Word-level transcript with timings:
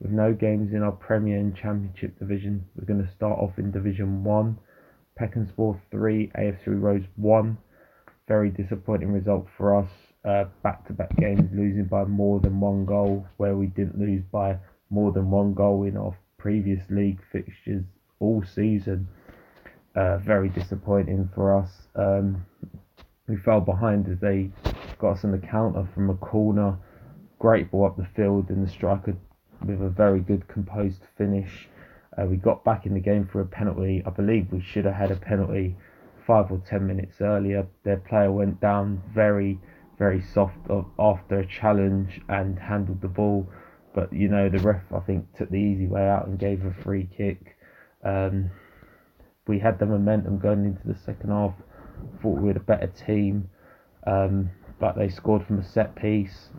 With 0.00 0.10
no 0.10 0.34
games 0.34 0.72
in 0.72 0.82
our 0.82 0.92
Premier 0.92 1.38
and 1.38 1.56
Championship 1.56 2.18
division, 2.18 2.66
we're 2.76 2.84
going 2.84 3.04
to 3.04 3.12
start 3.12 3.38
off 3.38 3.58
in 3.58 3.70
Division 3.70 4.24
1. 4.24 4.58
Peckenspore 5.18 5.80
3, 5.90 6.32
AFC 6.38 6.80
Rose 6.80 7.04
1. 7.16 7.56
Very 8.28 8.50
disappointing 8.50 9.12
result 9.12 9.46
for 9.56 9.74
us 9.74 9.88
back 10.62 10.86
to 10.86 10.92
back 10.92 11.16
games 11.16 11.48
losing 11.54 11.84
by 11.84 12.04
more 12.04 12.40
than 12.40 12.60
one 12.60 12.84
goal, 12.84 13.26
where 13.36 13.56
we 13.56 13.68
didn't 13.68 13.98
lose 13.98 14.22
by 14.30 14.58
more 14.90 15.12
than 15.12 15.30
one 15.30 15.54
goal 15.54 15.84
in 15.84 15.96
our 15.96 16.16
previous 16.36 16.82
league 16.90 17.20
fixtures 17.32 17.84
all 18.20 18.44
season. 18.54 19.08
Uh, 19.94 20.18
very 20.18 20.48
disappointing 20.50 21.30
for 21.34 21.56
us. 21.56 21.70
Um, 21.94 22.44
we 23.28 23.36
fell 23.36 23.60
behind 23.60 24.08
as 24.08 24.18
they 24.20 24.50
got 24.98 25.12
us 25.12 25.24
on 25.24 25.32
the 25.32 25.38
counter 25.38 25.88
from 25.94 26.10
a 26.10 26.14
corner. 26.14 26.76
Great 27.38 27.70
ball 27.70 27.86
up 27.86 27.96
the 27.96 28.06
field, 28.14 28.50
and 28.50 28.66
the 28.66 28.70
striker 28.70 29.16
with 29.64 29.80
a 29.82 29.88
very 29.88 30.20
good 30.20 30.48
composed 30.48 31.02
finish. 31.16 31.68
Uh, 32.16 32.24
we 32.24 32.36
got 32.36 32.64
back 32.64 32.86
in 32.86 32.94
the 32.94 33.00
game 33.00 33.28
for 33.30 33.40
a 33.40 33.46
penalty. 33.46 34.02
I 34.06 34.10
believe 34.10 34.52
we 34.52 34.60
should 34.60 34.84
have 34.84 34.94
had 34.94 35.10
a 35.10 35.16
penalty 35.16 35.76
five 36.26 36.50
or 36.50 36.60
ten 36.68 36.86
minutes 36.86 37.20
earlier. 37.20 37.66
Their 37.84 37.98
player 37.98 38.32
went 38.32 38.60
down 38.60 39.02
very 39.14 39.58
very 39.98 40.20
soft 40.20 40.58
after 40.98 41.38
a 41.38 41.46
challenge 41.46 42.20
and 42.28 42.58
handled 42.58 43.00
the 43.00 43.08
ball. 43.08 43.48
But 43.94 44.12
you 44.12 44.28
know 44.28 44.48
the 44.48 44.58
ref 44.58 44.82
I 44.94 45.00
think 45.00 45.24
took 45.36 45.50
the 45.50 45.56
easy 45.56 45.86
way 45.86 46.06
out 46.06 46.26
and 46.26 46.38
gave 46.38 46.64
a 46.64 46.74
free 46.82 47.08
kick. 47.16 47.56
Um, 48.04 48.50
we 49.46 49.58
had 49.58 49.78
the 49.78 49.86
momentum 49.86 50.38
going 50.38 50.64
into 50.64 50.86
the 50.86 50.98
second 51.04 51.30
half. 51.30 51.54
Thought 52.20 52.38
we 52.38 52.48
were 52.48 52.56
a 52.56 52.60
better 52.60 52.88
team, 52.88 53.48
um, 54.06 54.50
but 54.78 54.96
they 54.96 55.08
scored 55.08 55.46
from 55.46 55.60
a 55.60 55.64
set 55.64 55.94
piece. 55.96 56.50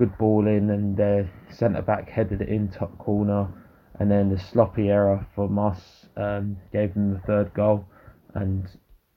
Good 0.00 0.16
ball 0.16 0.46
in, 0.46 0.70
and 0.70 0.96
their 0.96 1.30
centre 1.50 1.82
back 1.82 2.08
headed 2.08 2.40
it 2.40 2.48
in 2.48 2.68
top 2.68 2.96
corner, 2.96 3.48
and 3.98 4.10
then 4.10 4.30
the 4.30 4.38
sloppy 4.38 4.88
error 4.88 5.26
from 5.34 5.58
us 5.58 6.06
um, 6.16 6.56
gave 6.72 6.94
them 6.94 7.12
the 7.12 7.20
third 7.20 7.52
goal. 7.52 7.84
And 8.34 8.66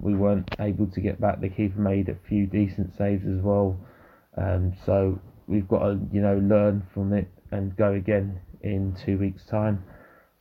we 0.01 0.13
weren't 0.13 0.45
able 0.59 0.87
to 0.87 0.99
get 0.99 1.21
back. 1.21 1.39
The 1.39 1.47
keeper 1.47 1.79
made 1.79 2.09
a 2.09 2.17
few 2.27 2.47
decent 2.47 2.97
saves 2.97 3.25
as 3.25 3.41
well. 3.41 3.79
Um, 4.35 4.73
so 4.85 5.21
we've 5.47 5.69
got 5.69 5.79
to, 5.83 5.99
you 6.11 6.19
know, 6.19 6.37
learn 6.39 6.85
from 6.93 7.13
it 7.13 7.31
and 7.51 7.73
go 7.77 7.93
again 7.93 8.41
in 8.61 8.93
two 9.05 9.17
weeks' 9.17 9.45
time. 9.45 9.85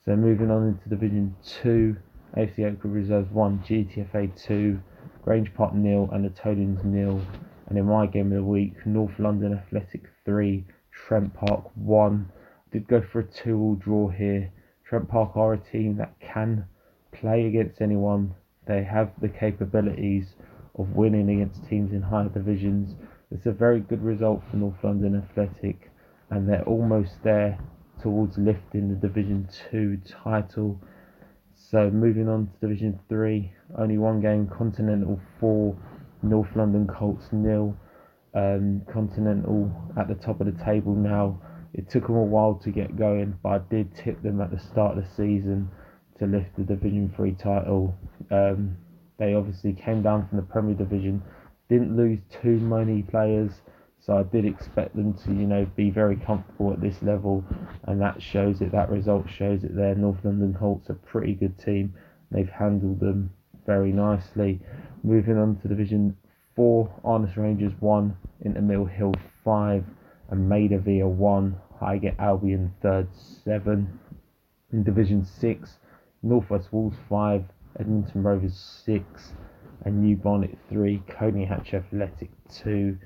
So 0.04 0.16
moving 0.16 0.50
on 0.50 0.66
into 0.66 0.88
Division 0.88 1.36
2, 1.62 1.96
AFC 2.36 2.64
Oakwood 2.64 2.94
Reserves 2.94 3.30
1, 3.30 3.60
GTFA 3.60 4.44
2, 4.44 4.80
Grange 5.22 5.54
Park 5.54 5.72
nil 5.72 6.08
and 6.12 6.24
the 6.24 6.30
Tolins 6.30 6.82
nil. 6.82 7.20
And 7.68 7.78
in 7.78 7.86
my 7.86 8.06
game 8.06 8.32
of 8.32 8.38
the 8.38 8.42
week, 8.42 8.84
North 8.84 9.20
London 9.20 9.54
Athletic 9.54 10.11
3, 10.24 10.64
Trent 10.92 11.34
Park 11.34 11.70
1. 11.74 12.32
Did 12.72 12.88
go 12.88 13.00
for 13.00 13.20
a 13.20 13.24
2 13.24 13.58
all 13.58 13.74
draw 13.74 14.08
here. 14.08 14.50
Trent 14.84 15.08
Park 15.08 15.36
are 15.36 15.54
a 15.54 15.58
team 15.58 15.96
that 15.96 16.14
can 16.20 16.66
play 17.12 17.46
against 17.46 17.80
anyone 17.80 18.34
they 18.66 18.84
have 18.84 19.10
the 19.20 19.28
capabilities 19.28 20.34
of 20.76 20.90
winning 20.90 21.28
against 21.28 21.68
teams 21.68 21.92
in 21.92 22.02
higher 22.02 22.28
divisions. 22.28 22.94
It's 23.30 23.46
a 23.46 23.52
very 23.52 23.80
good 23.80 24.02
result 24.02 24.42
for 24.50 24.56
North 24.56 24.82
London 24.84 25.16
Athletic, 25.16 25.90
and 26.30 26.48
they're 26.48 26.64
almost 26.64 27.22
there 27.24 27.58
towards 28.00 28.38
lifting 28.38 28.88
the 28.88 28.94
Division 28.94 29.48
2 29.70 29.98
title. 30.22 30.80
So, 31.54 31.90
moving 31.90 32.28
on 32.28 32.46
to 32.46 32.66
Division 32.66 33.00
3, 33.08 33.52
only 33.78 33.98
one 33.98 34.20
game 34.20 34.46
Continental 34.46 35.20
4, 35.40 35.76
North 36.22 36.54
London 36.54 36.86
Colts 36.86 37.28
nil. 37.32 37.76
Um, 38.34 38.82
Continental 38.90 39.70
at 39.98 40.08
the 40.08 40.14
top 40.14 40.40
of 40.40 40.46
the 40.46 40.64
table 40.64 40.94
now. 40.94 41.40
It 41.74 41.88
took 41.90 42.06
them 42.06 42.16
a 42.16 42.22
while 42.22 42.54
to 42.64 42.70
get 42.70 42.96
going, 42.96 43.38
but 43.42 43.48
I 43.48 43.58
did 43.70 43.94
tip 43.94 44.22
them 44.22 44.40
at 44.40 44.50
the 44.50 44.58
start 44.58 44.96
of 44.96 45.04
the 45.04 45.10
season 45.10 45.70
to 46.18 46.26
lift 46.26 46.56
the 46.56 46.64
Division 46.64 47.12
Three 47.16 47.32
title. 47.32 47.94
Um, 48.30 48.76
they 49.18 49.34
obviously 49.34 49.72
came 49.72 50.02
down 50.02 50.28
from 50.28 50.36
the 50.36 50.44
Premier 50.44 50.74
Division, 50.74 51.22
didn't 51.68 51.96
lose 51.96 52.18
too 52.42 52.58
many 52.58 53.02
players, 53.02 53.52
so 54.00 54.18
I 54.18 54.24
did 54.24 54.44
expect 54.44 54.96
them 54.96 55.14
to, 55.14 55.28
you 55.32 55.46
know, 55.46 55.64
be 55.76 55.90
very 55.90 56.16
comfortable 56.16 56.72
at 56.72 56.80
this 56.80 57.00
level, 57.02 57.44
and 57.84 58.00
that 58.00 58.20
shows 58.20 58.60
it. 58.60 58.72
That 58.72 58.90
result 58.90 59.26
shows 59.30 59.62
it. 59.62 59.76
There, 59.76 59.94
North 59.94 60.24
London 60.24 60.56
Colts 60.58 60.90
a 60.90 60.94
pretty 60.94 61.34
good 61.34 61.58
team. 61.58 61.94
They've 62.30 62.48
handled 62.48 63.00
them 63.00 63.30
very 63.64 63.92
nicely. 63.92 64.60
Moving 65.04 65.38
on 65.38 65.56
to 65.60 65.68
Division 65.68 66.16
Four, 66.54 66.92
Arnos 67.04 67.36
Rangers 67.36 67.72
one, 67.80 68.16
Inter 68.40 68.60
Mill 68.60 68.84
Hill 68.84 69.14
five, 69.44 69.84
and 70.30 70.48
Maida 70.48 70.78
Villa 70.78 71.08
one. 71.08 71.56
Highgate 71.80 72.18
Albion 72.18 72.72
third 72.80 73.08
seven. 73.44 73.98
In 74.72 74.82
Division 74.82 75.24
Six, 75.24 75.78
Northwest 76.22 76.72
Wolves 76.72 76.96
5, 77.08 77.44
Edmonton 77.78 78.22
Rovers 78.22 78.82
6, 78.86 79.32
and 79.84 80.00
New 80.02 80.16
Barnet 80.16 80.56
3, 80.70 81.02
Coney 81.08 81.44
Hatch 81.44 81.74
Athletic 81.74 82.30
2. 82.48 82.96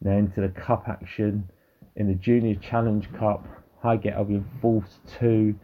Now 0.00 0.16
into 0.16 0.40
the 0.40 0.48
cup 0.48 0.88
action. 0.88 1.48
In 1.94 2.08
the 2.08 2.14
Junior 2.14 2.56
Challenge 2.56 3.08
Cup, 3.12 3.46
Highgate 3.80 4.14
Albion 4.14 4.44
Force 4.60 4.98
2, 5.20 5.54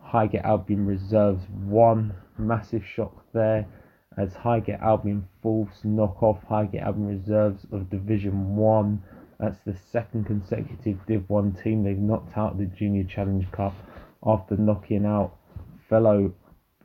Highgate 0.00 0.42
Albion 0.42 0.86
Reserves 0.86 1.44
1. 1.66 2.14
Massive 2.38 2.84
shock 2.84 3.24
there 3.32 3.68
as 4.18 4.34
Highgate 4.34 4.80
Albion 4.80 5.28
Force 5.40 5.84
knock 5.84 6.20
off 6.20 6.42
Highgate 6.48 6.80
Albion 6.80 7.06
Reserves 7.06 7.64
of 7.70 7.88
Division 7.90 8.56
1. 8.56 9.02
That's 9.38 9.60
the 9.64 9.76
second 9.92 10.24
consecutive 10.24 10.98
Div 11.06 11.22
1 11.28 11.52
team 11.62 11.84
they've 11.84 11.96
knocked 11.96 12.36
out 12.36 12.58
the 12.58 12.66
Junior 12.66 13.04
Challenge 13.04 13.50
Cup 13.52 13.72
after 14.26 14.56
knocking 14.56 15.06
out 15.06 15.36
fellow 15.88 16.34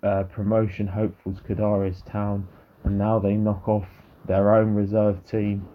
uh, 0.04 0.24
promotion 0.24 0.86
hopefuls 0.86 1.40
Kadaris 1.48 2.06
Town, 2.12 2.48
and 2.84 2.98
now 2.98 3.18
they 3.18 3.34
knock 3.34 3.68
off 3.68 3.88
their 4.28 4.54
own 4.54 4.76
reserve 4.76 5.26
team. 5.26 5.68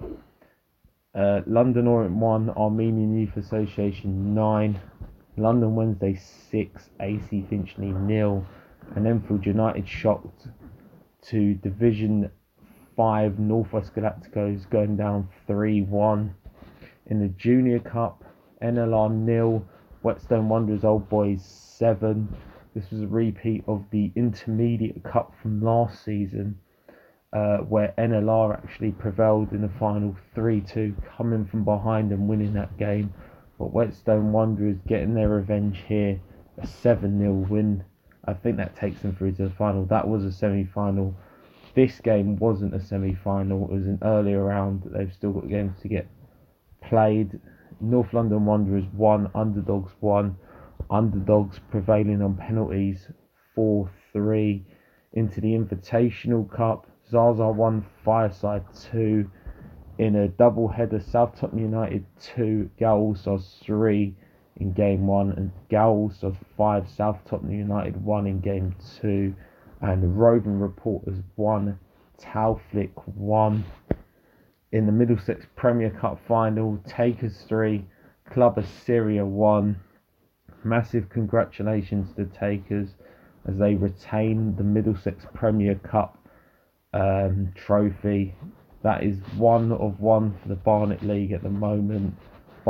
Uh, 1.16 1.40
London 1.46 1.88
Orient 1.88 2.14
1, 2.14 2.50
Armenian 2.50 3.18
Youth 3.18 3.36
Association 3.36 4.34
9, 4.34 4.80
London 5.36 5.74
Wednesday 5.74 6.14
6, 6.50 6.90
AC 7.00 7.44
Finchley 7.50 7.90
nil, 7.90 8.46
and 8.94 9.06
Enfield 9.06 9.44
United 9.44 9.88
shocked 9.88 10.46
to 11.22 11.54
Division 11.54 12.30
5 12.96 13.38
Northwest 13.38 13.94
Galacticos 13.94 14.68
going 14.70 14.96
down 14.96 15.28
3 15.46 15.82
1. 15.82 16.34
In 17.06 17.20
the 17.20 17.28
Junior 17.28 17.78
Cup, 17.78 18.24
NLR 18.62 19.10
nil, 19.12 19.64
Whetstone 20.02 20.48
Wanderers 20.48 20.84
Old 20.84 21.08
Boys 21.08 21.42
7, 21.44 22.28
this 22.74 22.90
was 22.90 23.02
a 23.02 23.06
repeat 23.06 23.64
of 23.66 23.84
the 23.90 24.12
Intermediate 24.14 25.02
Cup 25.02 25.34
from 25.42 25.60
last 25.60 26.04
season, 26.04 26.58
uh, 27.32 27.58
where 27.58 27.94
NLR 27.98 28.54
actually 28.54 28.92
prevailed 28.92 29.52
in 29.52 29.62
the 29.62 29.70
final 29.78 30.16
3 30.34 30.60
2, 30.60 30.94
coming 31.16 31.46
from 31.46 31.64
behind 31.64 32.12
and 32.12 32.28
winning 32.28 32.54
that 32.54 32.76
game. 32.78 33.12
But 33.58 33.72
Whetstone 33.72 34.32
Wanderers 34.32 34.78
getting 34.86 35.14
their 35.14 35.28
revenge 35.28 35.82
here, 35.86 36.20
a 36.58 36.66
7 36.66 37.18
0 37.18 37.32
win. 37.48 37.84
I 38.30 38.34
think 38.34 38.56
that 38.56 38.76
takes 38.76 39.02
them 39.02 39.14
through 39.14 39.32
to 39.32 39.48
the 39.48 39.54
final. 39.54 39.84
That 39.86 40.08
was 40.08 40.24
a 40.24 40.32
semi 40.32 40.64
final. 40.64 41.14
This 41.74 42.00
game 42.00 42.36
wasn't 42.36 42.74
a 42.74 42.80
semi 42.80 43.14
final, 43.14 43.64
it 43.64 43.72
was 43.72 43.86
an 43.86 43.98
earlier 44.02 44.44
round. 44.44 44.82
They've 44.86 45.12
still 45.12 45.32
got 45.32 45.48
games 45.48 45.80
to 45.82 45.88
get 45.88 46.06
played. 46.82 47.38
North 47.80 48.12
London 48.12 48.44
Wanderers 48.44 48.84
won, 48.92 49.30
Underdogs 49.34 49.92
won 50.00 50.36
underdogs 50.90 51.60
prevailing 51.70 52.22
on 52.22 52.36
penalties 52.36 53.08
4 53.54 53.90
3 54.12 54.64
into 55.12 55.40
the 55.40 55.52
Invitational 55.52 56.50
Cup. 56.50 56.86
Zaza 57.10 57.48
1, 57.48 57.84
Fireside 58.04 58.64
2 58.92 59.28
in 59.98 60.16
a 60.16 60.28
double 60.28 60.68
header. 60.68 61.00
South 61.00 61.38
Tottenham 61.38 61.64
United 61.64 62.04
2, 62.36 62.70
Galsos 62.80 63.60
3 63.64 64.14
in 64.60 64.72
game 64.72 65.06
1, 65.06 65.32
and 65.32 65.50
of 66.22 66.36
5, 66.56 66.88
South 66.88 67.18
Tottenham 67.28 67.58
United 67.58 68.02
1 68.04 68.26
in 68.26 68.40
game 68.40 68.76
2, 69.00 69.34
and 69.80 70.18
Roving 70.18 70.60
Reporters 70.60 71.18
1, 71.36 71.78
Tauflick 72.20 72.92
1. 73.06 73.64
In 74.72 74.86
the 74.86 74.92
Middlesex 74.92 75.46
Premier 75.56 75.90
Cup 75.90 76.20
final, 76.28 76.78
Takers 76.86 77.44
3, 77.48 77.84
Club 78.30 78.58
of 78.58 78.66
Syria 78.84 79.24
1. 79.24 79.76
massive 80.62 81.08
congratulations 81.08 82.14
to 82.14 82.26
Takers 82.26 82.90
as 83.48 83.56
they 83.56 83.74
retain 83.74 84.54
the 84.56 84.62
Middlesex 84.62 85.24
Premier 85.34 85.74
Cup 85.76 86.18
um, 86.92 87.52
trophy. 87.54 88.34
That 88.82 89.02
is 89.02 89.18
one 89.36 89.72
of 89.72 90.00
one 90.00 90.38
for 90.42 90.48
the 90.48 90.56
Barnet 90.56 91.02
League 91.02 91.32
at 91.32 91.42
the 91.42 91.50
moment. 91.50 92.14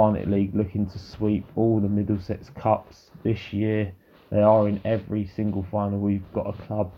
Barnet 0.00 0.30
League 0.30 0.54
looking 0.54 0.88
to 0.88 0.98
sweep 0.98 1.44
all 1.56 1.78
the 1.78 1.86
Middlesex 1.86 2.48
Cups 2.58 3.10
this 3.22 3.52
year. 3.52 3.92
They 4.30 4.40
are 4.40 4.66
in 4.66 4.80
every 4.82 5.26
single 5.26 5.66
final. 5.70 5.98
We've 5.98 6.32
got 6.32 6.46
a 6.46 6.54
club 6.62 6.90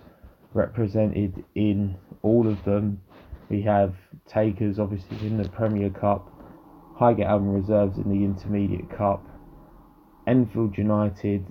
represented 0.55 1.45
in 1.57 1.97
all 2.23 2.47
of 2.47 2.65
them. 2.65 3.01
We 3.49 3.61
have 3.63 3.97
Takers 4.29 4.79
obviously 4.79 5.17
in 5.27 5.37
the 5.37 5.49
Premier 5.49 5.91
Cup, 5.91 6.31
Highgate 6.95 7.27
Albion 7.27 7.51
Reserves 7.51 7.99
in 7.99 8.09
the 8.09 8.25
Intermediate 8.25 8.89
Cup, 8.97 9.27
Enfield 10.29 10.79
United 10.79 11.45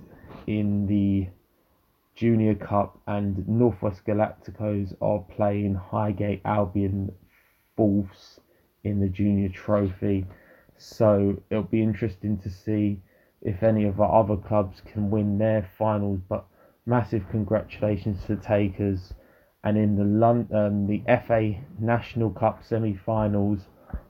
in 0.46 0.86
the 0.86 1.28
Junior 2.14 2.54
Cup, 2.54 2.98
and 3.06 3.46
Northwest 3.46 4.06
Galacticos 4.06 4.96
are 5.02 5.22
playing 5.36 5.74
Highgate 5.74 6.40
Albion 6.46 7.12
fourths 7.76 8.40
in 8.84 9.00
the 9.00 9.08
Junior 9.10 9.50
Trophy. 9.50 10.24
So 10.84 11.40
it'll 11.48 11.62
be 11.62 11.80
interesting 11.80 12.38
to 12.38 12.50
see 12.50 13.00
if 13.40 13.62
any 13.62 13.84
of 13.84 14.00
our 14.00 14.20
other 14.20 14.36
clubs 14.36 14.82
can 14.84 15.10
win 15.10 15.38
their 15.38 15.62
finals. 15.78 16.20
But 16.28 16.44
massive 16.86 17.28
congratulations 17.30 18.24
to 18.26 18.34
Takers. 18.34 19.14
And 19.62 19.78
in 19.78 19.94
the 19.94 20.04
London, 20.04 20.56
um, 20.56 20.86
the 20.88 21.04
FA 21.24 21.54
National 21.78 22.30
Cup 22.30 22.64
semi-finals, 22.64 23.60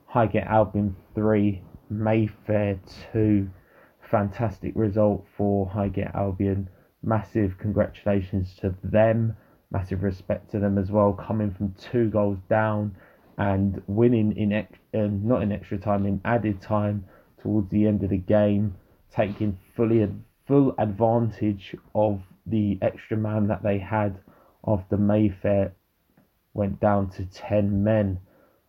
Highgate 0.07 0.45
Albion 0.45 0.95
three, 1.13 1.61
Mayfair 1.91 2.79
two 3.11 3.51
fantastic 4.01 4.73
result 4.75 5.27
for 5.37 5.67
Highgate 5.67 6.15
Albion. 6.15 6.69
Massive 7.03 7.55
congratulations 7.59 8.55
to 8.61 8.73
them. 8.83 9.35
Massive 9.69 10.01
respect 10.01 10.49
to 10.51 10.59
them 10.59 10.79
as 10.79 10.89
well, 10.89 11.13
coming 11.13 11.51
from 11.51 11.73
two 11.73 12.09
goals 12.09 12.39
down 12.49 12.95
and 13.37 13.81
winning 13.87 14.35
in 14.37 14.53
ex- 14.53 14.79
um, 14.93 15.27
not 15.27 15.41
in 15.41 15.51
extra 15.51 15.77
time, 15.77 16.05
in 16.05 16.21
added 16.23 16.61
time 16.61 17.05
towards 17.41 17.69
the 17.69 17.87
end 17.87 18.03
of 18.03 18.09
the 18.09 18.17
game, 18.17 18.75
taking 19.15 19.57
fully 19.75 20.07
full 20.47 20.75
advantage 20.77 21.75
of 21.95 22.21
the 22.45 22.77
extra 22.81 23.17
man 23.17 23.47
that 23.47 23.63
they 23.63 23.79
had 23.79 24.19
after 24.67 24.97
Mayfair 24.97 25.73
went 26.53 26.79
down 26.79 27.09
to 27.11 27.25
10 27.25 27.83
men. 27.83 28.19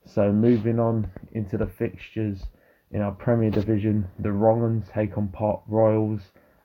So 0.07 0.33
moving 0.33 0.79
on 0.79 1.11
into 1.33 1.57
the 1.57 1.67
fixtures, 1.67 2.45
in 2.91 3.01
our 3.01 3.13
Premier 3.13 3.51
Division, 3.51 4.07
the 4.21 4.29
Wrong'uns 4.29 4.89
take 4.93 5.19
on 5.19 5.29
Park 5.29 5.63
Royals. 5.67 6.21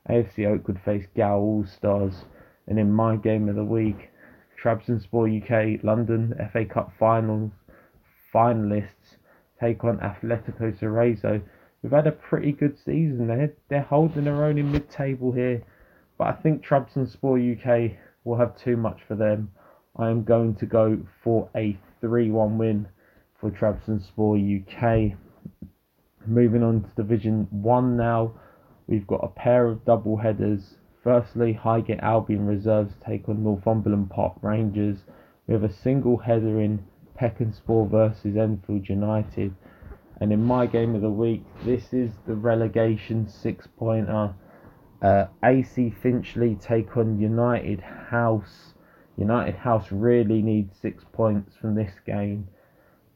AFC 0.08 0.46
Oakwood 0.46 0.80
face 0.84 1.06
Gow 1.16 1.38
All 1.38 1.64
Stars. 1.66 2.24
And 2.66 2.78
in 2.78 2.92
my 2.92 3.16
game 3.16 3.48
of 3.48 3.56
the 3.56 3.64
week, 3.64 4.10
Trabzonspor 4.62 5.42
UK 5.42 5.82
London 5.82 6.34
FA 6.52 6.64
Cup 6.64 6.92
Finals 6.98 7.50
finalists 8.34 9.16
take 9.60 9.84
on 9.84 9.98
Atletico 9.98 10.76
Cerezo. 10.78 11.42
We've 11.82 11.92
had 11.92 12.06
a 12.06 12.12
pretty 12.12 12.52
good 12.52 12.78
season. 12.78 13.26
They're, 13.26 13.52
they're 13.68 13.82
holding 13.82 14.24
their 14.24 14.44
own 14.44 14.58
in 14.58 14.70
mid-table 14.70 15.32
here. 15.32 15.62
But 16.18 16.28
I 16.28 16.32
think 16.32 16.64
Trabzonspor 16.64 17.56
UK 17.56 17.96
will 18.24 18.36
have 18.36 18.56
too 18.56 18.76
much 18.76 19.00
for 19.08 19.14
them. 19.14 19.50
I 19.96 20.10
am 20.10 20.24
going 20.24 20.54
to 20.56 20.66
go 20.66 20.98
for 21.24 21.48
a 21.56 21.78
3-1 22.02 22.56
win 22.56 22.88
for 23.40 23.50
Trabzonspor 23.50 24.62
UK. 24.62 25.16
Moving 26.26 26.62
on 26.62 26.82
to 26.82 27.02
Division 27.02 27.48
1 27.50 27.96
now, 27.96 28.34
we've 28.86 29.06
got 29.06 29.24
a 29.24 29.28
pair 29.28 29.66
of 29.66 29.84
double 29.84 30.18
headers. 30.18 30.74
Firstly, 31.02 31.54
Highgate 31.54 32.00
Albion 32.00 32.46
Reserves 32.46 32.92
take 33.06 33.28
on 33.28 33.42
Northumberland 33.42 34.10
Park 34.10 34.34
Rangers. 34.42 34.98
We 35.46 35.54
have 35.54 35.64
a 35.64 35.72
single 35.72 36.18
header 36.18 36.60
in 36.60 36.84
Peckenspor 37.20 37.90
versus 37.90 38.36
Enfield 38.36 38.88
United. 38.88 39.54
And 40.20 40.32
in 40.32 40.42
my 40.44 40.66
game 40.66 40.94
of 40.94 41.02
the 41.02 41.10
week, 41.10 41.44
this 41.64 41.92
is 41.92 42.12
the 42.26 42.34
relegation 42.34 43.28
six 43.28 43.66
pointer. 43.78 44.34
Uh, 45.02 45.26
AC 45.44 45.94
Finchley 46.02 46.56
take 46.56 46.96
on 46.96 47.18
United 47.18 47.80
House. 47.80 48.74
United 49.16 49.56
House 49.56 49.86
really 49.90 50.42
need 50.42 50.70
six 50.80 51.04
points 51.12 51.56
from 51.60 51.74
this 51.74 51.92
game, 52.06 52.48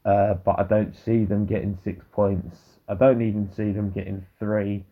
uh, 0.05 0.35
but 0.35 0.59
I 0.59 0.63
don't 0.63 0.95
see 0.95 1.25
them 1.25 1.45
getting 1.45 1.77
six 1.83 2.05
points 2.11 2.57
I 2.87 2.93
don't 2.93 3.21
even 3.21 3.51
see 3.51 3.71
them 3.71 3.89
getting 3.89 4.25
three. 4.37 4.85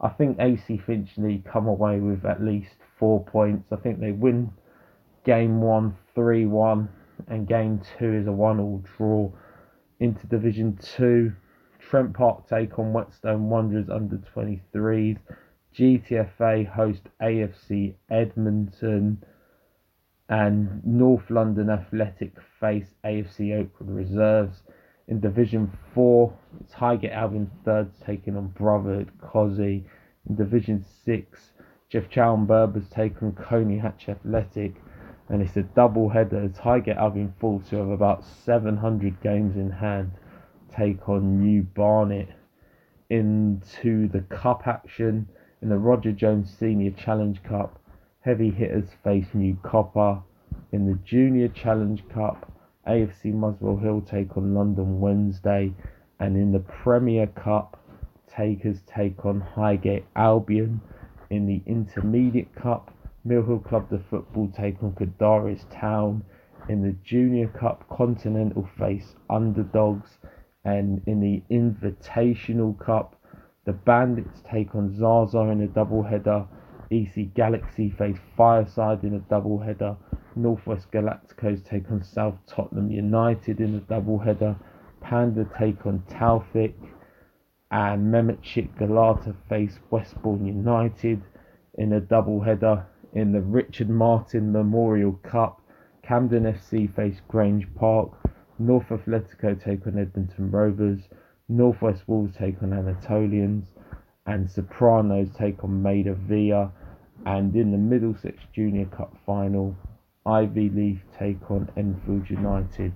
I 0.00 0.08
think 0.08 0.38
AC 0.38 0.80
Finchley 0.86 1.42
come 1.50 1.66
away 1.66 1.98
with 1.98 2.24
at 2.24 2.42
least 2.42 2.76
four 2.98 3.24
points. 3.24 3.72
I 3.72 3.76
think 3.76 4.00
they 4.00 4.12
win 4.12 4.52
game 5.24 5.60
one 5.60 5.96
3 6.14 6.46
1, 6.46 6.88
and 7.28 7.46
game 7.46 7.80
two 7.98 8.12
is 8.14 8.26
a 8.26 8.32
1 8.32 8.60
all 8.60 8.84
draw. 8.96 9.30
Into 9.98 10.26
Division 10.26 10.78
2, 10.96 11.32
Trent 11.78 12.14
Park 12.14 12.48
take 12.48 12.78
on 12.78 12.92
Whetstone 12.92 13.50
Wanderers 13.50 13.88
under 13.90 14.16
23s. 14.34 15.18
GTFA 15.76 16.66
host 16.66 17.02
AFC 17.22 17.94
Edmonton. 18.10 19.22
And 20.28 20.84
North 20.84 21.28
London 21.28 21.70
Athletic 21.70 22.32
face 22.60 22.94
AFC 23.04 23.58
Oakwood 23.58 23.90
Reserves. 23.90 24.62
In 25.08 25.20
Division 25.20 25.70
4, 25.92 26.32
it's 26.60 26.72
Highgate 26.72 27.10
Albion 27.10 27.50
thirds 27.64 27.96
taking 28.06 28.36
on 28.36 28.48
Brotherhood 28.48 29.10
Cosy. 29.20 29.84
In 30.28 30.36
Division 30.36 30.84
6, 31.04 31.52
Jeff 31.88 32.08
Chow 32.08 32.34
and 32.34 32.46
Berbers 32.46 32.88
take 32.88 33.20
on 33.20 33.32
Coney 33.32 33.78
Hatch 33.78 34.08
Athletic. 34.08 34.76
And 35.30 35.40
it's 35.40 35.56
a 35.56 35.62
double 35.62 36.08
header 36.08 36.50
Highgate 36.60 36.96
Albion 36.96 37.32
Fools, 37.40 37.70
who 37.70 37.76
have 37.76 37.88
about 37.88 38.24
700 38.24 39.22
games 39.22 39.56
in 39.56 39.70
hand, 39.70 40.10
take 40.76 41.08
on 41.08 41.40
New 41.40 41.62
Barnet. 41.62 42.28
Into 43.08 44.08
the 44.08 44.20
cup 44.22 44.66
action 44.66 45.28
in 45.62 45.68
the 45.68 45.78
Roger 45.78 46.12
Jones 46.12 46.52
Senior 46.58 46.90
Challenge 46.90 47.42
Cup, 47.44 47.80
heavy 48.20 48.50
hitters 48.50 48.88
face 49.04 49.28
New 49.32 49.56
Copper. 49.62 50.20
In 50.72 50.86
the 50.86 50.98
Junior 51.04 51.48
Challenge 51.48 52.02
Cup, 52.08 52.52
AFC 52.86 53.32
Muswell 53.32 53.76
Hill 53.76 54.00
take 54.00 54.36
on 54.36 54.52
London 54.52 55.00
Wednesday, 55.00 55.72
and 56.18 56.36
in 56.36 56.52
the 56.52 56.58
Premier 56.58 57.28
Cup, 57.28 57.80
Takers 58.36 58.80
take 58.86 59.24
on 59.24 59.40
Highgate 59.40 60.04
Albion. 60.14 60.80
In 61.30 61.46
the 61.46 61.62
Intermediate 61.66 62.54
Cup, 62.54 62.92
Mill 63.22 63.42
Hill 63.42 63.58
Club 63.58 63.90
the 63.90 63.98
Football 64.08 64.48
take 64.48 64.82
on 64.82 64.92
Cadaris 64.92 65.64
Town. 65.70 66.24
In 66.70 66.82
the 66.82 66.96
Junior 67.04 67.48
Cup, 67.48 67.86
Continental 67.90 68.66
face 68.78 69.14
underdogs, 69.28 70.16
and 70.64 71.02
in 71.06 71.20
the 71.20 71.42
Invitational 71.54 72.78
Cup, 72.78 73.16
the 73.66 73.72
Bandits 73.72 74.40
take 74.50 74.74
on 74.74 74.96
Zaza 74.96 75.40
in 75.40 75.60
a 75.60 75.66
double 75.66 76.02
header. 76.02 76.46
EC 76.90 77.34
Galaxy 77.34 77.90
face 77.90 78.16
Fireside 78.36 79.04
in 79.04 79.14
a 79.14 79.20
double 79.20 79.58
header. 79.58 79.96
Northwest 80.34 80.90
Galacticos 80.90 81.62
take 81.68 81.90
on 81.90 82.02
South 82.02 82.38
Tottenham 82.46 82.90
United 82.90 83.60
in 83.60 83.76
a 83.76 83.80
doubleheader. 83.80 84.56
Panda 85.02 85.46
take 85.58 85.84
on 85.84 86.02
Taufik. 86.08 86.74
And 87.70 88.12
Mehmetchik 88.12 88.78
Galata 88.78 89.34
face 89.48 89.78
Westbourne 89.90 90.46
United 90.46 91.22
in 91.74 91.92
a 91.92 92.00
doubleheader. 92.00 92.86
In 93.12 93.32
the 93.32 93.40
Richard 93.40 93.90
Martin 93.90 94.52
Memorial 94.52 95.14
Cup, 95.24 95.60
Camden 96.00 96.44
FC 96.44 96.94
face 96.94 97.20
Grange 97.26 97.66
Park. 97.74 98.12
North 98.60 98.88
Atletico 98.88 99.60
take 99.60 99.84
on 99.88 99.98
Edmonton 99.98 100.48
Rovers. 100.52 101.08
Northwest 101.48 102.06
Wolves 102.06 102.36
take 102.36 102.62
on 102.62 102.72
Anatolians. 102.72 103.66
And 104.26 104.48
Sopranos 104.48 105.28
take 105.36 105.64
on 105.64 105.82
Maida 105.82 106.14
Villa. 106.14 106.70
And 107.26 107.56
in 107.56 107.72
the 107.72 107.78
Middlesex 107.78 108.38
Junior 108.54 108.86
Cup 108.86 109.16
final, 109.26 109.74
Ivy 110.24 110.70
Leaf 110.70 111.02
take 111.18 111.50
on 111.50 111.68
Enfield 111.76 112.30
United. 112.30 112.92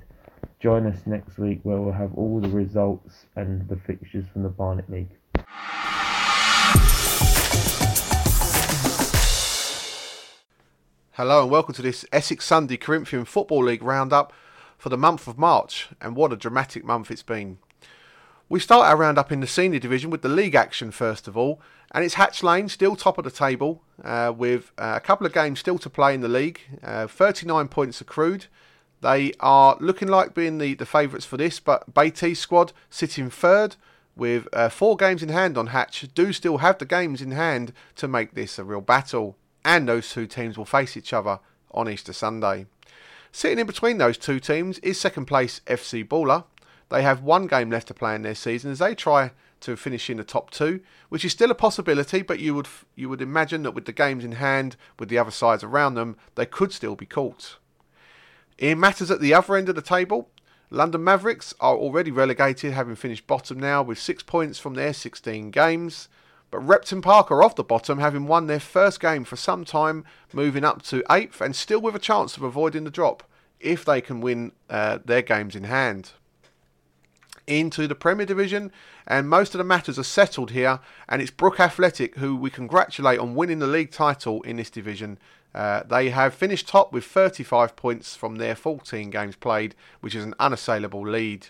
Join 0.60 0.86
us 0.86 1.06
next 1.06 1.38
week 1.38 1.58
where 1.64 1.80
we'll 1.80 1.92
have 1.92 2.14
all 2.14 2.40
the 2.40 2.48
results 2.50 3.26
and 3.34 3.68
the 3.68 3.76
fixtures 3.76 4.26
from 4.32 4.44
the 4.44 4.48
Barnet 4.48 4.88
League. 4.88 5.18
Hello 11.16 11.42
and 11.42 11.48
welcome 11.48 11.72
to 11.74 11.80
this 11.82 12.04
Essex 12.10 12.44
Sunday 12.44 12.76
Corinthian 12.76 13.24
Football 13.24 13.66
League 13.66 13.84
roundup 13.84 14.32
for 14.76 14.88
the 14.88 14.98
month 14.98 15.28
of 15.28 15.38
March. 15.38 15.90
And 16.00 16.16
what 16.16 16.32
a 16.32 16.36
dramatic 16.36 16.84
month 16.84 17.08
it's 17.08 17.22
been. 17.22 17.58
We 18.48 18.58
start 18.58 18.88
our 18.88 18.96
roundup 18.96 19.30
in 19.30 19.38
the 19.38 19.46
senior 19.46 19.78
division 19.78 20.10
with 20.10 20.22
the 20.22 20.28
league 20.28 20.56
action 20.56 20.90
first 20.90 21.28
of 21.28 21.36
all, 21.36 21.60
and 21.92 22.04
it's 22.04 22.14
Hatch 22.14 22.42
Lane 22.42 22.68
still 22.68 22.96
top 22.96 23.16
of 23.16 23.22
the 23.22 23.30
table 23.30 23.80
uh, 24.02 24.32
with 24.36 24.72
uh, 24.76 24.94
a 24.96 25.00
couple 25.00 25.24
of 25.24 25.32
games 25.32 25.60
still 25.60 25.78
to 25.78 25.88
play 25.88 26.14
in 26.14 26.20
the 26.20 26.26
league. 26.26 26.62
Uh, 26.82 27.06
39 27.06 27.68
points 27.68 28.00
accrued. 28.00 28.46
They 29.00 29.34
are 29.38 29.76
looking 29.78 30.08
like 30.08 30.34
being 30.34 30.58
the, 30.58 30.74
the 30.74 30.84
favourites 30.84 31.26
for 31.26 31.36
this, 31.36 31.60
but 31.60 31.94
Baiteze 31.94 32.40
squad 32.40 32.72
sitting 32.90 33.30
third 33.30 33.76
with 34.16 34.48
uh, 34.52 34.68
four 34.68 34.96
games 34.96 35.22
in 35.22 35.28
hand 35.28 35.56
on 35.56 35.68
Hatch, 35.68 36.08
do 36.12 36.32
still 36.32 36.56
have 36.56 36.78
the 36.78 36.84
games 36.84 37.22
in 37.22 37.30
hand 37.30 37.72
to 37.94 38.08
make 38.08 38.34
this 38.34 38.58
a 38.58 38.64
real 38.64 38.80
battle. 38.80 39.36
And 39.64 39.88
those 39.88 40.10
two 40.10 40.26
teams 40.26 40.58
will 40.58 40.64
face 40.64 40.96
each 40.96 41.12
other 41.12 41.40
on 41.70 41.88
Easter 41.88 42.12
Sunday. 42.12 42.66
Sitting 43.32 43.58
in 43.58 43.66
between 43.66 43.98
those 43.98 44.18
two 44.18 44.38
teams 44.38 44.78
is 44.80 45.00
second 45.00 45.24
place 45.24 45.60
FC 45.66 46.06
Baller. 46.06 46.44
They 46.90 47.02
have 47.02 47.22
one 47.22 47.46
game 47.46 47.70
left 47.70 47.88
to 47.88 47.94
play 47.94 48.14
in 48.14 48.22
their 48.22 48.34
season 48.34 48.70
as 48.70 48.78
they 48.78 48.94
try 48.94 49.32
to 49.60 49.76
finish 49.76 50.10
in 50.10 50.18
the 50.18 50.24
top 50.24 50.50
two, 50.50 50.80
which 51.08 51.24
is 51.24 51.32
still 51.32 51.50
a 51.50 51.54
possibility. 51.54 52.22
But 52.22 52.38
you 52.38 52.54
would 52.54 52.68
you 52.94 53.08
would 53.08 53.22
imagine 53.22 53.62
that 53.62 53.72
with 53.72 53.86
the 53.86 53.92
games 53.92 54.24
in 54.24 54.32
hand, 54.32 54.76
with 54.98 55.08
the 55.08 55.18
other 55.18 55.30
sides 55.30 55.64
around 55.64 55.94
them, 55.94 56.16
they 56.34 56.46
could 56.46 56.72
still 56.72 56.94
be 56.94 57.06
caught. 57.06 57.56
In 58.58 58.78
matters 58.78 59.10
at 59.10 59.20
the 59.20 59.34
other 59.34 59.56
end 59.56 59.68
of 59.68 59.74
the 59.74 59.82
table, 59.82 60.28
London 60.70 61.02
Mavericks 61.02 61.54
are 61.60 61.76
already 61.76 62.10
relegated, 62.10 62.72
having 62.72 62.94
finished 62.94 63.26
bottom 63.26 63.58
now 63.58 63.82
with 63.82 63.98
six 63.98 64.22
points 64.22 64.58
from 64.58 64.74
their 64.74 64.92
16 64.92 65.50
games. 65.50 66.08
But 66.54 66.68
Repton 66.68 67.02
Park 67.02 67.32
are 67.32 67.42
off 67.42 67.56
the 67.56 67.64
bottom, 67.64 67.98
having 67.98 68.28
won 68.28 68.46
their 68.46 68.60
first 68.60 69.00
game 69.00 69.24
for 69.24 69.34
some 69.34 69.64
time, 69.64 70.04
moving 70.32 70.64
up 70.64 70.82
to 70.82 71.02
eighth 71.10 71.40
and 71.40 71.56
still 71.56 71.80
with 71.80 71.96
a 71.96 71.98
chance 71.98 72.36
of 72.36 72.44
avoiding 72.44 72.84
the 72.84 72.92
drop 72.92 73.24
if 73.58 73.84
they 73.84 74.00
can 74.00 74.20
win 74.20 74.52
uh, 74.70 75.00
their 75.04 75.20
games 75.20 75.56
in 75.56 75.64
hand 75.64 76.12
into 77.48 77.88
the 77.88 77.96
Premier 77.96 78.24
Division, 78.24 78.70
and 79.04 79.28
most 79.28 79.52
of 79.52 79.58
the 79.58 79.64
matters 79.64 79.98
are 79.98 80.04
settled 80.04 80.52
here. 80.52 80.78
And 81.08 81.20
it's 81.20 81.32
Brook 81.32 81.58
Athletic 81.58 82.18
who 82.18 82.36
we 82.36 82.50
congratulate 82.50 83.18
on 83.18 83.34
winning 83.34 83.58
the 83.58 83.66
league 83.66 83.90
title 83.90 84.40
in 84.42 84.54
this 84.54 84.70
division. 84.70 85.18
Uh, 85.56 85.82
they 85.82 86.10
have 86.10 86.34
finished 86.34 86.68
top 86.68 86.92
with 86.92 87.04
35 87.04 87.74
points 87.74 88.14
from 88.14 88.36
their 88.36 88.54
14 88.54 89.10
games 89.10 89.34
played, 89.34 89.74
which 90.02 90.14
is 90.14 90.22
an 90.22 90.34
unassailable 90.38 91.04
lead. 91.04 91.48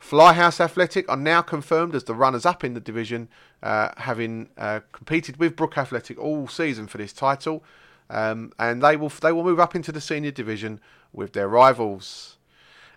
Flyhouse 0.00 0.60
Athletic 0.60 1.08
are 1.08 1.16
now 1.16 1.42
confirmed 1.42 1.94
as 1.94 2.04
the 2.04 2.14
runners 2.14 2.46
up 2.46 2.62
in 2.64 2.74
the 2.74 2.80
division, 2.80 3.28
uh, 3.62 3.90
having 3.96 4.48
uh, 4.56 4.80
competed 4.92 5.38
with 5.38 5.56
Brook 5.56 5.76
Athletic 5.76 6.18
all 6.18 6.48
season 6.48 6.86
for 6.86 6.98
this 6.98 7.12
title. 7.12 7.64
Um, 8.10 8.52
and 8.58 8.82
they 8.82 8.96
will 8.96 9.10
they 9.10 9.32
will 9.32 9.44
move 9.44 9.60
up 9.60 9.74
into 9.74 9.92
the 9.92 10.00
senior 10.00 10.30
division 10.30 10.80
with 11.12 11.32
their 11.34 11.48
rivals. 11.48 12.38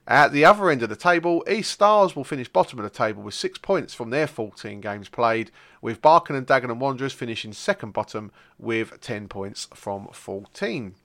At 0.08 0.32
the 0.32 0.46
other 0.46 0.70
end 0.70 0.82
of 0.82 0.90
the 0.90 0.96
table, 0.96 1.44
East 1.50 1.72
Stars 1.72 2.16
will 2.16 2.24
finish 2.24 2.48
bottom 2.48 2.80
of 2.80 2.84
the 2.84 2.90
table 2.90 3.22
with 3.22 3.36
six 3.36 3.60
points 3.60 3.94
from 3.94 4.10
their 4.10 4.26
14 4.26 4.82
games 4.82 5.10
played, 5.10 5.52
with 5.80 6.02
Barking 6.02 6.36
and 6.36 6.48
Dagenham 6.48 6.80
Wanderers 6.80 7.14
finishing 7.14 7.54
second 7.54 7.94
bottom 7.94 8.32
with 8.58 9.00
10 9.00 9.28
points 9.28 9.68
from 9.76 10.08
14. 10.12 10.96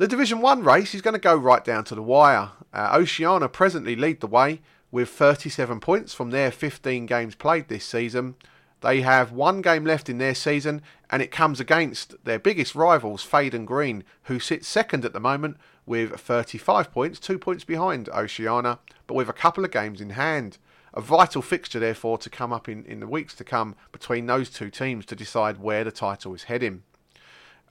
The 0.00 0.08
Division 0.08 0.40
1 0.40 0.64
race 0.64 0.94
is 0.94 1.02
going 1.02 1.12
to 1.12 1.20
go 1.20 1.36
right 1.36 1.62
down 1.62 1.84
to 1.84 1.94
the 1.94 2.02
wire. 2.02 2.52
Uh, 2.72 3.04
presently 3.52 3.94
lead 3.94 4.20
the 4.20 4.26
way 4.26 4.62
with 4.90 5.10
37 5.10 5.78
points 5.78 6.14
from 6.14 6.30
their 6.30 6.50
15 6.50 7.04
games 7.04 7.34
played 7.34 7.68
this 7.68 7.84
season. 7.84 8.36
They 8.80 9.02
have 9.02 9.30
one 9.30 9.60
game 9.60 9.84
left 9.84 10.08
in 10.08 10.16
their 10.16 10.34
season, 10.34 10.80
and 11.10 11.20
it 11.20 11.30
comes 11.30 11.60
against 11.60 12.14
their 12.24 12.38
biggest 12.38 12.74
rivals, 12.74 13.26
Faden 13.26 13.66
Green, 13.66 14.02
who 14.22 14.40
sit 14.40 14.64
second 14.64 15.04
at 15.04 15.12
the 15.12 15.20
moment 15.20 15.58
with 15.84 16.18
35 16.18 16.90
points, 16.90 17.20
two 17.20 17.38
points 17.38 17.64
behind 17.64 18.08
Oceania, 18.08 18.78
but 19.06 19.16
with 19.16 19.28
a 19.28 19.34
couple 19.34 19.66
of 19.66 19.70
games 19.70 20.00
in 20.00 20.08
hand. 20.08 20.56
A 20.94 21.02
vital 21.02 21.42
fixture, 21.42 21.78
therefore, 21.78 22.16
to 22.16 22.30
come 22.30 22.54
up 22.54 22.70
in, 22.70 22.86
in 22.86 23.00
the 23.00 23.06
weeks 23.06 23.34
to 23.34 23.44
come 23.44 23.76
between 23.92 24.24
those 24.24 24.48
two 24.48 24.70
teams 24.70 25.04
to 25.04 25.14
decide 25.14 25.60
where 25.60 25.84
the 25.84 25.92
title 25.92 26.32
is 26.32 26.44
heading. 26.44 26.84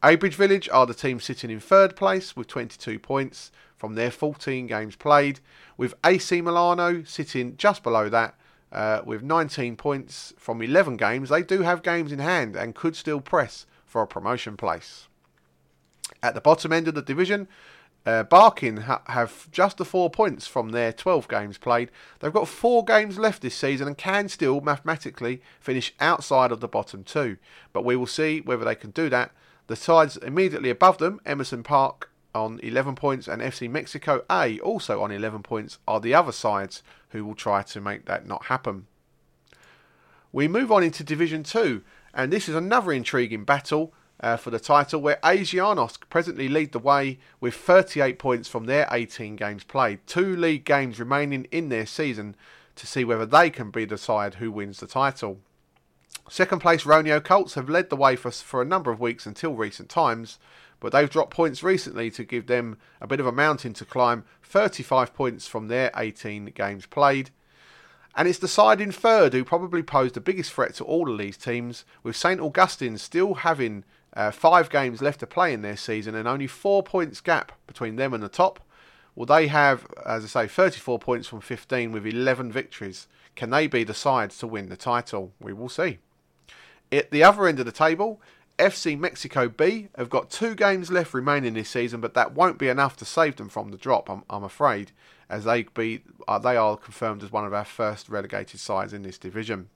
Abridge 0.02 0.36
Village 0.36 0.70
are 0.70 0.86
the 0.86 0.94
team 0.94 1.20
sitting 1.20 1.52
in 1.52 1.60
third 1.60 1.96
place 1.96 2.36
with 2.36 2.48
22 2.48 3.00
points 3.00 3.52
from 3.76 3.96
their 3.96 4.12
14 4.12 4.66
games 4.66 4.96
played, 4.96 5.42
with 5.78 5.94
AC 6.06 6.42
Milano 6.42 7.04
sitting 7.04 7.58
just 7.58 7.84
below 7.84 8.08
that 8.08 8.36
uh, 8.72 9.02
with 9.06 9.24
19 9.24 9.76
points 9.76 10.34
from 10.38 10.62
11 10.62 10.96
games. 10.96 11.30
They 11.30 11.42
do 11.42 11.64
have 11.64 11.84
games 11.84 12.12
in 12.12 12.20
hand 12.20 12.56
and 12.56 12.76
could 12.76 12.96
still 12.96 13.20
press 13.20 13.66
for 13.86 14.02
a 14.02 14.08
promotion 14.08 14.56
place. 14.56 15.08
At 16.24 16.34
the 16.34 16.42
bottom 16.42 16.72
end 16.72 16.88
of 16.88 16.96
the 16.96 17.02
division, 17.02 17.48
uh, 18.06 18.24
Barking 18.24 18.78
ha- 18.78 19.02
have 19.08 19.52
just 19.52 19.78
the 19.78 19.86
four 19.86 20.10
points 20.10 20.48
from 20.48 20.70
their 20.70 20.94
12 20.94 21.28
games 21.28 21.58
played. 21.58 21.92
They've 22.20 22.32
got 22.32 22.48
four 22.48 22.86
games 22.86 23.20
left 23.20 23.42
this 23.42 23.56
season 23.56 23.88
and 23.88 23.98
can 23.98 24.30
still 24.30 24.62
mathematically 24.62 25.42
finish 25.60 25.94
outside 26.00 26.54
of 26.54 26.62
the 26.62 26.68
bottom 26.70 27.04
two. 27.04 27.38
But 27.74 27.84
we 27.84 27.98
will 27.98 28.08
see 28.08 28.40
whether 28.40 28.64
they 28.64 28.76
can 28.76 28.92
do 28.92 29.10
that. 29.10 29.32
The 29.70 29.76
sides 29.76 30.18
immediately 30.18 30.72
above 30.72 30.98
them, 30.98 31.22
Emerson 31.28 31.62
Park 31.62 32.10
on 32.34 32.60
11 32.64 32.96
points 32.96 33.28
and 33.28 33.40
FC 33.40 33.70
Mexico 33.70 34.24
A 34.28 34.60
also 34.62 35.04
on 35.04 35.12
11 35.12 35.44
points, 35.44 35.78
are 35.88 36.00
the 36.00 36.16
other 36.16 36.32
sides 36.32 36.82
who 37.10 37.24
will 37.24 37.36
try 37.36 37.62
to 37.62 37.80
make 37.80 38.06
that 38.06 38.26
not 38.26 38.46
happen. 38.46 38.88
We 40.32 40.48
move 40.48 40.72
on 40.72 40.82
into 40.82 41.04
Division 41.04 41.44
2, 41.44 41.84
and 42.16 42.34
this 42.34 42.50
is 42.50 42.56
another 42.56 42.92
intriguing 42.92 43.44
battle 43.44 43.94
uh, 44.20 44.38
for 44.38 44.50
the 44.50 44.60
title 44.60 45.02
where 45.02 45.20
Asianos 45.24 46.00
presently 46.10 46.50
lead 46.50 46.72
the 46.72 46.80
way 46.80 47.20
with 47.40 47.54
38 47.54 48.18
points 48.18 48.50
from 48.50 48.66
their 48.66 48.88
18 48.92 49.36
games 49.36 49.64
played. 49.64 50.00
Two 50.08 50.36
league 50.36 50.66
games 50.66 51.00
remaining 51.00 51.46
in 51.52 51.70
their 51.70 51.86
season 51.86 52.36
to 52.76 52.88
see 52.88 53.06
whether 53.06 53.28
they 53.28 53.52
can 53.52 53.70
be 53.70 53.86
the 53.86 54.00
side 54.00 54.36
who 54.36 54.52
wins 54.52 54.80
the 54.80 54.88
title. 54.88 55.42
Second 56.30 56.60
place 56.60 56.84
Roneo 56.84 57.24
Colts 57.24 57.56
have 57.56 57.70
led 57.70 57.90
the 57.90 57.96
way 57.96 58.16
for, 58.16 58.30
for 58.30 58.62
a 58.62 58.66
number 58.66 58.92
of 58.92 59.00
weeks 59.00 59.26
until 59.26 59.56
recent 59.56 59.90
times, 59.90 60.38
but 60.80 60.92
they've 60.92 61.10
dropped 61.10 61.34
points 61.34 61.64
recently 61.64 62.12
to 62.12 62.24
give 62.24 62.46
them 62.46 62.78
a 63.02 63.08
bit 63.08 63.20
of 63.20 63.26
a 63.26 63.32
mountain 63.32 63.74
to 63.74 63.84
climb 63.84 64.24
35 64.44 65.14
points 65.16 65.48
from 65.48 65.68
their 65.68 65.92
18 65.98 66.46
games 66.56 66.86
played. 66.86 67.32
And 68.16 68.28
it's 68.28 68.38
the 68.38 68.48
side 68.48 68.80
in 68.80 68.92
third 68.92 69.34
who 69.34 69.44
probably 69.44 69.82
pose 69.82 70.12
the 70.12 70.22
biggest 70.22 70.54
threat 70.54 70.76
to 70.76 70.84
all 70.84 71.12
of 71.12 71.18
these 71.18 71.36
teams, 71.36 71.84
with 72.04 72.16
St 72.16 72.40
Augustine 72.40 73.00
still 73.00 73.34
having 73.34 73.84
uh, 74.14 74.30
five 74.30 74.70
games 74.70 75.02
left 75.02 75.22
to 75.22 75.28
play 75.28 75.52
in 75.52 75.64
their 75.64 75.78
season 75.78 76.14
and 76.14 76.28
only 76.28 76.48
four 76.48 76.84
points 76.84 77.22
gap 77.22 77.52
between 77.66 77.96
them 77.96 78.14
and 78.14 78.22
the 78.22 78.30
top. 78.30 78.60
Well, 79.16 79.26
they 79.26 79.48
have, 79.48 79.88
as 80.06 80.24
I 80.24 80.46
say, 80.46 80.48
34 80.48 81.00
points 81.00 81.28
from 81.28 81.42
15 81.42 81.92
with 81.92 82.06
11 82.06 82.52
victories. 82.52 83.08
Can 83.36 83.50
they 83.50 83.66
be 83.66 83.84
the 83.84 83.94
sides 83.96 84.38
to 84.40 84.48
win 84.48 84.70
the 84.70 84.78
title? 84.78 85.34
We 85.40 85.54
will 85.54 85.70
see. 85.70 85.98
At 86.92 87.12
the 87.12 87.24
other 87.24 87.48
end 87.48 87.60
of 87.60 87.66
the 87.66 87.72
table, 87.72 88.20
FC 88.58 89.00
Mexico 89.00 89.48
B 89.48 89.88
have 89.96 90.10
got 90.10 90.30
two 90.30 90.54
games 90.56 90.92
left 90.92 91.14
remaining 91.14 91.54
this 91.54 91.70
season, 91.70 92.02
but 92.02 92.14
that 92.16 92.34
won't 92.34 92.58
be 92.58 92.68
enough 92.68 92.98
to 92.98 93.06
save 93.06 93.38
them 93.38 93.48
from 93.48 93.70
the 93.70 93.78
drop. 93.78 94.10
I'm, 94.10 94.24
I'm 94.30 94.44
afraid, 94.44 94.92
as 95.30 95.46
they 95.46 95.64
be 95.64 96.02
uh, 96.28 96.40
they 96.40 96.58
are 96.58 96.76
confirmed 96.76 97.24
as 97.24 97.32
one 97.32 97.46
of 97.46 97.54
our 97.54 97.64
first 97.64 98.10
relegated 98.10 98.60
sides 98.60 98.92
in 98.92 99.04
this 99.04 99.18
division. 99.18 99.70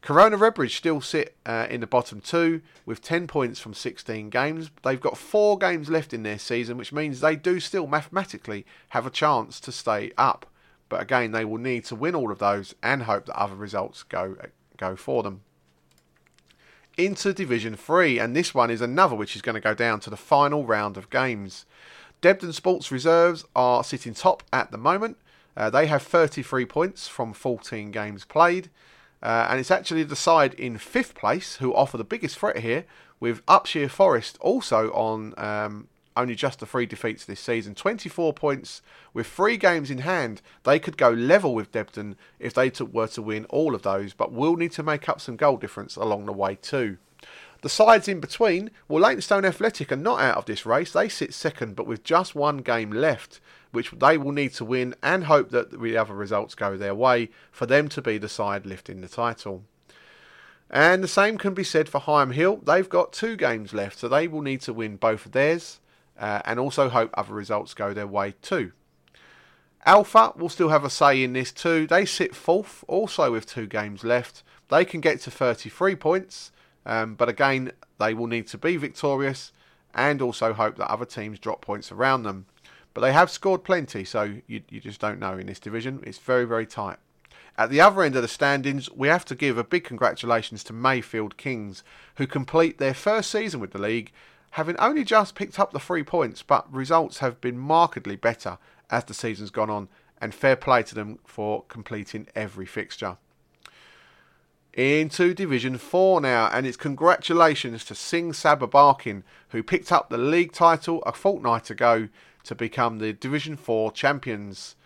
Corona 0.00 0.38
Redbridge 0.38 0.76
still 0.76 1.02
sit 1.02 1.36
uh, 1.44 1.66
in 1.68 1.82
the 1.82 1.86
bottom 1.86 2.22
two 2.22 2.62
with 2.86 3.02
10 3.02 3.26
points 3.26 3.60
from 3.60 3.74
16 3.74 4.30
games. 4.30 4.70
They've 4.82 5.00
got 5.00 5.18
four 5.18 5.58
games 5.58 5.90
left 5.90 6.14
in 6.14 6.22
their 6.22 6.38
season, 6.38 6.78
which 6.78 6.92
means 6.92 7.20
they 7.20 7.36
do 7.36 7.60
still 7.60 7.86
mathematically 7.86 8.64
have 8.88 9.06
a 9.06 9.10
chance 9.10 9.60
to 9.60 9.70
stay 9.70 10.10
up. 10.16 10.46
But 10.88 11.02
again, 11.02 11.32
they 11.32 11.44
will 11.44 11.58
need 11.58 11.84
to 11.84 11.94
win 11.94 12.14
all 12.14 12.32
of 12.32 12.38
those 12.38 12.74
and 12.82 13.02
hope 13.02 13.26
that 13.26 13.38
other 13.38 13.54
results 13.54 14.02
go 14.02 14.36
go 14.78 14.96
for 14.96 15.22
them 15.22 15.42
into 16.96 17.32
Division 17.32 17.76
3, 17.76 18.18
and 18.18 18.34
this 18.34 18.54
one 18.54 18.70
is 18.70 18.80
another 18.80 19.14
which 19.14 19.36
is 19.36 19.42
going 19.42 19.54
to 19.54 19.60
go 19.60 19.74
down 19.74 20.00
to 20.00 20.10
the 20.10 20.16
final 20.16 20.64
round 20.64 20.96
of 20.96 21.10
games. 21.10 21.66
Debden 22.20 22.52
Sports 22.52 22.90
Reserves 22.90 23.44
are 23.56 23.82
sitting 23.82 24.14
top 24.14 24.42
at 24.52 24.70
the 24.70 24.78
moment. 24.78 25.16
Uh, 25.56 25.70
they 25.70 25.86
have 25.86 26.02
33 26.02 26.64
points 26.66 27.08
from 27.08 27.32
14 27.32 27.90
games 27.90 28.24
played. 28.24 28.70
Uh, 29.22 29.46
and 29.50 29.60
it's 29.60 29.70
actually 29.70 30.02
the 30.02 30.16
side 30.16 30.54
in 30.54 30.78
fifth 30.78 31.14
place 31.14 31.56
who 31.56 31.74
offer 31.74 31.96
the 31.96 32.04
biggest 32.04 32.38
threat 32.38 32.58
here, 32.58 32.84
with 33.18 33.44
Upshire 33.46 33.90
Forest 33.90 34.38
also 34.40 34.90
on 34.92 35.34
um, 35.36 35.88
only 36.16 36.34
just 36.34 36.58
the 36.60 36.66
three 36.66 36.86
defeats 36.86 37.24
this 37.24 37.40
season. 37.40 37.74
24 37.74 38.32
points 38.32 38.82
with 39.14 39.26
three 39.26 39.56
games 39.56 39.90
in 39.90 39.98
hand. 39.98 40.42
They 40.64 40.78
could 40.78 40.96
go 40.96 41.10
level 41.10 41.54
with 41.54 41.72
Debden 41.72 42.16
if 42.38 42.52
they 42.52 42.70
were 42.84 43.08
to 43.08 43.22
win 43.22 43.44
all 43.46 43.74
of 43.74 43.82
those, 43.82 44.12
but 44.12 44.32
will 44.32 44.56
need 44.56 44.72
to 44.72 44.82
make 44.82 45.08
up 45.08 45.20
some 45.20 45.36
goal 45.36 45.56
difference 45.56 45.96
along 45.96 46.26
the 46.26 46.32
way 46.32 46.56
too. 46.56 46.98
The 47.62 47.68
sides 47.68 48.08
in 48.08 48.20
between, 48.20 48.70
well, 48.88 49.02
Leytonstone 49.02 49.44
Athletic 49.44 49.92
are 49.92 49.96
not 49.96 50.20
out 50.20 50.38
of 50.38 50.46
this 50.46 50.64
race. 50.64 50.92
They 50.92 51.10
sit 51.10 51.34
second, 51.34 51.76
but 51.76 51.86
with 51.86 52.02
just 52.02 52.34
one 52.34 52.58
game 52.58 52.90
left, 52.90 53.38
which 53.70 53.90
they 53.90 54.16
will 54.16 54.32
need 54.32 54.54
to 54.54 54.64
win 54.64 54.94
and 55.02 55.24
hope 55.24 55.50
that 55.50 55.78
the 55.78 55.96
other 55.96 56.14
results 56.14 56.54
go 56.54 56.76
their 56.76 56.94
way 56.94 57.28
for 57.52 57.66
them 57.66 57.88
to 57.90 58.00
be 58.00 58.16
the 58.16 58.30
side 58.30 58.64
lifting 58.64 59.02
the 59.02 59.08
title. 59.08 59.62
And 60.70 61.04
the 61.04 61.08
same 61.08 61.36
can 61.36 61.52
be 61.52 61.64
said 61.64 61.88
for 61.88 62.00
Higham 62.00 62.30
Hill. 62.30 62.60
They've 62.64 62.88
got 62.88 63.12
two 63.12 63.36
games 63.36 63.74
left, 63.74 63.98
so 63.98 64.08
they 64.08 64.26
will 64.26 64.42
need 64.42 64.62
to 64.62 64.72
win 64.72 64.96
both 64.96 65.26
of 65.26 65.32
theirs 65.32 65.79
uh, 66.20 66.42
and 66.44 66.60
also 66.60 66.88
hope 66.88 67.10
other 67.14 67.34
results 67.34 67.74
go 67.74 67.92
their 67.92 68.06
way 68.06 68.34
too. 68.42 68.72
Alpha 69.86 70.32
will 70.36 70.50
still 70.50 70.68
have 70.68 70.84
a 70.84 70.90
say 70.90 71.22
in 71.22 71.32
this 71.32 71.50
too. 71.50 71.86
They 71.86 72.04
sit 72.04 72.36
fourth, 72.36 72.84
also 72.86 73.32
with 73.32 73.46
two 73.46 73.66
games 73.66 74.04
left. 74.04 74.42
They 74.68 74.84
can 74.84 75.00
get 75.00 75.20
to 75.22 75.30
33 75.30 75.96
points, 75.96 76.52
um, 76.84 77.14
but 77.14 77.28
again, 77.28 77.72
they 77.98 78.14
will 78.14 78.26
need 78.26 78.46
to 78.48 78.58
be 78.58 78.76
victorious 78.76 79.52
and 79.94 80.22
also 80.22 80.52
hope 80.52 80.76
that 80.76 80.90
other 80.90 81.06
teams 81.06 81.38
drop 81.38 81.62
points 81.62 81.90
around 81.90 82.22
them. 82.22 82.46
But 82.92 83.00
they 83.00 83.12
have 83.12 83.30
scored 83.30 83.64
plenty, 83.64 84.04
so 84.04 84.34
you, 84.46 84.62
you 84.68 84.80
just 84.80 85.00
don't 85.00 85.18
know 85.18 85.38
in 85.38 85.46
this 85.46 85.60
division. 85.60 86.02
It's 86.04 86.18
very, 86.18 86.44
very 86.44 86.66
tight. 86.66 86.98
At 87.56 87.70
the 87.70 87.80
other 87.80 88.02
end 88.02 88.16
of 88.16 88.22
the 88.22 88.28
standings, 88.28 88.90
we 88.90 89.08
have 89.08 89.24
to 89.26 89.34
give 89.34 89.58
a 89.58 89.64
big 89.64 89.84
congratulations 89.84 90.62
to 90.64 90.72
Mayfield 90.72 91.36
Kings, 91.36 91.82
who 92.16 92.26
complete 92.26 92.78
their 92.78 92.94
first 92.94 93.30
season 93.30 93.60
with 93.60 93.72
the 93.72 93.80
league, 93.80 94.12
having 94.50 94.76
only 94.78 95.04
just 95.04 95.34
picked 95.34 95.58
up 95.58 95.72
the 95.72 95.78
three 95.78 96.02
points, 96.02 96.42
but 96.42 96.72
results 96.72 97.18
have 97.18 97.40
been 97.40 97.58
markedly 97.58 98.16
better 98.16 98.58
as 98.90 99.04
the 99.04 99.14
season's 99.14 99.50
gone 99.50 99.70
on, 99.70 99.88
and 100.20 100.34
fair 100.34 100.56
play 100.56 100.82
to 100.82 100.94
them 100.94 101.18
for 101.24 101.64
completing 101.68 102.26
every 102.34 102.66
fixture. 102.66 103.16
Into 104.72 105.34
Division 105.34 105.78
4 105.78 106.20
now, 106.20 106.48
and 106.52 106.66
it's 106.66 106.76
congratulations 106.76 107.84
to 107.86 107.94
Singh 107.94 108.32
Sabha 108.32 108.70
Barking, 108.70 109.24
who 109.48 109.62
picked 109.62 109.90
up 109.90 110.10
the 110.10 110.18
league 110.18 110.52
title 110.52 111.02
a 111.02 111.12
fortnight 111.12 111.70
ago 111.70 112.08
to 112.44 112.54
become 112.54 112.98
the 112.98 113.12
Division 113.12 113.56
4 113.56 113.92
champions. 113.92 114.76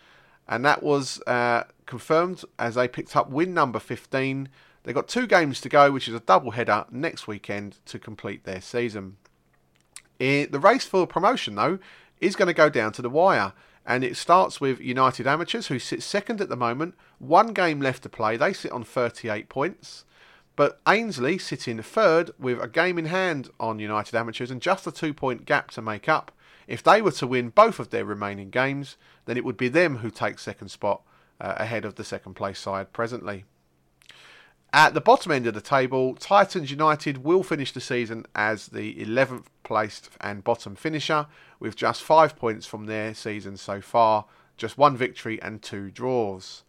And 0.49 0.64
that 0.64 0.83
was 0.83 1.21
uh, 1.26 1.64
confirmed 1.87 2.44
as 2.59 2.76
they 2.76 2.88
picked 2.88 3.14
up 3.14 3.30
win 3.30 3.52
number 3.52 3.78
15. 3.78 4.49
They've 4.83 4.94
got 4.94 5.09
two 5.09 5.26
games 5.26 5.61
to 5.62 5.68
go, 5.68 5.90
which 5.90 6.09
is 6.09 6.14
a 6.14 6.21
double 6.21 6.52
header 6.52 6.87
next 6.90 7.26
weekend 7.26 7.78
to 7.87 7.99
complete 7.99 8.44
their 8.44 8.61
season. 8.61 9.16
The 10.18 10.61
race 10.61 10.85
for 10.85 11.06
promotion, 11.06 11.54
though, 11.54 11.78
is 12.21 12.37
going 12.37 12.49
to 12.49 12.54
go 12.54 12.68
down 12.68 12.92
to 12.92 13.02
the 13.02 13.11
wire. 13.11 13.52
And 13.87 14.02
it 14.02 14.16
starts 14.16 14.61
with 14.61 14.80
United 14.80 15.26
Amateurs, 15.26 15.66
who 15.66 15.78
sit 15.78 16.02
second 16.02 16.40
at 16.40 16.49
the 16.49 16.56
moment. 16.56 16.94
One 17.18 17.52
game 17.52 17.80
left 17.80 18.02
to 18.04 18.09
play. 18.09 18.37
They 18.37 18.54
sit 18.54 18.73
on 18.73 18.83
38 18.83 19.49
points. 19.49 20.04
But 20.56 20.80
Ainsley 20.87 21.37
sitting 21.38 21.83
third 21.83 22.30
with 22.38 22.62
a 22.62 22.68
game 22.68 22.99
in 22.99 23.06
hand 23.06 23.50
on 23.59 23.80
United 23.80 24.14
Amateurs 24.14 24.50
and 24.50 24.62
just 24.62 24.87
a 24.87 24.92
two 24.92 25.12
point 25.12 25.44
gap 25.44 25.71
to 25.73 25.83
make 25.83 26.09
up. 26.09 26.33
If 26.66 26.83
they 26.83 27.02
were 27.02 27.12
to 27.12 27.26
win 27.26 27.50
both 27.50 27.78
of 27.78 27.90
their 27.90 28.04
remaining 28.04 28.50
games, 28.50 28.97
then 29.26 29.37
it 29.37 29.44
would 29.44 29.56
be 29.56 29.68
them 29.68 29.99
who 29.99 30.11
take 30.11 30.38
second 30.38 30.68
spot 30.68 31.02
uh, 31.40 31.54
ahead 31.56 31.85
of 31.85 31.97
the 31.97 32.04
second 32.04 32.35
place 32.35 32.59
side 32.59 32.92
presently. 32.92 33.44
At 34.76 34.93
the 34.93 35.00
bottom 35.00 35.31
end 35.31 35.47
of 35.47 35.54
the 35.54 35.61
table, 35.61 36.16
Titans 36.16 36.69
United 36.69 37.19
will 37.19 37.45
finish 37.45 37.71
the 37.71 37.81
season 37.81 38.26
as 38.35 38.66
the 38.66 38.97
11th 38.97 39.45
placed 39.62 40.11
and 40.21 40.43
bottom 40.43 40.75
finisher 40.75 41.28
with 41.61 41.76
just 41.76 42.02
five 42.02 42.35
points 42.35 42.66
from 42.66 42.87
their 42.87 43.14
season 43.14 43.57
so 43.57 43.81
far, 43.81 44.25
just 44.57 44.76
one 44.76 44.97
victory 44.97 45.40
and 45.40 45.62
two 45.62 45.93
draws. 45.93 46.64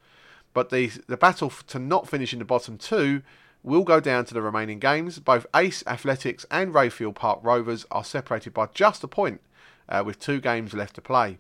But 0.54 0.70
the, 0.70 0.92
the 1.08 1.18
battle 1.18 1.50
to 1.50 1.80
not 1.80 2.08
finish 2.08 2.32
in 2.32 2.38
the 2.38 2.46
bottom 2.46 2.78
two 2.78 3.24
will 3.64 3.84
go 3.84 4.00
down 4.00 4.26
to 4.26 4.36
the 4.36 4.42
remaining 4.44 4.78
games. 4.78 5.18
Both 5.18 5.48
Ace 5.56 5.84
Athletics 5.88 6.46
and 6.52 6.76
Rayfield 6.76 7.16
Park 7.16 7.40
Rovers 7.42 7.88
are 7.90 8.04
separated 8.04 8.54
by 8.54 8.68
just 8.68 9.04
a 9.04 9.08
point 9.08 9.42
uh, 9.90 10.04
with 10.06 10.20
two 10.20 10.40
games 10.40 10.76
left 10.76 10.94
to 10.94 11.02
play. 11.02 11.40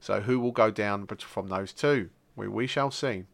So 0.00 0.22
who 0.22 0.40
will 0.40 0.50
go 0.50 0.72
down 0.72 1.06
from 1.06 1.46
those 1.50 1.72
two? 1.72 2.10
We, 2.34 2.48
we 2.48 2.66
shall 2.66 2.90
see. 2.90 3.26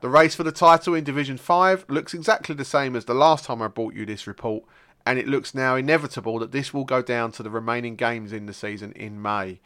The 0.00 0.08
race 0.08 0.36
for 0.36 0.44
the 0.44 0.52
title 0.52 0.94
in 0.94 1.02
Division 1.02 1.38
5 1.38 1.86
looks 1.88 2.14
exactly 2.14 2.54
the 2.54 2.64
same 2.64 2.94
as 2.94 3.06
the 3.06 3.14
last 3.14 3.46
time 3.46 3.60
I 3.60 3.66
brought 3.66 3.94
you 3.94 4.06
this 4.06 4.28
report, 4.28 4.62
and 5.04 5.18
it 5.18 5.26
looks 5.26 5.56
now 5.56 5.74
inevitable 5.74 6.38
that 6.38 6.52
this 6.52 6.72
will 6.72 6.84
go 6.84 7.02
down 7.02 7.32
to 7.32 7.42
the 7.42 7.50
remaining 7.50 7.96
games 7.96 8.32
in 8.32 8.46
the 8.46 8.54
season 8.54 8.92
in 8.92 9.20
May. 9.20 9.58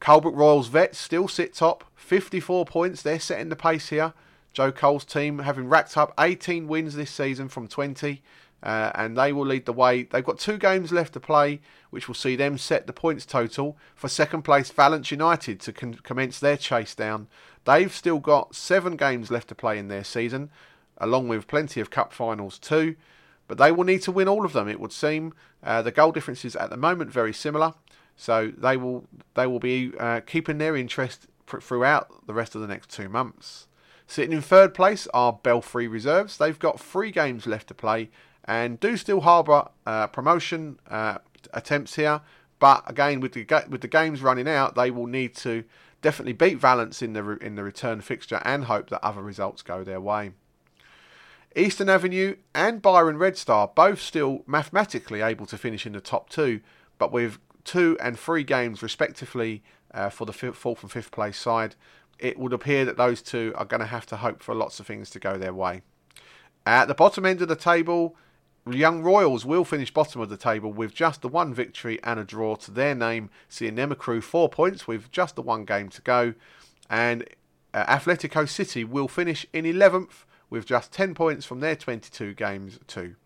Colebrook 0.00 0.36
Royals 0.36 0.68
Vets 0.68 0.96
still 0.96 1.26
sit 1.26 1.54
top, 1.54 1.82
54 1.96 2.66
points, 2.66 3.02
they're 3.02 3.18
setting 3.18 3.48
the 3.48 3.56
pace 3.56 3.88
here. 3.88 4.12
Joe 4.52 4.70
Cole's 4.70 5.04
team 5.04 5.40
having 5.40 5.68
racked 5.68 5.96
up 5.96 6.14
18 6.20 6.68
wins 6.68 6.94
this 6.94 7.10
season 7.10 7.48
from 7.48 7.66
20, 7.66 8.22
uh, 8.62 8.92
and 8.94 9.18
they 9.18 9.32
will 9.32 9.44
lead 9.44 9.66
the 9.66 9.72
way. 9.72 10.04
They've 10.04 10.24
got 10.24 10.38
two 10.38 10.56
games 10.56 10.92
left 10.92 11.14
to 11.14 11.20
play, 11.20 11.60
which 11.90 12.06
will 12.06 12.14
see 12.14 12.36
them 12.36 12.58
set 12.58 12.86
the 12.86 12.92
points 12.92 13.26
total 13.26 13.76
for 13.96 14.08
second 14.08 14.42
place 14.42 14.70
Valence 14.70 15.10
United 15.10 15.58
to 15.62 15.72
con- 15.72 15.94
commence 16.04 16.38
their 16.38 16.56
chase 16.56 16.94
down 16.94 17.26
They've 17.64 17.92
still 17.92 18.18
got 18.18 18.54
seven 18.54 18.96
games 18.96 19.30
left 19.30 19.48
to 19.48 19.54
play 19.54 19.78
in 19.78 19.88
their 19.88 20.04
season, 20.04 20.50
along 20.98 21.28
with 21.28 21.46
plenty 21.46 21.80
of 21.80 21.90
cup 21.90 22.12
finals 22.12 22.58
too. 22.58 22.96
But 23.46 23.58
they 23.58 23.72
will 23.72 23.84
need 23.84 24.02
to 24.02 24.12
win 24.12 24.28
all 24.28 24.44
of 24.44 24.52
them, 24.52 24.68
it 24.68 24.80
would 24.80 24.92
seem. 24.92 25.34
Uh, 25.62 25.82
the 25.82 25.90
goal 25.90 26.12
difference 26.12 26.44
is 26.44 26.56
at 26.56 26.70
the 26.70 26.76
moment 26.76 27.10
very 27.10 27.32
similar, 27.32 27.74
so 28.16 28.52
they 28.56 28.76
will 28.76 29.06
they 29.34 29.46
will 29.46 29.58
be 29.58 29.92
uh, 29.98 30.20
keeping 30.20 30.58
their 30.58 30.76
interest 30.76 31.26
pr- 31.46 31.60
throughout 31.60 32.26
the 32.26 32.34
rest 32.34 32.54
of 32.54 32.60
the 32.60 32.66
next 32.66 32.90
two 32.90 33.08
months. 33.08 33.66
Sitting 34.06 34.32
in 34.32 34.42
third 34.42 34.74
place 34.74 35.08
are 35.14 35.32
Belfry 35.32 35.88
Reserves. 35.88 36.36
They've 36.36 36.58
got 36.58 36.78
three 36.80 37.10
games 37.10 37.46
left 37.46 37.68
to 37.68 37.74
play 37.74 38.10
and 38.44 38.78
do 38.78 38.96
still 38.96 39.22
harbour 39.22 39.68
uh, 39.86 40.06
promotion 40.08 40.78
uh, 40.90 41.18
attempts 41.54 41.96
here. 41.96 42.20
But 42.58 42.82
again, 42.86 43.20
with 43.20 43.32
the 43.32 43.46
with 43.68 43.80
the 43.80 43.88
games 43.88 44.22
running 44.22 44.48
out, 44.48 44.74
they 44.74 44.90
will 44.90 45.06
need 45.06 45.34
to 45.36 45.64
definitely 46.04 46.34
beat 46.34 46.58
Valence 46.58 47.00
in 47.00 47.14
the 47.14 47.38
in 47.38 47.54
the 47.54 47.64
return 47.64 48.02
fixture 48.02 48.40
and 48.44 48.64
hope 48.64 48.90
that 48.90 49.02
other 49.02 49.22
results 49.22 49.62
go 49.62 49.82
their 49.82 50.00
way. 50.00 50.32
Eastern 51.56 51.88
Avenue 51.88 52.36
and 52.54 52.82
Byron 52.82 53.16
Red 53.16 53.38
Star 53.38 53.70
both 53.74 54.02
still 54.02 54.42
mathematically 54.46 55.22
able 55.22 55.46
to 55.46 55.56
finish 55.56 55.86
in 55.86 55.94
the 55.94 56.02
top 56.02 56.28
two, 56.28 56.60
but 56.98 57.10
with 57.10 57.38
two 57.64 57.96
and 58.02 58.18
three 58.18 58.44
games 58.44 58.82
respectively 58.82 59.62
uh, 59.94 60.10
for 60.10 60.26
the 60.26 60.32
fourth 60.34 60.82
and 60.82 60.92
fifth 60.92 61.10
place 61.10 61.38
side, 61.38 61.74
it 62.18 62.38
would 62.38 62.52
appear 62.52 62.84
that 62.84 62.98
those 62.98 63.22
two 63.22 63.54
are 63.56 63.64
going 63.64 63.80
to 63.80 63.86
have 63.86 64.04
to 64.06 64.16
hope 64.16 64.42
for 64.42 64.54
lots 64.54 64.78
of 64.80 64.86
things 64.86 65.08
to 65.10 65.18
go 65.18 65.38
their 65.38 65.54
way. 65.54 65.80
At 66.66 66.86
the 66.86 66.94
bottom 66.94 67.24
end 67.24 67.40
of 67.40 67.48
the 67.48 67.56
table, 67.56 68.14
Young 68.66 69.02
Royals 69.02 69.44
will 69.44 69.64
finish 69.64 69.92
bottom 69.92 70.22
of 70.22 70.30
the 70.30 70.38
table 70.38 70.72
with 70.72 70.94
just 70.94 71.20
the 71.20 71.28
one 71.28 71.52
victory 71.52 72.00
and 72.02 72.18
a 72.18 72.24
draw 72.24 72.56
to 72.56 72.70
their 72.70 72.94
name, 72.94 73.28
seeing 73.48 73.74
them 73.74 73.92
accrue 73.92 74.22
four 74.22 74.48
points 74.48 74.86
with 74.86 75.10
just 75.12 75.36
the 75.36 75.42
one 75.42 75.66
game 75.66 75.90
to 75.90 76.00
go. 76.00 76.34
And 76.88 77.28
uh, 77.74 77.84
Atletico 77.84 78.48
City 78.48 78.82
will 78.82 79.08
finish 79.08 79.44
in 79.52 79.66
11th 79.66 80.24
with 80.48 80.64
just 80.64 80.92
10 80.92 81.14
points 81.14 81.44
from 81.44 81.60
their 81.60 81.76
22 81.76 82.32
games 82.34 82.78
too. 82.86 83.16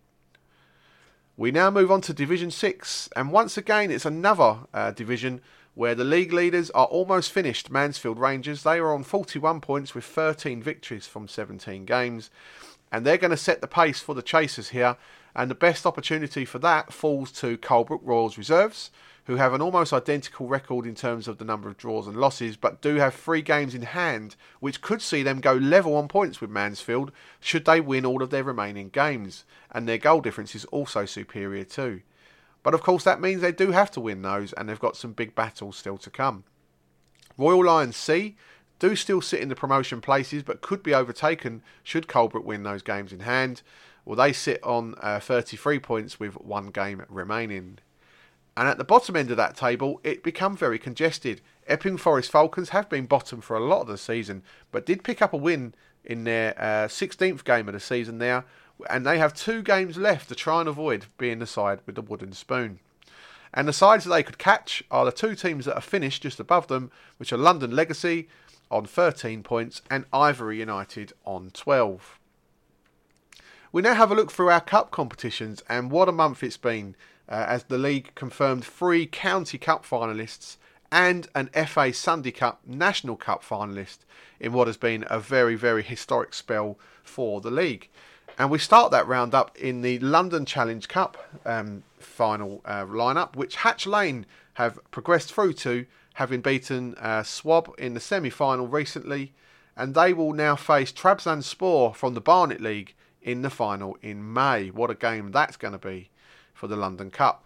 We 1.37 1.53
now 1.53 1.71
move 1.71 1.93
on 1.93 2.01
to 2.01 2.13
Division 2.13 2.51
6, 2.51 3.11
and 3.15 3.31
once 3.31 3.57
again 3.57 3.93
it's 3.93 4.05
another 4.05 4.59
uh, 4.75 4.91
division 4.91 5.41
where 5.75 5.95
the 5.95 6.03
league 6.03 6.33
leaders 6.33 6.69
are 6.71 6.87
almost 6.87 7.31
finished. 7.31 7.71
Mansfield 7.71 8.19
Rangers, 8.19 8.65
they 8.65 8.79
are 8.79 8.93
on 8.93 9.05
41 9.05 9.61
points 9.61 9.95
with 9.95 10.05
13 10.05 10.61
victories 10.61 11.07
from 11.07 11.29
17 11.29 11.85
games, 11.85 12.31
and 12.91 13.07
they're 13.07 13.19
going 13.19 13.31
to 13.31 13.37
set 13.37 13.61
the 13.61 13.69
pace 13.69 14.01
for 14.01 14.17
the 14.17 14.23
Chasers 14.23 14.71
here 14.71 14.97
and 15.39 15.49
the 15.49 15.55
best 15.55 15.87
opportunity 15.87 16.45
for 16.45 16.59
that 16.59 16.93
falls 16.93 17.31
to 17.31 17.57
Colebrook 17.57 18.01
Royals 18.03 18.37
Reserves, 18.37 18.91
who 19.27 19.37
have 19.37 19.55
an 19.55 19.63
almost 19.63 19.93
identical 19.93 20.49
record 20.49 20.85
in 20.85 20.97
terms 20.97 21.29
of 21.29 21.39
the 21.39 21.45
number 21.45 21.69
of 21.69 21.77
draws 21.77 22.09
and 22.09 22.17
losses, 22.17 22.57
but 22.57 22.83
do 22.83 22.97
have 22.97 23.15
three 23.15 23.41
games 23.41 23.73
in 23.73 23.83
hand, 23.83 24.35
which 24.59 24.83
could 24.83 25.01
see 25.01 25.23
them 25.23 25.39
go 25.39 25.53
level 25.53 25.95
on 25.95 26.09
points 26.09 26.41
with 26.41 26.51
Mansfield 26.51 27.13
should 27.39 27.65
they 27.67 27.81
win 27.81 28.05
all 28.05 28.21
of 28.21 28.31
their 28.31 28.43
remaining 28.43 28.89
games, 28.89 29.45
and 29.71 29.89
their 29.89 29.97
goal 29.97 30.21
difference 30.21 30.57
is 30.57 30.65
also 30.67 31.05
superior 31.05 31.63
too. 31.63 32.01
But 32.65 32.75
of 32.75 32.83
course, 32.83 33.05
that 33.05 33.21
means 33.21 33.41
they 33.41 33.53
do 33.53 33.71
have 33.71 33.93
to 33.93 34.01
win 34.01 34.23
those, 34.23 34.53
and 34.55 34.69
they've 34.69 34.81
got 34.81 34.97
some 34.97 35.13
big 35.13 35.37
battles 35.37 35.77
still 35.77 35.99
to 35.99 36.11
come. 36.11 36.43
Royal 37.37 37.65
Lions 37.65 37.97
C 37.97 38.35
do 38.81 38.97
still 38.97 39.21
sit 39.21 39.41
in 39.41 39.49
the 39.49 39.55
promotion 39.55 40.01
places, 40.01 40.43
but 40.43 40.63
could 40.63 40.83
be 40.83 40.95
overtaken 40.95 41.63
should 41.85 42.09
Colebrook 42.09 42.45
win 42.45 42.65
those 42.65 42.83
games 42.83 43.13
in 43.13 43.21
hand. 43.21 43.63
Well, 44.09 44.17
they 44.17 44.33
sit 44.33 44.65
on 44.65 44.95
uh, 45.03 45.21
33 45.21 45.81
points 45.81 46.19
with 46.19 46.41
one 46.41 46.69
game 46.69 47.03
remaining. 47.11 47.77
And 48.57 48.67
at 48.67 48.79
the 48.79 48.85
bottom 48.85 49.17
end 49.17 49.31
of 49.31 49.37
that 49.37 49.55
table, 49.55 50.01
it 50.03 50.23
become 50.23 50.57
very 50.57 50.79
congested. 50.79 51.43
Epping 51.67 51.99
Forest 51.99 52.31
Falcons 52.31 52.71
have 52.71 52.89
been 52.89 53.05
bottom 53.05 53.43
for 53.43 53.55
a 53.55 53.63
lot 53.63 53.83
of 53.83 53.87
the 53.87 53.99
season, 53.99 54.43
but 54.73 54.87
did 54.87 55.05
pick 55.05 55.21
up 55.21 55.35
a 55.35 55.37
win 55.37 55.75
in 56.07 56.25
their 56.25 56.59
uh, 56.59 56.89
16th 56.89 57.45
game 57.45 57.69
of 57.69 57.75
the 57.75 57.81
season 57.81 58.17
there, 58.17 58.47
and 58.89 59.05
they 59.05 59.19
have 59.19 59.35
two 59.35 59.61
games 59.61 59.99
left 59.99 60.31
to 60.31 60.35
try 60.35 60.61
and 60.61 60.71
avoid 60.71 61.05
being 61.19 61.39
the 61.39 61.47
side 61.47 61.81
with 61.85 61.95
the 61.95 62.01
wooden 62.01 62.33
spoon. 62.33 62.79
And 63.53 63.69
the 63.69 63.75
sides 63.75 64.05
that 64.05 64.11
they 64.11 64.23
could 64.23 64.39
catch 64.39 64.83
are 64.91 65.05
the 65.05 65.13
two 65.13 65.35
teams 65.35 65.67
that 65.67 65.77
are 65.77 65.83
finished 65.83 66.23
just 66.23 66.41
above 66.41 66.69
them, 66.69 66.91
which 67.19 67.31
are 67.31 67.37
London 67.37 67.73
Legacy 67.73 68.27
on 68.71 68.87
13 68.87 69.43
points 69.43 69.83
and 69.91 70.07
Ivory 70.15 70.61
United 70.61 71.13
on 71.27 71.51
12. 71.51 72.18
We 73.79 73.83
now 73.83 73.95
have 73.95 74.11
a 74.11 74.17
look 74.17 74.33
through 74.33 74.51
our 74.51 74.61
cup 74.61 74.91
competitions, 74.91 75.63
and 75.69 75.89
what 75.89 76.09
a 76.09 76.13
month 76.13 76.43
it's 76.43 76.57
been 76.57 76.97
uh, 77.29 77.45
as 77.47 77.63
the 77.63 77.79
league 77.79 78.13
confirmed 78.17 78.65
three 78.65 79.07
county 79.07 79.57
cup 79.57 79.87
finalists 79.87 80.57
and 80.91 81.29
an 81.37 81.47
FA 81.65 81.93
Sunday 81.93 82.33
Cup 82.33 82.61
National 82.67 83.15
Cup 83.15 83.45
finalist 83.45 83.99
in 84.41 84.53
what 84.53 84.67
has 84.67 84.77
been 84.77 85.05
a 85.09 85.21
very, 85.21 85.55
very 85.55 85.85
historic 85.85 86.35
spell 86.35 86.77
for 87.05 87.41
the 87.41 87.53
league. 87.53 87.89
And 88.37 88.51
we 88.51 88.59
start 88.59 88.91
that 88.91 89.07
roundup 89.07 89.57
in 89.57 89.83
the 89.83 90.01
London 90.01 90.45
Challenge 90.45 90.89
Cup 90.89 91.17
um, 91.47 91.85
final 92.01 92.63
uh, 92.65 92.85
lineup, 92.85 93.37
which 93.37 93.55
Hatch 93.55 93.87
Lane 93.87 94.27
have 94.55 94.81
progressed 94.91 95.33
through 95.33 95.53
to, 95.53 95.87
having 96.15 96.41
beaten 96.41 96.97
uh, 96.97 97.23
Swab 97.23 97.73
in 97.79 97.95
the 97.95 98.01
semi 98.01 98.31
final 98.31 98.67
recently. 98.67 99.35
And 99.77 99.95
they 99.95 100.13
will 100.13 100.33
now 100.33 100.57
face 100.57 100.91
Trabzonspor 100.91 101.95
from 101.95 102.15
the 102.15 102.21
Barnet 102.21 102.61
League 102.61 102.97
in 103.29 103.43
the 103.43 103.51
final 103.51 103.99
in 104.01 104.33
May. 104.33 104.69
What 104.71 104.91
a 104.91 104.95
game 104.95 105.31
that's 105.33 105.59
going 105.59 105.73
to 105.73 105.79
be 105.79 106.09
for 106.55 106.67
the 106.67 106.77
London 106.77 107.11
Cup. 107.11 107.45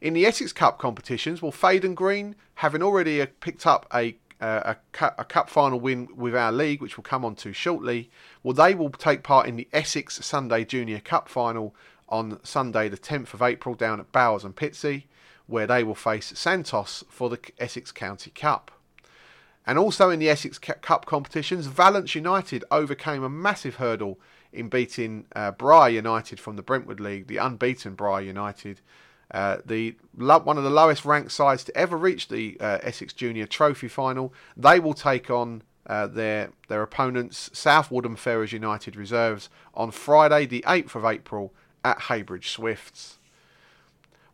In 0.00 0.14
the 0.14 0.24
Essex 0.24 0.52
Cup 0.52 0.78
competitions, 0.78 1.42
well, 1.42 1.50
Faden 1.50 1.96
Green, 1.96 2.36
having 2.54 2.80
already 2.80 3.20
uh, 3.20 3.26
picked 3.40 3.66
up 3.66 3.86
a 3.92 4.16
uh, 4.38 4.60
a, 4.66 4.76
cup, 4.92 5.14
a 5.18 5.24
cup 5.24 5.48
final 5.48 5.80
win 5.80 6.08
with 6.14 6.36
our 6.36 6.52
league, 6.52 6.82
which 6.82 6.98
we'll 6.98 7.02
come 7.02 7.24
on 7.24 7.34
to 7.34 7.54
shortly. 7.54 8.10
Well, 8.42 8.52
they 8.52 8.74
will 8.74 8.90
take 8.90 9.22
part 9.22 9.48
in 9.48 9.56
the 9.56 9.66
Essex 9.72 10.24
Sunday 10.24 10.62
Junior 10.62 11.00
Cup 11.00 11.26
final 11.26 11.74
on 12.06 12.38
Sunday, 12.44 12.90
the 12.90 12.98
10th 12.98 13.32
of 13.32 13.40
April, 13.40 13.74
down 13.74 13.98
at 13.98 14.12
Bowers 14.12 14.44
and 14.44 14.54
Pitsea, 14.54 15.04
where 15.46 15.66
they 15.66 15.82
will 15.82 15.94
face 15.94 16.32
Santos 16.36 17.02
for 17.08 17.30
the 17.30 17.40
Essex 17.58 17.90
County 17.92 18.30
Cup. 18.30 18.70
And 19.66 19.78
also 19.78 20.10
in 20.10 20.20
the 20.20 20.28
Essex 20.28 20.58
Cup 20.58 21.06
competitions, 21.06 21.66
Valence 21.66 22.14
United 22.14 22.62
overcame 22.70 23.24
a 23.24 23.30
massive 23.30 23.76
hurdle 23.76 24.18
in 24.56 24.68
beating 24.68 25.26
uh, 25.34 25.52
Briar 25.52 25.90
United 25.90 26.40
from 26.40 26.56
the 26.56 26.62
Brentwood 26.62 27.00
League, 27.00 27.26
the 27.26 27.36
unbeaten 27.38 27.94
Briar 27.94 28.22
United. 28.22 28.80
Uh, 29.30 29.58
the 29.64 29.96
one 30.14 30.56
of 30.56 30.62
the 30.62 30.70
lowest 30.70 31.04
ranked 31.04 31.32
sides 31.32 31.64
to 31.64 31.76
ever 31.76 31.96
reach 31.96 32.28
the 32.28 32.56
uh, 32.60 32.78
Essex 32.82 33.12
Junior 33.12 33.46
Trophy 33.46 33.88
final. 33.88 34.32
They 34.56 34.78
will 34.78 34.94
take 34.94 35.30
on 35.30 35.62
uh, 35.86 36.06
their 36.06 36.50
their 36.68 36.82
opponents, 36.82 37.50
South 37.52 37.90
Woodham 37.90 38.16
Ferrers 38.16 38.52
United 38.52 38.96
reserves, 38.96 39.48
on 39.74 39.90
Friday, 39.90 40.46
the 40.46 40.64
8th 40.66 40.94
of 40.94 41.04
April 41.04 41.52
at 41.84 42.02
Heybridge 42.02 42.50
Swifts. 42.50 43.18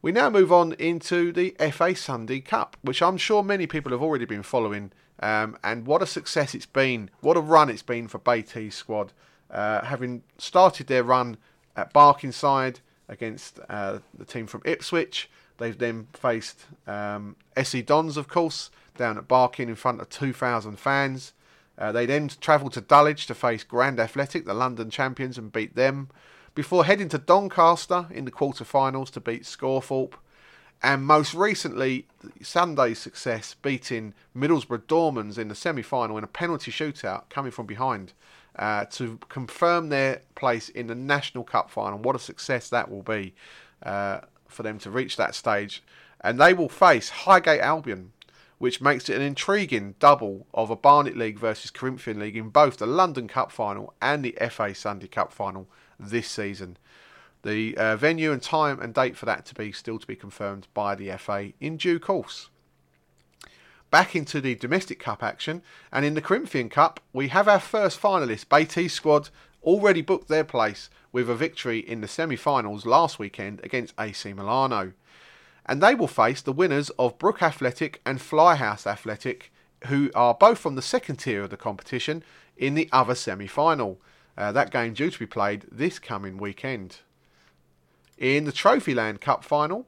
We 0.03 0.13
now 0.13 0.31
move 0.31 0.53
on 0.53 0.73
into 0.75 1.33
the 1.33 1.57
FA 1.71 1.95
Sunday 1.95 2.41
Cup, 2.41 2.77
which 2.83 3.01
I'm 3.01 3.17
sure 3.17 3.43
many 3.43 3.67
people 3.67 3.93
have 3.93 4.03
already 4.03 4.25
been 4.25 4.43
following 4.43 4.93
um, 5.23 5.57
and 5.63 5.87
what 5.87 6.03
a 6.03 6.07
success 6.07 6.55
it's 6.55 6.67
been. 6.67 7.09
What 7.21 7.37
a 7.37 7.41
run 7.41 7.71
it's 7.71 7.83
been 7.83 8.09
for 8.09 8.19
Baiteze 8.19 8.75
squad. 8.75 9.13
Uh, 9.53 9.85
having 9.85 10.23
started 10.39 10.87
their 10.87 11.05
run 11.05 11.37
at 11.77 11.93
Barkingside 11.93 12.81
against 13.09 13.61
uh, 13.69 13.99
the 14.17 14.25
team 14.25 14.47
from 14.47 14.63
Ipswich, 14.65 15.31
they've 15.59 15.77
then 15.77 16.09
faced 16.15 16.67
um, 16.87 17.37
SE 17.57 17.83
Dons, 17.83 18.17
of 18.17 18.29
course, 18.29 18.71
down 18.97 19.19
at 19.19 19.29
Barking 19.29 19.69
in 19.69 19.75
front 19.75 20.01
of 20.01 20.09
2,000 20.09 20.79
fans. 20.79 21.35
Uh, 21.77 21.93
they 21.93 22.07
then 22.07 22.31
travelled 22.41 22.73
to 22.75 22.81
Dulwich 22.81 23.27
to 23.27 23.35
face 23.35 23.65
Grand 23.65 24.01
Athletic, 24.01 24.45
the 24.45 24.55
London 24.55 24.91
champions, 24.91 25.37
and 25.37 25.53
beat 25.53 25.75
them, 25.75 26.09
before 26.55 26.85
heading 26.85 27.09
to 27.11 27.19
Doncaster 27.19 28.07
in 28.11 28.25
the 28.25 28.31
quarter-finals 28.31 29.11
to 29.11 29.21
beat 29.21 29.43
Scawthorpe. 29.43 30.15
And 30.83 31.05
most 31.05 31.33
recently, 31.33 32.07
Sunday's 32.43 32.99
success 32.99 33.55
beating 33.63 34.15
Middlesbrough 34.37 34.87
Dormans 34.87 35.39
in 35.39 35.49
the 35.49 35.55
semi 35.55 35.83
final 35.83 36.19
in 36.19 36.25
a 36.25 36.29
penalty 36.29 36.73
shootout 36.73 37.31
coming 37.31 37.53
from 37.53 37.67
behind 37.67 38.13
uh, 38.57 38.85
to 38.87 39.19
confirm 39.29 39.89
their 39.89 40.23
place 40.35 40.69
in 40.69 40.87
the 40.87 40.95
National 40.95 41.45
Cup 41.45 41.71
final. 41.71 41.99
What 41.99 42.17
a 42.17 42.19
success 42.19 42.69
that 42.71 42.91
will 42.91 43.03
be 43.03 43.35
uh, 43.83 44.21
for 44.49 44.63
them 44.63 44.79
to 44.81 44.91
reach 44.91 45.17
that 45.17 45.35
stage. 45.35 45.83
And 46.21 46.41
they 46.41 46.55
will 46.55 46.69
face 46.69 47.09
Highgate 47.09 47.61
Albion, 47.61 48.13
which 48.59 48.81
makes 48.81 49.09
it 49.09 49.17
an 49.17 49.23
intriguing 49.23 49.97
double 49.99 50.47
of 50.55 50.71
a 50.71 50.77
Barnet 50.77 51.17
League 51.17 51.39
versus 51.39 51.71
Corinthian 51.71 52.21
League 52.21 52.37
in 52.37 52.51
both 52.51 52.77
the 52.77 52.87
London 52.87 53.27
Cup 53.27 53.51
final 53.51 53.95
and 54.01 54.25
the 54.25 54.37
FA 54.51 54.75
Sunday 54.75 55.09
Cup 55.09 55.33
final 55.33 55.67
this 55.99 56.29
season. 56.29 56.77
The 57.43 57.77
uh, 57.77 57.97
venue 57.97 58.31
and 58.31 58.41
time 58.41 58.81
and 58.81 58.95
date 58.95 59.17
for 59.17 59.27
that 59.27 59.45
to 59.47 59.55
be 59.55 59.73
still 59.73 59.99
to 59.99 60.07
be 60.07 60.15
confirmed 60.15 60.69
by 60.75 60.95
the 60.95 61.11
FA 61.19 61.53
in 61.61 61.77
due 61.77 61.99
course. 61.99 62.51
Back 63.93 64.17
into 64.17 64.41
the 64.41 64.55
domestic 64.55 64.99
cup 64.99 65.23
action, 65.23 65.61
and 65.93 66.07
in 66.07 66.15
the 66.15 66.23
Corinthian 66.23 66.71
Cup, 66.71 66.99
we 67.13 67.29
have 67.29 67.47
our 67.47 67.61
first 67.61 68.01
finalist, 68.01 68.49
Baiteze 68.49 68.95
squad 68.95 69.29
already 69.63 70.01
booked 70.01 70.29
their 70.29 70.45
place 70.45 70.89
with 71.13 71.29
a 71.29 71.35
victory 71.35 71.81
in 71.81 72.01
the 72.01 72.09
semi-finals 72.09 72.87
last 72.87 73.19
weekend 73.19 73.61
against 73.63 73.93
AC 74.01 74.33
Milano, 74.33 74.95
and 75.67 75.83
they 75.83 75.95
will 75.95 76.07
face 76.09 76.41
the 76.41 76.55
winners 76.55 76.89
of 76.99 77.19
Brook 77.19 77.43
Athletic 77.43 78.01
and 78.07 78.19
Flyhouse 78.19 78.87
Athletic, 78.87 79.53
who 79.89 80.11
are 80.15 80.33
both 80.33 80.59
from 80.59 80.75
the 80.75 80.81
second 80.81 81.17
tier 81.17 81.43
of 81.43 81.51
the 81.51 81.59
competition 81.59 82.25
in 82.57 82.73
the 82.73 82.89
other 82.93 83.15
semi-final. 83.15 84.01
Uh, 84.39 84.53
that 84.53 84.71
game 84.71 84.95
due 84.95 85.11
to 85.11 85.19
be 85.19 85.27
played 85.27 85.67
this 85.71 85.99
coming 85.99 86.39
weekend. 86.39 87.01
In 88.17 88.45
the 88.45 88.53
Trophyland 88.53 89.21
Cup 89.21 89.45
final, 89.45 89.87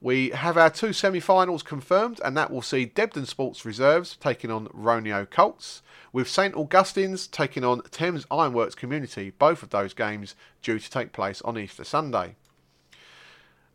we 0.00 0.30
have 0.30 0.58
our 0.58 0.70
two 0.70 0.92
semi 0.92 1.20
finals 1.20 1.62
confirmed, 1.62 2.20
and 2.24 2.36
that 2.36 2.50
will 2.50 2.62
see 2.62 2.86
Debden 2.86 3.26
Sports 3.26 3.64
Reserves 3.64 4.16
taking 4.16 4.50
on 4.50 4.68
Roneo 4.68 5.28
Colts, 5.28 5.82
with 6.12 6.28
St 6.28 6.54
Augustine's 6.54 7.26
taking 7.26 7.64
on 7.64 7.82
Thames 7.90 8.26
Ironworks 8.30 8.74
Community, 8.74 9.30
both 9.30 9.62
of 9.62 9.70
those 9.70 9.94
games 9.94 10.34
due 10.62 10.78
to 10.78 10.90
take 10.90 11.12
place 11.12 11.40
on 11.42 11.58
Easter 11.58 11.84
Sunday. 11.84 12.36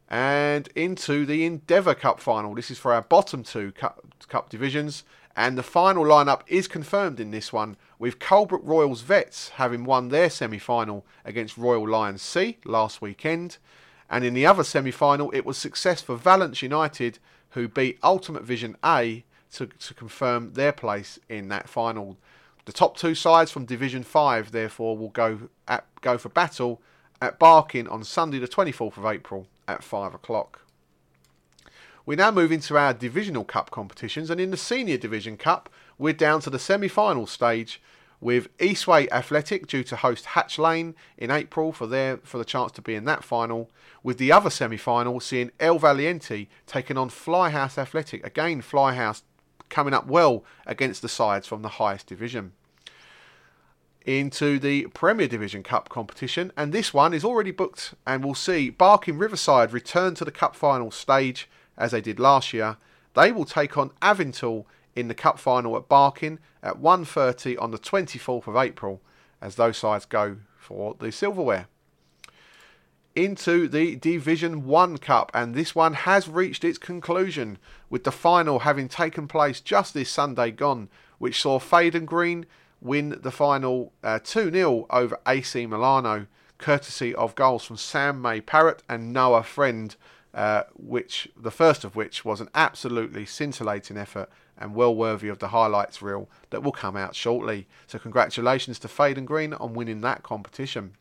And 0.07 0.69
into 0.75 1.25
the 1.25 1.45
Endeavour 1.45 1.93
Cup 1.93 2.19
final. 2.19 2.55
This 2.55 2.71
is 2.71 2.79
for 2.79 2.93
our 2.93 3.01
bottom 3.01 3.43
two 3.43 3.71
cup, 3.71 4.03
cup 4.27 4.49
divisions, 4.49 5.03
and 5.35 5.57
the 5.57 5.63
final 5.63 6.03
lineup 6.03 6.41
is 6.47 6.67
confirmed 6.67 7.19
in 7.19 7.31
this 7.31 7.53
one, 7.53 7.77
with 7.97 8.19
Colebrook 8.19 8.61
Royals 8.63 9.01
Vets 9.01 9.49
having 9.49 9.83
won 9.83 10.09
their 10.09 10.29
semi 10.29 10.59
final 10.59 11.05
against 11.23 11.57
Royal 11.57 11.87
Lions 11.87 12.21
C 12.21 12.57
last 12.65 13.01
weekend. 13.01 13.57
And 14.09 14.23
in 14.23 14.33
the 14.33 14.45
other 14.45 14.63
semi 14.63 14.91
final, 14.91 15.29
it 15.31 15.45
was 15.45 15.57
success 15.57 16.01
for 16.01 16.15
Valence 16.15 16.61
United, 16.61 17.19
who 17.51 17.67
beat 17.67 17.99
Ultimate 18.03 18.43
Vision 18.43 18.75
A 18.83 19.23
to, 19.53 19.67
to 19.67 19.93
confirm 19.93 20.53
their 20.53 20.71
place 20.71 21.19
in 21.29 21.49
that 21.49 21.69
final. 21.69 22.17
The 22.65 22.71
top 22.71 22.97
two 22.97 23.15
sides 23.15 23.51
from 23.51 23.65
Division 23.65 24.03
5, 24.03 24.51
therefore, 24.51 24.97
will 24.97 25.09
go, 25.09 25.49
at, 25.67 25.85
go 26.01 26.17
for 26.17 26.29
battle 26.29 26.81
at 27.21 27.39
Barking 27.39 27.87
on 27.87 28.03
Sunday, 28.03 28.39
the 28.39 28.47
24th 28.47 28.97
of 28.97 29.05
April 29.05 29.47
at 29.67 29.83
5 29.83 30.13
o'clock. 30.13 30.61
We 32.05 32.15
now 32.15 32.31
move 32.31 32.51
into 32.51 32.77
our 32.77 32.93
Divisional 32.93 33.43
Cup 33.43 33.71
competitions, 33.71 34.29
and 34.29 34.39
in 34.39 34.51
the 34.51 34.57
Senior 34.57 34.97
Division 34.97 35.37
Cup, 35.37 35.69
we're 35.97 36.13
down 36.13 36.41
to 36.41 36.49
the 36.49 36.57
semi 36.57 36.87
final 36.87 37.27
stage 37.27 37.81
with 38.21 38.55
Eastway 38.57 39.09
Athletic 39.11 39.67
due 39.67 39.83
to 39.83 39.95
host 39.95 40.25
Hatch 40.25 40.59
Lane 40.59 40.95
in 41.17 41.31
April 41.31 41.71
for 41.71 41.87
their 41.87 42.17
for 42.17 42.37
the 42.37 42.45
chance 42.45 42.71
to 42.73 42.81
be 42.81 42.95
in 42.95 43.05
that 43.05 43.23
final, 43.23 43.69
with 44.03 44.17
the 44.17 44.31
other 44.31 44.49
semi-final 44.49 45.19
seeing 45.19 45.51
El 45.59 45.79
Valiente 45.79 46.47
taking 46.65 46.97
on 46.97 47.09
Flyhouse 47.09 47.77
Athletic. 47.77 48.25
Again, 48.25 48.61
Flyhouse 48.61 49.23
coming 49.69 49.93
up 49.93 50.07
well 50.07 50.43
against 50.65 51.01
the 51.01 51.09
sides 51.09 51.47
from 51.47 51.61
the 51.61 51.69
highest 51.69 52.07
division. 52.07 52.53
Into 54.05 54.57
the 54.57 54.87
Premier 54.87 55.27
Division 55.27 55.61
Cup 55.61 55.89
competition, 55.89 56.51
and 56.57 56.73
this 56.73 56.93
one 56.93 57.13
is 57.13 57.23
already 57.23 57.51
booked, 57.51 57.93
and 58.07 58.23
we'll 58.23 58.33
see 58.33 58.69
Barking 58.69 59.17
Riverside 59.17 59.71
return 59.71 60.15
to 60.15 60.25
the 60.25 60.31
Cup 60.31 60.55
final 60.55 60.89
stage 60.89 61.47
as 61.77 61.91
they 61.91 62.01
did 62.01 62.19
last 62.19 62.53
year. 62.53 62.77
They 63.13 63.31
will 63.31 63.45
take 63.45 63.77
on 63.77 63.91
Avental 64.01 64.65
in 64.99 65.07
the 65.07 65.15
cup 65.15 65.39
final 65.39 65.77
at 65.77 65.87
Barking 65.87 66.39
at 66.61 66.81
1.30 66.81 67.61
on 67.61 67.71
the 67.71 67.79
24th 67.79 68.47
of 68.47 68.55
April 68.55 69.01
as 69.41 69.55
those 69.55 69.77
sides 69.77 70.05
go 70.05 70.37
for 70.57 70.95
the 70.99 71.11
silverware. 71.11 71.67
Into 73.15 73.67
the 73.67 73.95
Division 73.95 74.65
1 74.65 74.97
Cup, 74.99 75.31
and 75.33 75.55
this 75.55 75.73
one 75.73 75.93
has 75.93 76.29
reached 76.29 76.63
its 76.63 76.77
conclusion 76.77 77.57
with 77.89 78.03
the 78.03 78.11
final 78.11 78.59
having 78.59 78.87
taken 78.87 79.27
place 79.27 79.59
just 79.61 79.93
this 79.93 80.09
Sunday 80.09 80.51
gone, 80.51 80.89
which 81.17 81.41
saw 81.41 81.59
Faden 81.59 82.05
Green 82.05 82.45
win 82.81 83.17
the 83.21 83.31
final 83.31 83.91
uh, 84.03 84.19
2 84.23 84.39
uh, 84.47 84.51
0 84.51 84.85
over 84.89 85.19
AC 85.27 85.65
Milano, 85.65 86.27
courtesy 86.57 87.15
of 87.15 87.35
goals 87.35 87.65
from 87.65 87.77
Sam 87.77 88.21
May 88.21 88.41
Parrott 88.41 88.83
and 88.87 89.11
Noah 89.11 89.43
Friend, 89.43 89.95
uh, 90.33 90.63
which 90.75 91.29
the 91.35 91.51
first 91.51 91.83
of 91.83 91.95
which 91.95 92.23
was 92.23 92.41
an 92.41 92.49
absolutely 92.53 93.25
scintillating 93.25 93.97
effort 93.97 94.29
and 94.57 94.75
well 94.75 94.93
worthy 94.93 95.29
of 95.29 95.39
the 95.39 95.49
highlights 95.49 96.01
reel 96.01 96.29
that 96.49 96.61
will 96.61 96.71
come 96.71 96.97
out 96.97 97.15
shortly. 97.15 97.67
So, 97.87 97.97
congratulations 97.97 98.77
to 98.79 98.87
Fade 98.87 99.17
and 99.17 99.25
Green 99.27 99.53
on 99.53 99.73
winning 99.73 100.01
that 100.01 100.23
competition. 100.23 100.93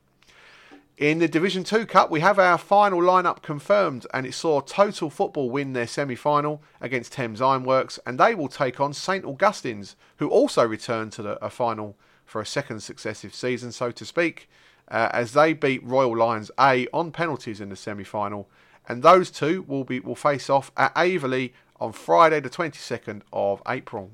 In 0.98 1.20
the 1.20 1.28
Division 1.28 1.62
2 1.62 1.86
Cup, 1.86 2.10
we 2.10 2.18
have 2.18 2.40
our 2.40 2.58
final 2.58 3.00
lineup 3.00 3.40
confirmed, 3.40 4.04
and 4.12 4.26
it 4.26 4.34
saw 4.34 4.60
Total 4.60 5.08
Football 5.08 5.48
win 5.48 5.72
their 5.72 5.86
semi 5.86 6.16
final 6.16 6.60
against 6.80 7.12
Thames 7.12 7.40
Ironworks, 7.40 8.00
and 8.04 8.18
they 8.18 8.34
will 8.34 8.48
take 8.48 8.80
on 8.80 8.92
St 8.92 9.24
Augustine's, 9.24 9.94
who 10.16 10.28
also 10.28 10.66
returned 10.66 11.12
to 11.12 11.22
the, 11.22 11.44
a 11.44 11.50
final 11.50 11.96
for 12.24 12.40
a 12.40 12.46
second 12.46 12.80
successive 12.80 13.32
season, 13.32 13.70
so 13.70 13.92
to 13.92 14.04
speak, 14.04 14.50
uh, 14.90 15.08
as 15.12 15.34
they 15.34 15.52
beat 15.52 15.84
Royal 15.84 16.16
Lions 16.16 16.50
A 16.58 16.88
on 16.92 17.12
penalties 17.12 17.60
in 17.60 17.68
the 17.68 17.76
semi 17.76 18.02
final. 18.02 18.48
And 18.88 19.02
those 19.02 19.30
two 19.30 19.62
will 19.68 19.84
be 19.84 20.00
will 20.00 20.16
face 20.16 20.48
off 20.48 20.72
at 20.76 20.94
Aveley 20.94 21.52
on 21.78 21.92
Friday, 21.92 22.40
the 22.40 22.50
22nd 22.50 23.20
of 23.32 23.62
April. 23.68 24.10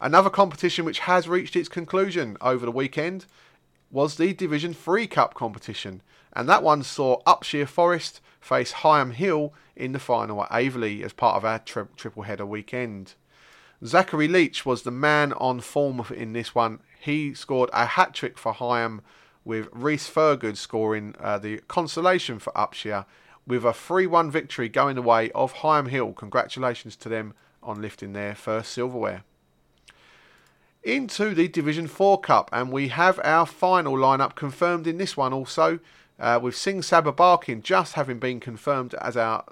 Another 0.00 0.30
competition 0.30 0.84
which 0.84 1.00
has 1.00 1.28
reached 1.28 1.56
its 1.56 1.68
conclusion 1.68 2.36
over 2.40 2.64
the 2.64 2.72
weekend 2.72 3.26
was 3.90 4.14
the 4.14 4.32
Division 4.32 4.72
3 4.72 5.08
Cup 5.08 5.34
competition, 5.34 6.02
and 6.32 6.48
that 6.48 6.62
one 6.62 6.84
saw 6.84 7.20
Upshire 7.24 7.66
Forest 7.66 8.20
face 8.40 8.70
Higham 8.70 9.10
Hill 9.10 9.52
in 9.74 9.92
the 9.92 9.98
final 9.98 10.44
at 10.44 10.50
Aveley 10.50 11.02
as 11.02 11.12
part 11.12 11.36
of 11.36 11.44
our 11.44 11.58
tri- 11.58 11.86
triple 11.96 12.22
header 12.22 12.46
weekend. 12.46 13.14
Zachary 13.84 14.28
Leach 14.28 14.64
was 14.64 14.82
the 14.82 14.90
man 14.90 15.32
on 15.34 15.60
form 15.60 16.04
in 16.14 16.32
this 16.32 16.54
one. 16.54 16.80
He 17.00 17.34
scored 17.34 17.70
a 17.72 17.86
hat 17.86 18.14
trick 18.14 18.38
for 18.38 18.52
Higham, 18.52 19.02
with 19.44 19.68
Reese 19.72 20.08
Fergood 20.08 20.56
scoring 20.56 21.14
uh, 21.20 21.38
the 21.38 21.58
consolation 21.68 22.38
for 22.38 22.52
Upshire 22.52 23.06
with 23.46 23.64
a 23.64 23.72
3 23.72 24.06
1 24.06 24.30
victory 24.30 24.68
going 24.68 24.94
the 24.94 25.02
way 25.02 25.30
of 25.30 25.52
Higham 25.54 25.86
Hill. 25.86 26.12
Congratulations 26.12 26.96
to 26.96 27.08
them 27.08 27.34
on 27.62 27.80
lifting 27.80 28.12
their 28.12 28.34
first 28.34 28.72
silverware. 28.72 29.24
Into 30.82 31.34
the 31.34 31.48
Division 31.48 31.86
4 31.86 32.20
Cup, 32.20 32.50
and 32.52 32.70
we 32.70 32.88
have 32.88 33.18
our 33.24 33.46
final 33.46 33.94
lineup 33.94 34.34
confirmed 34.34 34.86
in 34.86 34.98
this 34.98 35.16
one 35.16 35.32
also. 35.32 35.80
Uh, 36.20 36.36
with 36.42 36.56
Singh 36.56 36.80
Sabha 36.80 37.14
Barking 37.14 37.62
just 37.62 37.92
having 37.92 38.18
been 38.18 38.40
confirmed 38.40 38.92
as 38.94 39.16
our 39.16 39.44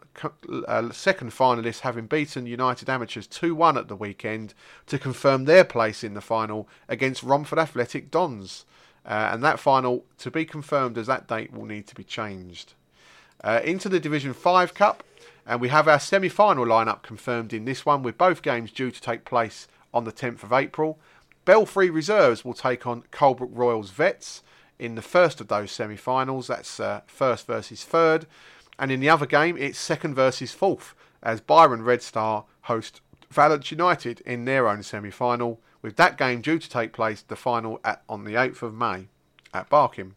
uh, 0.66 0.90
second 0.90 1.30
finalist, 1.30 1.80
having 1.80 2.06
beaten 2.06 2.44
United 2.44 2.90
Amateurs 2.90 3.28
2 3.28 3.54
1 3.54 3.78
at 3.78 3.86
the 3.86 3.94
weekend 3.94 4.52
to 4.86 4.98
confirm 4.98 5.44
their 5.44 5.62
place 5.62 6.02
in 6.02 6.14
the 6.14 6.20
final 6.20 6.68
against 6.88 7.22
Romford 7.22 7.60
Athletic 7.60 8.10
Dons. 8.10 8.64
Uh, 9.06 9.30
and 9.32 9.42
that 9.44 9.60
final, 9.60 10.04
to 10.18 10.30
be 10.30 10.44
confirmed 10.44 10.98
as 10.98 11.06
that 11.06 11.28
date, 11.28 11.52
will 11.52 11.64
need 11.64 11.86
to 11.86 11.94
be 11.94 12.02
changed. 12.02 12.74
Uh, 13.44 13.60
into 13.62 13.88
the 13.88 14.00
Division 14.00 14.34
5 14.34 14.74
Cup, 14.74 15.04
and 15.46 15.60
we 15.60 15.68
have 15.68 15.86
our 15.86 16.00
semi 16.00 16.28
final 16.28 16.66
lineup 16.66 17.02
confirmed 17.02 17.52
in 17.52 17.64
this 17.64 17.86
one, 17.86 18.02
with 18.02 18.18
both 18.18 18.42
games 18.42 18.72
due 18.72 18.90
to 18.90 19.00
take 19.00 19.24
place 19.24 19.68
on 19.94 20.04
the 20.04 20.12
10th 20.12 20.42
of 20.42 20.52
April. 20.52 20.98
Belfry 21.44 21.88
Reserves 21.88 22.44
will 22.44 22.54
take 22.54 22.86
on 22.86 23.04
Colebrook 23.12 23.50
Royals 23.52 23.90
Vets 23.90 24.42
in 24.78 24.96
the 24.96 25.02
first 25.02 25.40
of 25.40 25.46
those 25.46 25.70
semi 25.70 25.96
finals. 25.96 26.48
That's 26.48 26.80
uh, 26.80 27.02
first 27.06 27.46
versus 27.46 27.84
third. 27.84 28.26
And 28.78 28.90
in 28.90 29.00
the 29.00 29.08
other 29.08 29.26
game, 29.26 29.56
it's 29.56 29.78
second 29.78 30.14
versus 30.14 30.52
fourth, 30.52 30.94
as 31.22 31.40
Byron 31.40 31.82
Red 31.82 32.02
Star 32.02 32.44
host 32.62 33.00
Valence 33.30 33.70
United 33.70 34.20
in 34.22 34.44
their 34.44 34.68
own 34.68 34.82
semi 34.82 35.10
final, 35.10 35.60
with 35.86 35.94
that 35.94 36.18
game 36.18 36.40
due 36.40 36.58
to 36.58 36.68
take 36.68 36.92
place, 36.92 37.22
the 37.22 37.36
final 37.36 37.78
at, 37.84 38.02
on 38.08 38.24
the 38.24 38.32
8th 38.32 38.60
of 38.60 38.74
May 38.74 39.06
at 39.54 39.68
Barking. 39.68 40.16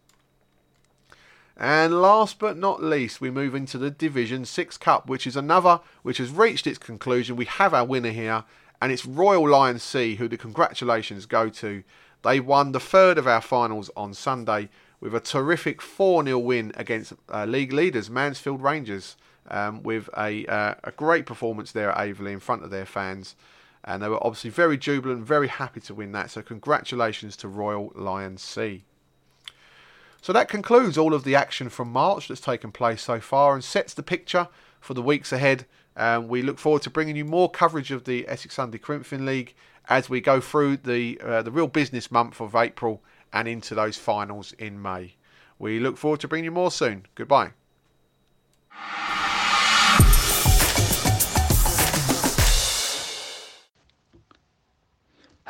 And 1.55 2.01
last 2.01 2.39
but 2.39 2.57
not 2.57 2.81
least, 2.81 3.21
we 3.21 3.29
move 3.29 3.53
into 3.53 3.77
the 3.77 3.91
Division 3.91 4.45
6 4.45 4.77
Cup, 4.77 5.07
which 5.07 5.27
is 5.27 5.35
another 5.35 5.81
which 6.01 6.17
has 6.17 6.31
reached 6.31 6.65
its 6.65 6.79
conclusion. 6.79 7.35
We 7.35 7.45
have 7.45 7.75
our 7.75 7.85
winner 7.85 8.09
here, 8.09 8.45
and 8.81 8.91
it's 8.91 9.05
Royal 9.05 9.47
Lion 9.47 9.77
C, 9.77 10.15
who 10.15 10.27
the 10.27 10.37
congratulations 10.37 11.27
go 11.27 11.49
to 11.49 11.83
they 12.23 12.39
won 12.39 12.71
the 12.71 12.79
third 12.79 13.19
of 13.19 13.27
our 13.27 13.39
finals 13.39 13.91
on 13.95 14.15
Sunday 14.15 14.69
with 14.99 15.13
a 15.13 15.19
terrific 15.19 15.83
4 15.83 16.23
0 16.23 16.39
win 16.39 16.71
against 16.77 17.13
uh, 17.31 17.45
league 17.45 17.73
leaders 17.73 18.09
Mansfield 18.09 18.63
Rangers, 18.63 19.17
um, 19.51 19.83
with 19.83 20.09
a, 20.17 20.47
uh, 20.47 20.73
a 20.83 20.91
great 20.91 21.27
performance 21.27 21.71
there 21.71 21.91
at 21.91 22.07
Aveley 22.07 22.33
in 22.33 22.39
front 22.39 22.63
of 22.63 22.71
their 22.71 22.87
fans. 22.87 23.35
And 23.83 24.03
they 24.03 24.09
were 24.09 24.23
obviously 24.25 24.49
very 24.49 24.77
jubilant, 24.77 25.25
very 25.25 25.47
happy 25.47 25.79
to 25.81 25.93
win 25.93 26.11
that. 26.11 26.31
So, 26.31 26.41
congratulations 26.41 27.37
to 27.37 27.47
Royal 27.47 27.91
Lion 27.95 28.37
C. 28.37 28.83
So, 30.21 30.33
that 30.33 30.49
concludes 30.49 30.97
all 30.97 31.13
of 31.13 31.23
the 31.23 31.35
action 31.35 31.69
from 31.69 31.91
March 31.91 32.27
that's 32.27 32.41
taken 32.41 32.71
place 32.71 33.01
so 33.01 33.19
far 33.19 33.53
and 33.53 33.63
sets 33.63 33.93
the 33.93 34.03
picture 34.03 34.49
for 34.81 34.93
the 34.93 35.01
weeks 35.01 35.31
ahead. 35.31 35.65
Um, 35.95 36.27
we 36.27 36.41
look 36.41 36.59
forward 36.59 36.81
to 36.83 36.89
bringing 36.89 37.15
you 37.15 37.25
more 37.25 37.49
coverage 37.49 37.91
of 37.91 38.05
the 38.05 38.27
Essex 38.27 38.55
Sunday 38.55 38.77
Corinthian 38.77 39.25
League 39.25 39.55
as 39.89 40.09
we 40.09 40.21
go 40.21 40.39
through 40.39 40.77
the 40.77 41.19
uh, 41.21 41.41
the 41.41 41.51
real 41.51 41.67
business 41.67 42.11
month 42.11 42.39
of 42.39 42.55
April 42.55 43.01
and 43.33 43.47
into 43.47 43.75
those 43.75 43.97
finals 43.97 44.53
in 44.53 44.81
May. 44.81 45.15
We 45.57 45.79
look 45.79 45.97
forward 45.97 46.21
to 46.21 46.27
bringing 46.27 46.45
you 46.45 46.51
more 46.51 46.71
soon. 46.71 47.05
Goodbye. 47.15 47.51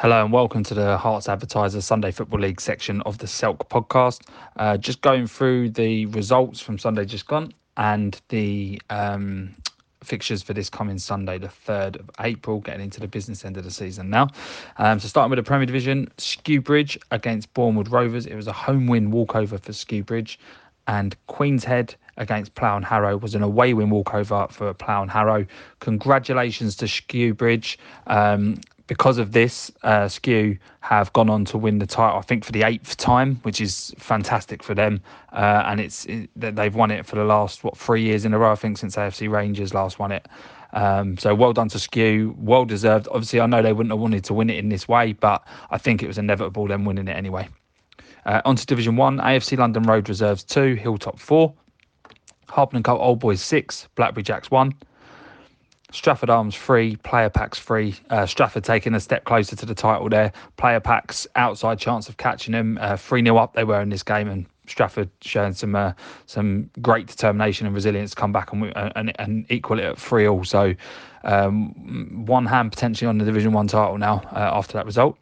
Hello 0.02 0.24
and 0.24 0.32
welcome 0.32 0.64
to 0.64 0.74
the 0.74 0.98
Herts 0.98 1.28
Advertiser 1.28 1.82
Sunday 1.82 2.12
Football 2.12 2.40
League 2.40 2.62
section 2.62 3.02
of 3.02 3.18
the 3.18 3.28
Selk 3.28 3.68
podcast. 3.68 4.22
Uh, 4.56 4.78
just 4.78 5.02
going 5.02 5.28
through 5.28 5.72
the 5.72 6.06
results 6.06 6.62
from 6.62 6.78
Sunday 6.78 7.04
just 7.04 7.28
gone 7.28 7.54
and 7.76 8.22
the 8.30 8.82
um, 8.90 9.54
fixtures 10.02 10.42
for 10.42 10.54
this 10.54 10.70
coming 10.70 11.00
Sunday, 11.00 11.38
the 11.38 11.50
3rd 11.50 11.98
of 11.98 12.10
April, 12.22 12.62
getting 12.62 12.84
into 12.84 13.02
the 13.02 13.10
business 13.10 13.44
end 13.44 13.58
of 13.58 13.66
the 13.66 13.72
season 13.72 14.10
now. 14.10 14.30
Um, 14.78 15.02
so, 15.02 15.10
starting 15.10 15.32
with 15.32 15.38
the 15.38 15.44
Premier 15.44 15.66
Division, 15.66 16.10
Skewbridge 16.18 16.98
against 17.12 17.54
Bournemouth 17.54 17.90
Rovers. 17.90 18.26
It 18.26 18.36
was 18.36 18.48
a 18.48 18.54
home 18.54 18.88
win 18.88 19.12
walkover 19.12 19.58
for 19.58 19.74
Skewbridge, 19.74 20.40
and 20.88 21.14
Queenshead 21.28 21.96
against 22.16 22.56
Plough 22.56 22.78
and 22.78 22.86
Harrow 22.86 23.18
was 23.18 23.36
an 23.36 23.44
away 23.44 23.74
win 23.74 23.90
walkover 23.90 24.48
for 24.50 24.74
Plough 24.74 25.02
and 25.02 25.12
Harrow. 25.12 25.46
Congratulations 25.82 26.78
to 26.78 26.86
Skewbridge. 26.86 27.78
Um, 28.08 28.62
because 28.90 29.20
of 29.20 29.34
this, 29.34 29.72
uh, 29.84 30.08
Skew 30.08 30.58
have 30.80 31.14
gone 31.14 31.30
on 31.30 31.46
to 31.46 31.60
win 31.60 31.78
the 31.78 31.86
title, 31.86 32.18
I 32.18 32.24
think, 32.24 32.44
for 32.44 32.52
the 32.52 32.64
eighth 32.64 32.98
time, 32.98 33.36
which 33.44 33.62
is 33.62 33.94
fantastic 34.00 34.64
for 34.64 34.74
them. 34.74 35.00
Uh, 35.32 35.62
and 35.68 35.80
it's 35.80 36.06
it, 36.06 36.28
they've 36.36 36.74
won 36.74 36.90
it 36.90 37.06
for 37.06 37.16
the 37.16 37.24
last 37.24 37.64
what 37.64 37.78
three 37.78 38.02
years 38.02 38.26
in 38.26 38.34
a 38.34 38.40
row, 38.40 38.52
I 38.52 38.56
think, 38.56 38.80
since 38.80 38.96
AFC 38.96 39.30
Rangers 39.30 39.76
last 39.76 40.00
won 40.00 40.12
it. 40.12 40.28
Um, 40.74 41.18
so 41.20 41.36
well 41.36 41.54
done 41.54 41.70
to 41.70 41.78
Skew, 41.78 42.36
well 42.40 42.66
deserved. 42.66 43.08
Obviously, 43.12 43.40
I 43.40 43.46
know 43.46 43.62
they 43.62 43.74
wouldn't 43.74 43.92
have 43.92 44.00
wanted 44.00 44.24
to 44.24 44.34
win 44.34 44.50
it 44.50 44.58
in 44.58 44.70
this 44.70 44.88
way, 44.88 45.14
but 45.14 45.48
I 45.70 45.78
think 45.78 46.02
it 46.02 46.08
was 46.08 46.18
inevitable 46.18 46.68
them 46.68 46.84
winning 46.84 47.08
it 47.08 47.16
anyway. 47.16 47.48
Uh, 48.26 48.42
on 48.44 48.56
to 48.56 48.66
Division 48.66 48.96
One, 48.96 49.20
AFC 49.20 49.56
London 49.56 49.84
Road 49.84 50.10
Reserves 50.10 50.44
two, 50.44 50.74
Hilltop 50.74 51.20
four, 51.20 51.54
Harpenden 52.48 52.82
Colt 52.82 53.02
Old 53.02 53.20
Boys 53.20 53.44
six, 53.44 53.88
Blackberry 53.94 54.24
Jacks 54.24 54.50
one. 54.50 54.74
Stratford 55.92 56.30
Arms 56.30 56.54
free, 56.54 56.96
player 56.98 57.30
packs 57.30 57.58
free. 57.58 57.96
Uh, 58.10 58.26
Stratford 58.26 58.64
taking 58.64 58.94
a 58.94 59.00
step 59.00 59.26
closer 59.26 59.56
to 59.56 59.66
the 59.66 59.74
title 59.74 60.08
there. 60.10 60.32
Player 60.58 60.80
packs 60.80 61.26
outside 61.36 61.80
chance 61.80 62.08
of 62.08 62.18
catching 62.18 62.52
them. 62.52 62.78
Uh, 62.80 62.96
three 62.96 63.22
uh, 63.22 63.26
0 63.26 63.38
up 63.38 63.54
they 63.54 63.64
were 63.64 63.82
in 63.82 63.90
this 63.90 64.04
game, 64.04 64.30
and 64.30 64.46
Stratford 64.68 65.10
showing 65.22 65.54
some 65.54 65.76
uh, 65.76 65.94
some 66.28 66.70
great 66.82 67.08
determination 67.08 67.66
and 67.66 67.74
resilience 67.74 68.12
to 68.12 68.16
come 68.16 68.32
back 68.32 68.54
and 68.54 68.72
and, 68.96 69.14
and 69.20 69.46
equal 69.50 69.80
it 69.80 69.86
at 69.86 69.98
three 69.98 70.28
all. 70.28 70.44
So 70.44 70.76
um, 71.24 72.26
one 72.26 72.46
hand 72.46 72.72
potentially 72.72 73.08
on 73.08 73.18
the 73.18 73.26
Division 73.26 73.52
One 73.52 73.68
title 73.68 73.98
now 73.98 74.22
uh, 74.32 74.52
after 74.54 74.74
that 74.74 74.86
result. 74.86 75.18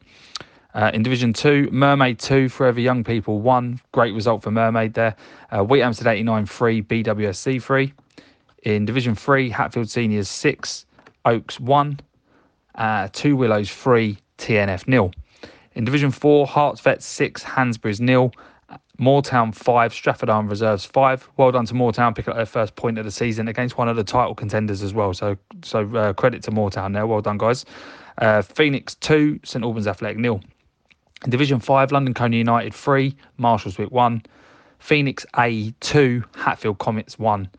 Uh, 0.73 0.91
in 0.93 1.01
Division 1.01 1.33
2, 1.33 1.69
Mermaid 1.71 2.19
2, 2.19 2.49
Forever 2.49 2.79
Young 2.79 3.03
People 3.03 3.41
1. 3.41 3.81
Great 3.93 4.13
result 4.13 4.43
for 4.43 4.51
Mermaid 4.51 4.93
there. 4.93 5.15
Uh, 5.49 5.63
Wheathampstead 5.63 6.05
89 6.05 6.45
3, 6.45 6.81
BWSC 6.83 7.63
3. 7.63 7.93
In 8.67 8.83
Division 8.83 9.15
3, 9.15 9.49
Hatfield 9.49 9.89
Seniors 9.89 10.27
6, 10.27 10.85
Oaks 11.23 11.57
1, 11.57 12.01
uh, 12.75 13.07
2 13.13 13.37
Willows 13.37 13.71
3, 13.71 14.17
TNF 14.37 14.89
nil. 14.89 15.13
In 15.75 15.85
Division 15.85 16.11
4, 16.11 16.45
Herts 16.45 16.81
Vets 16.81 17.05
6, 17.05 17.43
Hansbury's 17.43 18.01
nil, 18.01 18.33
Moortown 18.99 19.55
5, 19.55 19.93
Stratford 19.93 20.29
Arm 20.29 20.49
Reserves 20.49 20.83
5. 20.83 21.29
Well 21.37 21.53
done 21.53 21.65
to 21.67 21.73
Moortown, 21.75 22.13
pick 22.13 22.27
up 22.27 22.35
their 22.35 22.45
first 22.45 22.75
point 22.75 22.97
of 22.97 23.05
the 23.05 23.11
season 23.11 23.47
against 23.47 23.77
one 23.77 23.87
of 23.87 23.95
the 23.95 24.03
title 24.03 24.35
contenders 24.35 24.83
as 24.83 24.93
well. 24.93 25.13
So 25.13 25.37
so 25.63 25.87
uh, 25.95 26.11
credit 26.11 26.43
to 26.43 26.51
Moortown 26.51 26.91
there. 26.91 27.07
Well 27.07 27.21
done, 27.21 27.37
guys. 27.37 27.63
Uh, 28.17 28.41
Phoenix 28.41 28.95
2, 28.95 29.39
St 29.45 29.63
Albans 29.63 29.87
Athletic 29.87 30.17
nil. 30.17 30.41
In 31.23 31.29
Division 31.29 31.61
5, 31.61 31.93
London 31.93 32.13
Colney 32.13 32.39
United 32.39 32.73
3, 32.73 33.15
Marshalswick 33.39 33.93
1. 33.93 34.23
Phoenix 34.79 35.25
A 35.37 35.71
2, 35.79 36.21
Hatfield 36.35 36.79
Comets 36.79 37.17
1. 37.17 37.49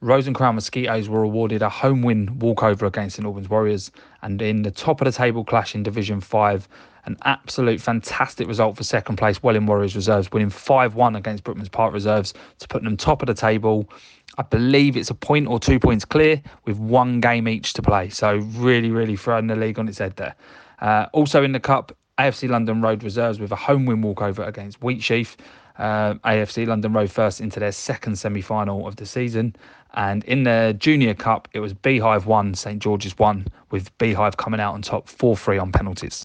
Rose 0.00 0.28
and 0.28 0.36
Crown 0.36 0.54
Mosquitoes 0.54 1.08
were 1.08 1.24
awarded 1.24 1.60
a 1.60 1.68
home 1.68 2.02
win 2.02 2.38
walkover 2.38 2.86
against 2.86 3.16
St 3.16 3.26
Albans 3.26 3.48
Warriors, 3.48 3.90
and 4.22 4.40
in 4.40 4.62
the 4.62 4.70
top 4.70 5.00
of 5.00 5.06
the 5.06 5.12
table 5.12 5.44
clash 5.44 5.74
in 5.74 5.82
Division 5.82 6.20
5, 6.20 6.68
an 7.06 7.16
absolute 7.24 7.80
fantastic 7.80 8.46
result 8.46 8.76
for 8.76 8.84
second 8.84 9.16
place 9.16 9.42
Welling 9.42 9.66
Warriors 9.66 9.96
Reserves, 9.96 10.30
winning 10.30 10.50
5 10.50 10.94
1 10.94 11.16
against 11.16 11.42
Brookman's 11.42 11.68
Park 11.68 11.92
Reserves 11.92 12.32
to 12.60 12.68
put 12.68 12.84
them 12.84 12.96
top 12.96 13.22
of 13.22 13.26
the 13.26 13.34
table. 13.34 13.90
I 14.36 14.42
believe 14.42 14.96
it's 14.96 15.10
a 15.10 15.14
point 15.14 15.48
or 15.48 15.58
two 15.58 15.80
points 15.80 16.04
clear 16.04 16.40
with 16.64 16.78
one 16.78 17.18
game 17.20 17.48
each 17.48 17.72
to 17.72 17.82
play. 17.82 18.08
So, 18.10 18.36
really, 18.36 18.90
really 18.90 19.16
throwing 19.16 19.48
the 19.48 19.56
league 19.56 19.80
on 19.80 19.88
its 19.88 19.98
head 19.98 20.14
there. 20.16 20.36
Uh, 20.80 21.06
also 21.12 21.42
in 21.42 21.50
the 21.50 21.60
Cup, 21.60 21.90
AFC 22.18 22.48
London 22.48 22.82
Road 22.82 23.02
Reserves 23.02 23.40
with 23.40 23.50
a 23.50 23.56
home 23.56 23.84
win 23.84 24.02
walkover 24.02 24.44
against 24.44 24.78
Wheatsheaf. 24.80 25.36
Uh, 25.78 26.14
AFC 26.24 26.66
London 26.66 26.92
Road 26.92 27.10
first 27.10 27.40
into 27.40 27.60
their 27.60 27.70
second 27.70 28.16
semi 28.16 28.40
final 28.40 28.86
of 28.86 28.96
the 28.96 29.06
season. 29.06 29.54
And 29.98 30.22
in 30.24 30.44
the 30.44 30.76
Junior 30.78 31.12
Cup, 31.12 31.48
it 31.52 31.58
was 31.58 31.74
Beehive 31.74 32.26
1, 32.26 32.54
St 32.54 32.80
George's 32.80 33.18
1, 33.18 33.44
with 33.72 33.96
Beehive 33.98 34.36
coming 34.36 34.60
out 34.60 34.74
on 34.74 34.80
top 34.80 35.08
4 35.08 35.36
3 35.36 35.58
on 35.58 35.72
penalties. 35.72 36.24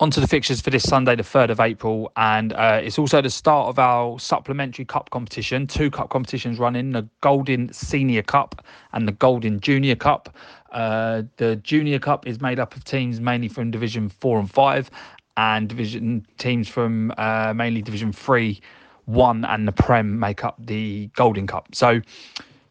On 0.00 0.10
to 0.10 0.20
the 0.20 0.26
fixtures 0.26 0.62
for 0.62 0.70
this 0.70 0.84
Sunday, 0.84 1.14
the 1.14 1.22
3rd 1.22 1.50
of 1.50 1.60
April, 1.60 2.10
and 2.16 2.54
uh, 2.54 2.80
it's 2.82 2.98
also 2.98 3.20
the 3.20 3.28
start 3.28 3.68
of 3.68 3.78
our 3.78 4.18
supplementary 4.18 4.86
cup 4.86 5.10
competition. 5.10 5.66
Two 5.66 5.90
cup 5.90 6.08
competitions 6.08 6.58
running 6.58 6.92
the 6.92 7.06
Golden 7.20 7.70
Senior 7.74 8.22
Cup 8.22 8.64
and 8.92 9.06
the 9.06 9.12
Golden 9.12 9.60
Junior 9.60 9.96
Cup. 9.96 10.34
Uh, 10.72 11.24
the 11.36 11.56
Junior 11.56 11.98
Cup 11.98 12.26
is 12.26 12.40
made 12.40 12.58
up 12.58 12.74
of 12.74 12.84
teams 12.84 13.20
mainly 13.20 13.48
from 13.48 13.70
Division 13.70 14.08
4 14.08 14.38
and 14.38 14.50
5, 14.50 14.90
and 15.36 15.68
division 15.68 16.26
teams 16.38 16.68
from 16.68 17.12
uh, 17.18 17.52
mainly 17.54 17.82
Division 17.82 18.14
3, 18.14 18.58
1, 19.04 19.44
and 19.44 19.68
the 19.68 19.72
Prem 19.72 20.18
make 20.18 20.42
up 20.42 20.56
the 20.58 21.10
Golden 21.16 21.46
Cup. 21.46 21.74
So, 21.74 22.00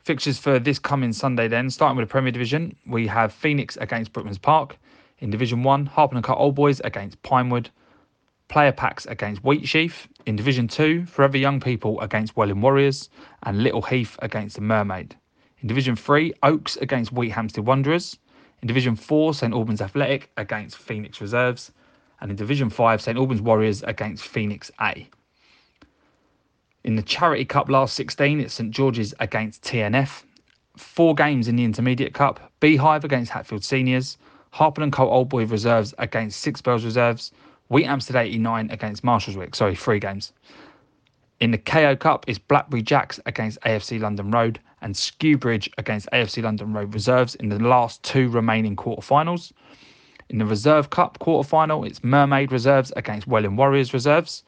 Fixtures 0.08 0.40
for 0.40 0.58
this 0.58 0.80
coming 0.80 1.12
Sunday 1.12 1.50
then, 1.50 1.70
starting 1.70 1.98
with 1.98 2.08
the 2.08 2.10
Premier 2.10 2.32
Division, 2.32 2.78
we 2.86 3.08
have 3.08 3.34
Phoenix 3.34 3.76
against 3.76 4.14
Brookman's 4.14 4.38
Park. 4.38 4.78
In 5.20 5.30
Division 5.30 5.64
1, 5.64 5.86
Harpenden 5.86 6.24
Cut 6.24 6.38
Old 6.38 6.56
Boys 6.56 6.80
against 6.86 7.22
Pinewood. 7.24 7.70
Player 8.48 8.72
Packs 8.72 9.06
against 9.08 9.44
Wheatsheaf. 9.44 10.08
In 10.26 10.38
Division 10.38 10.66
2, 10.66 11.08
Forever 11.08 11.38
Young 11.38 11.60
People 11.60 12.00
against 12.00 12.38
Welling 12.38 12.62
Warriors. 12.62 13.10
And 13.44 13.62
Little 13.62 13.82
Heath 13.82 14.18
against 14.20 14.56
the 14.56 14.62
Mermaid. 14.62 15.14
In 15.60 15.68
Division 15.68 15.98
3, 15.98 16.32
Oaks 16.42 16.78
against 16.78 17.14
Wheathampstead 17.14 17.66
Wanderers. 17.66 18.18
In 18.62 18.70
Division 18.70 18.96
4, 18.96 19.34
St 19.34 19.54
Albans 19.54 19.82
Athletic 19.82 20.32
against 20.38 20.78
Phoenix 20.78 21.20
Reserves. 21.20 21.74
And 22.22 22.32
in 22.32 22.38
Division 22.38 22.70
5, 22.70 23.02
St 23.02 23.18
Albans 23.18 23.42
Warriors 23.42 23.84
against 23.84 24.24
Phoenix 24.24 24.72
A. 24.80 25.10
In 26.88 26.96
the 26.96 27.02
Charity 27.02 27.44
Cup 27.44 27.70
last 27.70 27.98
16, 27.98 28.40
it's 28.40 28.54
St 28.54 28.72
George's 28.72 29.14
against 29.20 29.62
TNF. 29.62 30.24
Four 30.78 31.16
games 31.16 31.50
in 31.50 31.58
the 31.58 31.66
Intermediate 31.66 32.14
Cup 32.14 32.40
Beehive 32.62 33.04
against 33.04 33.30
Hatfield 33.30 33.66
Seniors, 33.66 34.18
Harpenden 34.52 34.90
Colt 34.90 35.12
Old 35.12 35.28
Boy 35.28 35.46
Reserves 35.46 35.94
against 35.98 36.40
Six 36.40 36.62
Bells 36.62 36.86
Reserves, 36.86 37.34
Wheathampstead 37.70 38.16
89 38.16 38.72
against 38.72 39.04
Marshalswick. 39.04 39.54
Sorry, 39.54 39.76
three 39.76 40.00
games. 40.00 40.32
In 41.42 41.52
the 41.52 41.58
KO 41.58 41.98
Cup, 41.98 42.24
it's 42.26 42.40
Blackberry 42.40 42.84
Jacks 42.84 43.20
against 43.26 43.60
AFC 43.66 44.00
London 44.00 44.32
Road 44.32 44.58
and 44.80 44.96
Skewbridge 44.96 45.70
against 45.78 46.08
AFC 46.14 46.42
London 46.42 46.72
Road 46.72 46.94
Reserves 46.94 47.36
in 47.36 47.50
the 47.50 47.60
last 47.60 48.02
two 48.04 48.30
remaining 48.30 48.78
quarterfinals. 48.78 49.52
In 50.30 50.38
the 50.38 50.46
Reserve 50.46 50.90
Cup 50.90 51.20
quarterfinal, 51.20 51.86
it's 51.86 52.02
Mermaid 52.02 52.54
Reserves 52.54 52.94
against 52.96 53.28
Welling 53.28 53.58
Warriors 53.58 53.94
Reserves. 53.94 54.44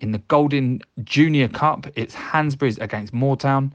In 0.00 0.12
the 0.12 0.18
Golden 0.18 0.82
Junior 1.04 1.48
Cup, 1.48 1.86
it's 1.96 2.14
Hansbury's 2.14 2.78
against 2.78 3.14
Moortown 3.14 3.72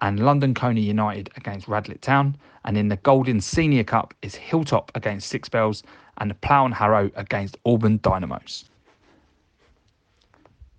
and 0.00 0.20
London 0.20 0.54
Colney 0.54 0.80
United 0.80 1.30
against 1.36 1.66
Radlett 1.66 2.00
Town. 2.00 2.36
And 2.64 2.78
in 2.78 2.88
the 2.88 2.96
Golden 2.96 3.40
Senior 3.40 3.84
Cup, 3.84 4.14
it's 4.22 4.34
Hilltop 4.34 4.92
against 4.94 5.28
Six 5.28 5.48
Bells 5.48 5.82
and 6.18 6.38
Plough 6.40 6.66
and 6.66 6.74
Harrow 6.74 7.10
against 7.16 7.58
Auburn 7.66 7.98
Dynamos. 8.02 8.64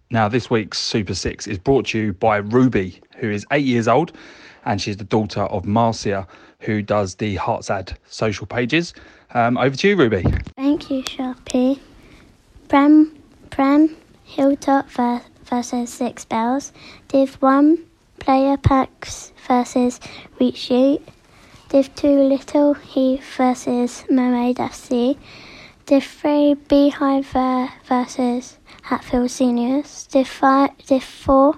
Now, 0.10 0.30
this 0.30 0.50
week's 0.50 0.78
Super 0.78 1.14
Six 1.14 1.48
is 1.48 1.58
brought 1.58 1.88
to 1.88 2.00
you 2.00 2.14
by 2.14 2.38
Ruby, 2.38 3.02
who 3.18 3.30
is 3.30 3.46
eight 3.52 3.66
years 3.66 3.88
old 3.88 4.14
and 4.66 4.82
she's 4.82 4.98
the 4.98 5.04
daughter 5.04 5.42
of 5.42 5.66
Marcia, 5.66 6.28
who 6.60 6.82
does 6.82 7.16
the 7.16 7.38
Herts 7.38 7.70
Ad 7.70 7.98
social 8.10 8.48
pages. 8.48 8.94
Um, 9.34 9.58
over 9.58 9.76
to 9.76 9.88
you, 9.88 9.96
Ruby. 9.96 10.24
Thank 10.56 10.90
you, 10.90 11.04
Sharpie. 11.04 11.80
Prem, 12.68 13.16
Prem, 13.52 13.96
Hilltop 14.36 14.90
ver- 14.90 15.22
versus 15.46 15.90
Six 15.90 16.26
Bells. 16.26 16.74
Div 17.08 17.36
1, 17.42 17.78
Player 18.20 18.58
Packs 18.58 19.32
versus 19.48 20.02
Reach 20.42 20.58
Sheet. 20.58 21.02
Div 21.70 21.96
2, 21.96 22.08
Little 22.08 22.74
Heath 22.74 23.24
versus 23.38 24.04
Mermaid 24.10 24.58
FC. 24.58 25.18
Div 25.86 26.04
3, 26.04 26.56
Beehive 26.68 27.26
ver- 27.28 27.70
versus 27.86 28.58
Hatfield 28.82 29.32
Seniors. 29.32 30.06
Div, 30.08 30.28
five, 30.28 30.72
Div 30.86 31.02
4, 31.02 31.56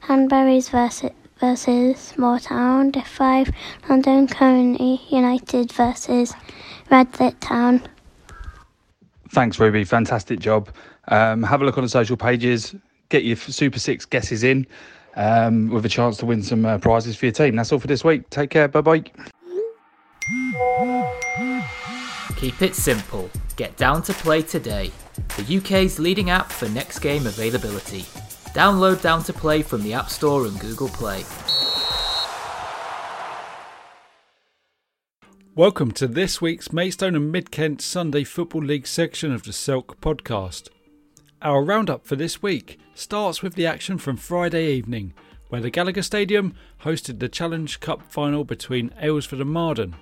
Hanbury's 0.00 0.68
versus 0.68 1.10
versus 1.40 2.12
Moortown. 2.18 2.92
Div 2.92 3.06
5, 3.06 3.50
London 3.88 4.26
Colney 4.26 5.00
United 5.08 5.72
versus 5.72 6.34
Radlett 6.90 7.36
Town. 7.40 7.80
Thanks, 9.30 9.58
Ruby. 9.58 9.84
Fantastic 9.84 10.40
job. 10.40 10.68
Um, 11.08 11.42
have 11.42 11.62
a 11.62 11.64
look 11.64 11.78
on 11.78 11.84
the 11.84 11.88
social 11.88 12.16
pages. 12.16 12.74
Get 13.08 13.24
your 13.24 13.36
Super 13.36 13.78
Six 13.78 14.04
guesses 14.04 14.44
in 14.44 14.66
um, 15.16 15.68
with 15.68 15.84
a 15.86 15.88
chance 15.88 16.18
to 16.18 16.26
win 16.26 16.42
some 16.42 16.64
uh, 16.64 16.78
prizes 16.78 17.16
for 17.16 17.26
your 17.26 17.32
team. 17.32 17.56
That's 17.56 17.72
all 17.72 17.78
for 17.78 17.86
this 17.86 18.04
week. 18.04 18.28
Take 18.30 18.50
care. 18.50 18.68
Bye 18.68 18.80
bye. 18.80 19.04
Keep 22.36 22.62
it 22.62 22.74
simple. 22.74 23.30
Get 23.56 23.76
down 23.76 24.02
to 24.02 24.12
play 24.12 24.42
today. 24.42 24.92
The 25.36 25.56
UK's 25.56 25.98
leading 25.98 26.30
app 26.30 26.52
for 26.52 26.68
next 26.68 27.00
game 27.00 27.26
availability. 27.26 28.02
Download 28.54 29.00
Down 29.02 29.22
to 29.24 29.32
Play 29.32 29.62
from 29.62 29.82
the 29.82 29.94
App 29.94 30.08
Store 30.08 30.46
and 30.46 30.58
Google 30.60 30.88
Play. 30.88 31.24
Welcome 35.54 35.90
to 35.92 36.06
this 36.06 36.40
week's 36.40 36.72
Maidstone 36.72 37.16
and 37.16 37.32
Mid 37.32 37.50
Kent 37.50 37.82
Sunday 37.82 38.22
Football 38.22 38.62
League 38.62 38.86
section 38.86 39.32
of 39.32 39.42
the 39.42 39.50
Selk 39.50 39.96
podcast. 39.96 40.68
Our 41.40 41.62
roundup 41.62 42.04
for 42.04 42.16
this 42.16 42.42
week 42.42 42.80
starts 42.94 43.42
with 43.42 43.54
the 43.54 43.64
action 43.64 43.96
from 43.98 44.16
Friday 44.16 44.72
evening, 44.72 45.14
where 45.50 45.60
the 45.60 45.70
Gallagher 45.70 46.02
Stadium 46.02 46.54
hosted 46.82 47.20
the 47.20 47.28
Challenge 47.28 47.78
Cup 47.78 48.02
final 48.10 48.42
between 48.42 48.90
Aylesford 49.00 49.40
and 49.40 49.50
Marden. 49.50 49.94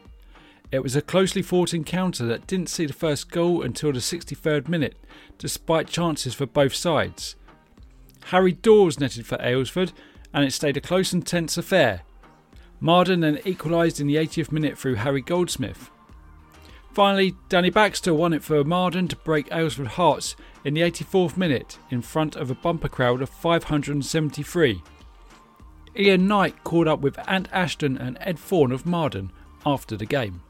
It 0.72 0.82
was 0.82 0.96
a 0.96 1.02
closely 1.02 1.42
fought 1.42 1.74
encounter 1.74 2.24
that 2.24 2.46
didn't 2.46 2.70
see 2.70 2.86
the 2.86 2.94
first 2.94 3.30
goal 3.30 3.60
until 3.60 3.92
the 3.92 3.98
63rd 3.98 4.66
minute, 4.66 4.96
despite 5.36 5.88
chances 5.88 6.32
for 6.32 6.46
both 6.46 6.74
sides. 6.74 7.36
Harry 8.26 8.52
Dawes 8.52 8.98
netted 8.98 9.26
for 9.26 9.36
Aylesford, 9.36 9.92
and 10.32 10.42
it 10.42 10.54
stayed 10.54 10.78
a 10.78 10.80
close 10.80 11.12
and 11.12 11.26
tense 11.26 11.58
affair. 11.58 12.00
Marden 12.80 13.20
then 13.20 13.40
equalised 13.44 14.00
in 14.00 14.06
the 14.06 14.16
80th 14.16 14.50
minute 14.50 14.78
through 14.78 14.94
Harry 14.94 15.20
Goldsmith. 15.20 15.90
Finally, 16.96 17.34
Danny 17.50 17.68
Baxter 17.68 18.14
won 18.14 18.32
it 18.32 18.42
for 18.42 18.64
Marden 18.64 19.06
to 19.06 19.16
break 19.16 19.50
Aylesford 19.50 19.86
hearts 19.86 20.34
in 20.64 20.72
the 20.72 20.80
84th 20.80 21.36
minute 21.36 21.78
in 21.90 22.00
front 22.00 22.34
of 22.36 22.50
a 22.50 22.54
bumper 22.54 22.88
crowd 22.88 23.20
of 23.20 23.28
573. 23.28 24.82
Ian 25.94 26.26
Knight 26.26 26.64
caught 26.64 26.88
up 26.88 27.00
with 27.00 27.18
Ant 27.28 27.50
Ashton 27.52 27.98
and 27.98 28.16
Ed 28.22 28.38
Thorne 28.38 28.72
of 28.72 28.86
Marden 28.86 29.30
after 29.66 29.94
the 29.94 30.06
game. 30.06 30.40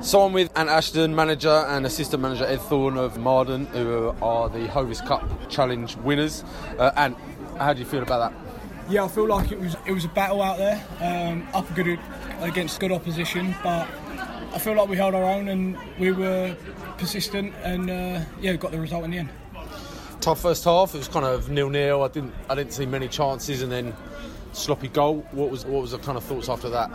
So 0.00 0.22
I'm 0.22 0.32
with 0.32 0.50
Ant 0.58 0.68
Ashton, 0.68 1.14
manager, 1.14 1.64
and 1.68 1.86
assistant 1.86 2.20
manager 2.20 2.46
Ed 2.46 2.62
Thorne 2.62 2.96
of 2.96 3.18
Marden, 3.18 3.66
who 3.66 4.12
are 4.20 4.48
the 4.48 4.66
Hovis 4.66 5.00
Cup 5.06 5.48
Challenge 5.48 5.94
winners. 5.98 6.42
Uh, 6.80 6.90
Ant, 6.96 7.16
how 7.58 7.72
do 7.74 7.78
you 7.78 7.86
feel 7.86 8.02
about 8.02 8.32
that? 8.32 8.90
Yeah, 8.90 9.04
I 9.04 9.08
feel 9.08 9.28
like 9.28 9.52
it 9.52 9.60
was 9.60 9.76
it 9.86 9.92
was 9.92 10.04
a 10.04 10.08
battle 10.08 10.42
out 10.42 10.58
there, 10.58 10.84
um, 11.00 11.46
up 11.54 11.72
good 11.76 12.00
against 12.40 12.80
good 12.80 12.90
opposition, 12.90 13.54
but 13.62 13.86
I 14.54 14.58
feel 14.58 14.74
like 14.74 14.88
we 14.88 14.96
held 14.96 15.14
our 15.14 15.24
own 15.24 15.48
and 15.48 15.76
we 15.98 16.12
were 16.12 16.54
persistent 16.98 17.54
and 17.62 17.90
uh, 17.90 18.20
yeah, 18.40 18.54
got 18.54 18.70
the 18.70 18.80
result 18.80 19.04
in 19.04 19.10
the 19.12 19.18
end. 19.18 19.30
Tough 20.20 20.40
first 20.40 20.64
half. 20.64 20.94
It 20.94 20.98
was 20.98 21.08
kind 21.08 21.24
of 21.24 21.48
nil 21.48 21.70
nil. 21.70 22.02
I 22.02 22.08
didn't 22.08 22.34
I 22.48 22.54
didn't 22.54 22.72
see 22.72 22.86
many 22.86 23.08
chances, 23.08 23.62
and 23.62 23.72
then 23.72 23.94
sloppy 24.52 24.88
goal. 24.88 25.26
What 25.32 25.50
was 25.50 25.64
what 25.64 25.82
was 25.82 25.90
the 25.92 25.98
kind 25.98 26.16
of 26.16 26.22
thoughts 26.22 26.48
after 26.48 26.68
that? 26.70 26.90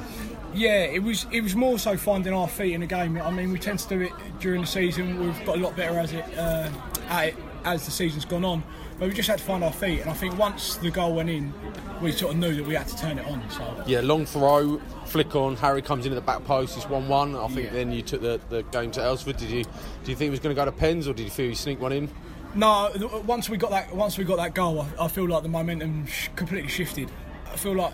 Yeah, 0.54 0.84
it 0.84 1.04
was 1.04 1.26
it 1.32 1.41
was 1.41 1.56
more 1.56 1.78
so 1.78 1.98
finding 1.98 2.34
our 2.34 2.48
feet 2.48 2.74
in 2.74 2.82
the 2.82 2.88
game. 2.88 3.20
I 3.22 3.32
mean, 3.32 3.52
we 3.52 3.60
tend 3.60 3.80
to 3.80 3.89
do 3.89 4.02
it 4.02 4.12
during 4.39 4.62
the 4.62 4.67
season. 4.67 5.20
We've 5.20 5.46
got 5.46 5.58
a 5.58 5.60
lot 5.60 5.76
better 5.76 6.00
as 6.00 6.13
it 6.13 6.26
uh, 6.38 6.70
at 7.10 7.30
it 7.30 7.36
as 7.65 7.86
the 7.86 7.91
season's 7.91 8.24
gone 8.24 8.46
on. 8.46 8.63
But 8.99 9.10
we 9.10 9.13
just 9.13 9.29
had 9.29 9.38
to 9.38 9.43
find 9.43 9.63
our 9.63 9.71
feet, 9.71 10.01
and 10.01 10.10
I 10.10 10.13
think 10.13 10.38
once 10.39 10.75
the 10.77 10.89
goal 10.89 11.13
went 11.13 11.29
in, 11.29 11.53
we 12.01 12.12
sort 12.12 12.33
of 12.33 12.39
knew 12.39 12.55
that 12.55 12.65
we 12.65 12.73
had 12.73 12.88
to 12.88 12.97
turn 12.97 13.19
it 13.19 13.27
on. 13.27 13.47
So 13.51 13.83
Yeah, 13.86 14.01
long 14.01 14.25
throw, 14.25 14.79
flick 15.05 15.36
on. 15.36 15.55
Harry 15.57 15.81
comes 15.83 16.05
in 16.07 16.12
at 16.12 16.15
the 16.15 16.21
back 16.21 16.43
post. 16.45 16.75
It's 16.77 16.89
one-one. 16.89 17.36
I 17.36 17.47
think 17.47 17.65
Yeah. 17.67 17.73
then 17.73 17.91
you 17.91 18.01
took 18.01 18.21
the, 18.21 18.39
the 18.49 18.63
game 18.63 18.89
to 18.91 18.99
Aylesford. 18.99 19.38
Did 19.38 19.49
you 19.51 19.63
do 19.63 20.12
you 20.12 20.15
think 20.15 20.27
it 20.29 20.31
was 20.31 20.39
going 20.39 20.55
to 20.55 20.60
go 20.60 20.65
to 20.65 20.71
pens, 20.71 21.07
or 21.07 21.13
did 21.13 21.23
you 21.23 21.29
feel 21.29 21.45
you 21.47 21.55
sneak 21.55 21.79
one 21.79 21.91
in? 21.91 22.10
No, 22.55 22.89
once 23.27 23.49
we 23.49 23.57
got 23.57 23.69
that 23.69 23.95
once 23.95 24.17
we 24.17 24.23
got 24.23 24.38
that 24.38 24.55
goal, 24.55 24.81
I, 24.81 25.05
I 25.05 25.07
feel 25.10 25.27
like 25.27 25.43
the 25.43 25.49
momentum 25.49 26.07
sh- 26.07 26.29
completely 26.36 26.69
shifted. 26.69 27.12
I 27.51 27.55
feel 27.55 27.75
like 27.75 27.93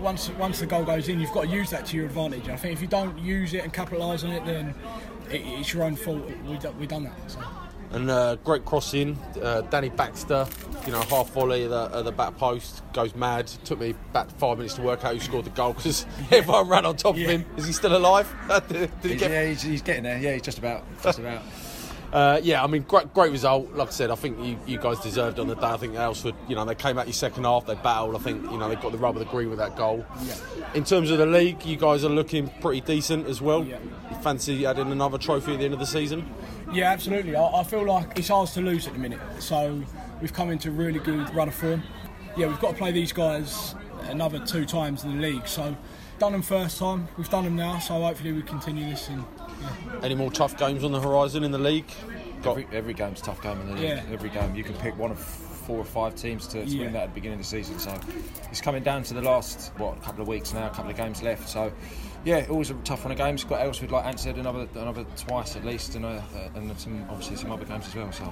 once 0.00 0.28
once 0.30 0.60
the 0.60 0.66
goal 0.66 0.84
goes 0.84 1.08
in, 1.08 1.18
you've 1.18 1.32
got 1.32 1.42
to 1.46 1.48
use 1.50 1.70
that 1.70 1.86
to 1.86 1.96
your 1.96 2.06
advantage. 2.06 2.44
And 2.44 2.52
I 2.52 2.56
think 2.56 2.74
if 2.74 2.80
you 2.80 2.86
don't 2.86 3.18
use 3.18 3.54
it 3.54 3.64
and 3.64 3.72
capitalise 3.72 4.22
on 4.22 4.30
it, 4.30 4.44
then 4.44 4.72
it, 5.30 5.42
it's 5.44 5.72
your 5.74 5.82
own 5.82 5.96
fault. 5.96 6.22
We 6.46 6.54
have 6.58 6.76
we 6.76 6.86
done 6.86 7.04
that. 7.04 7.30
So. 7.30 7.40
And 7.90 8.10
uh, 8.10 8.36
great 8.44 8.64
crossing, 8.66 9.18
uh, 9.42 9.62
Danny 9.62 9.88
Baxter, 9.88 10.46
you 10.84 10.92
know, 10.92 11.00
half 11.02 11.30
volley 11.32 11.64
at 11.64 11.70
the, 11.70 11.90
at 11.94 12.04
the 12.04 12.12
back 12.12 12.36
post, 12.36 12.82
goes 12.92 13.14
mad. 13.14 13.46
Took 13.64 13.80
me 13.80 13.94
about 14.10 14.30
five 14.32 14.58
minutes 14.58 14.74
to 14.74 14.82
work 14.82 15.04
out 15.04 15.14
who 15.14 15.20
scored 15.20 15.46
the 15.46 15.50
goal 15.50 15.72
because 15.72 16.04
everyone 16.30 16.68
ran 16.68 16.84
on 16.84 16.96
top 16.96 17.16
Yeah. 17.16 17.24
of 17.24 17.30
him. 17.30 17.46
Is 17.56 17.66
he 17.66 17.72
still 17.72 17.96
alive? 17.96 18.30
did, 18.68 18.90
did 19.00 19.10
he 19.12 19.16
get 19.16 19.30
yeah, 19.30 19.46
he's, 19.46 19.62
he's 19.62 19.82
getting 19.82 20.02
there. 20.02 20.18
Yeah, 20.18 20.34
he's 20.34 20.42
just 20.42 20.58
about. 20.58 20.84
Just 21.02 21.18
about. 21.20 21.42
Uh, 22.12 22.40
yeah, 22.42 22.64
I 22.64 22.66
mean, 22.66 22.82
great, 22.82 23.12
great 23.12 23.32
result. 23.32 23.72
Like 23.74 23.88
I 23.88 23.90
said, 23.90 24.10
I 24.10 24.14
think 24.14 24.38
you, 24.42 24.58
you 24.66 24.78
guys 24.78 24.98
deserved 25.00 25.38
on 25.38 25.46
the 25.46 25.54
day. 25.54 25.66
I 25.66 25.76
think 25.76 25.92
Aylesford, 25.94 26.34
you 26.48 26.54
know, 26.54 26.64
they 26.64 26.74
came 26.74 26.98
out 26.98 27.06
your 27.06 27.12
second 27.12 27.44
half, 27.44 27.66
they 27.66 27.74
battled. 27.74 28.16
I 28.16 28.18
think, 28.18 28.42
you 28.50 28.56
know, 28.56 28.68
they 28.68 28.76
got 28.76 28.92
the 28.92 28.98
rub 28.98 29.16
of 29.16 29.20
the 29.20 29.26
green 29.26 29.50
with 29.50 29.58
that 29.58 29.76
goal. 29.76 30.06
In 30.74 30.84
terms 30.84 31.10
of 31.10 31.18
the 31.18 31.26
league, 31.26 31.64
you 31.66 31.76
guys 31.76 32.04
are 32.04 32.08
looking 32.08 32.48
pretty 32.60 32.80
decent 32.80 33.26
as 33.26 33.42
well. 33.42 33.62
Yeah. 33.64 33.78
You 34.10 34.16
fancy 34.22 34.64
adding 34.64 34.90
another 34.90 35.18
trophy 35.18 35.52
at 35.52 35.58
the 35.58 35.66
end 35.66 35.74
of 35.74 35.80
the 35.80 35.86
season? 35.86 36.26
Yeah, 36.72 36.90
absolutely. 36.90 37.36
I, 37.36 37.44
I 37.46 37.62
feel 37.62 37.84
like 37.84 38.18
it's 38.18 38.30
ours 38.30 38.52
to 38.54 38.62
lose 38.62 38.86
at 38.86 38.94
the 38.94 38.98
minute. 38.98 39.20
So 39.38 39.82
we've 40.22 40.32
come 40.32 40.50
into 40.50 40.70
really 40.70 41.00
good 41.00 41.34
run 41.34 41.48
of 41.48 41.54
form. 41.54 41.82
Yeah, 42.36 42.46
we've 42.46 42.60
got 42.60 42.70
to 42.70 42.76
play 42.76 42.92
these 42.92 43.12
guys 43.12 43.74
another 44.04 44.38
two 44.38 44.64
times 44.64 45.04
in 45.04 45.16
the 45.16 45.22
league. 45.22 45.46
So 45.46 45.76
done 46.18 46.32
them 46.32 46.42
first 46.42 46.78
time, 46.78 47.06
we've 47.18 47.28
done 47.28 47.44
them 47.44 47.56
now. 47.56 47.78
So 47.80 48.00
hopefully 48.00 48.32
we 48.32 48.42
continue 48.42 48.88
this. 48.88 49.08
And 49.08 49.24
Any 50.02 50.14
more 50.14 50.30
tough 50.30 50.56
games 50.56 50.84
on 50.84 50.92
the 50.92 51.00
horizon 51.00 51.44
in 51.44 51.50
the 51.50 51.58
league? 51.58 51.86
Got, 52.42 52.50
Every, 52.58 52.68
every 52.72 52.94
game's 52.94 53.20
a 53.20 53.24
tough 53.24 53.42
game 53.42 53.60
in 53.60 53.66
the 53.68 53.74
league. 53.74 53.82
Yeah. 53.84 54.02
Every 54.12 54.30
game 54.30 54.54
you 54.54 54.62
can 54.64 54.74
pick 54.74 54.96
one 54.98 55.10
of 55.10 55.18
four 55.18 55.78
or 55.78 55.84
five 55.84 56.14
teams 56.14 56.46
to, 56.48 56.64
to 56.64 56.70
Yeah. 56.70 56.84
win 56.84 56.92
that 56.94 57.02
at 57.04 57.08
the 57.10 57.14
beginning 57.14 57.40
of 57.40 57.44
the 57.44 57.48
season. 57.50 57.78
So 57.78 57.98
it's 58.50 58.60
coming 58.60 58.82
down 58.82 59.02
to 59.04 59.14
the 59.14 59.22
last 59.22 59.72
what 59.76 60.00
couple 60.02 60.22
of 60.22 60.28
weeks 60.28 60.54
now, 60.54 60.66
a 60.66 60.70
couple 60.70 60.90
of 60.90 60.96
games 60.96 61.22
left. 61.22 61.48
So 61.48 61.72
yeah, 62.24 62.46
always 62.48 62.70
a 62.70 62.74
tough 62.84 63.04
one 63.04 63.12
of 63.12 63.18
games. 63.18 63.44
Got 63.44 63.60
Aylesford, 63.60 63.90
like 63.90 64.04
Ant 64.06 64.20
said, 64.20 64.36
another 64.38 64.66
another 64.74 65.04
twice 65.16 65.56
at 65.56 65.64
least, 65.64 65.94
and 65.94 66.04
uh, 66.04 66.20
and 66.54 66.78
some 66.78 67.04
obviously 67.10 67.36
some 67.36 67.50
other 67.52 67.64
games 67.64 67.86
as 67.86 67.94
well. 67.94 68.10
So 68.12 68.24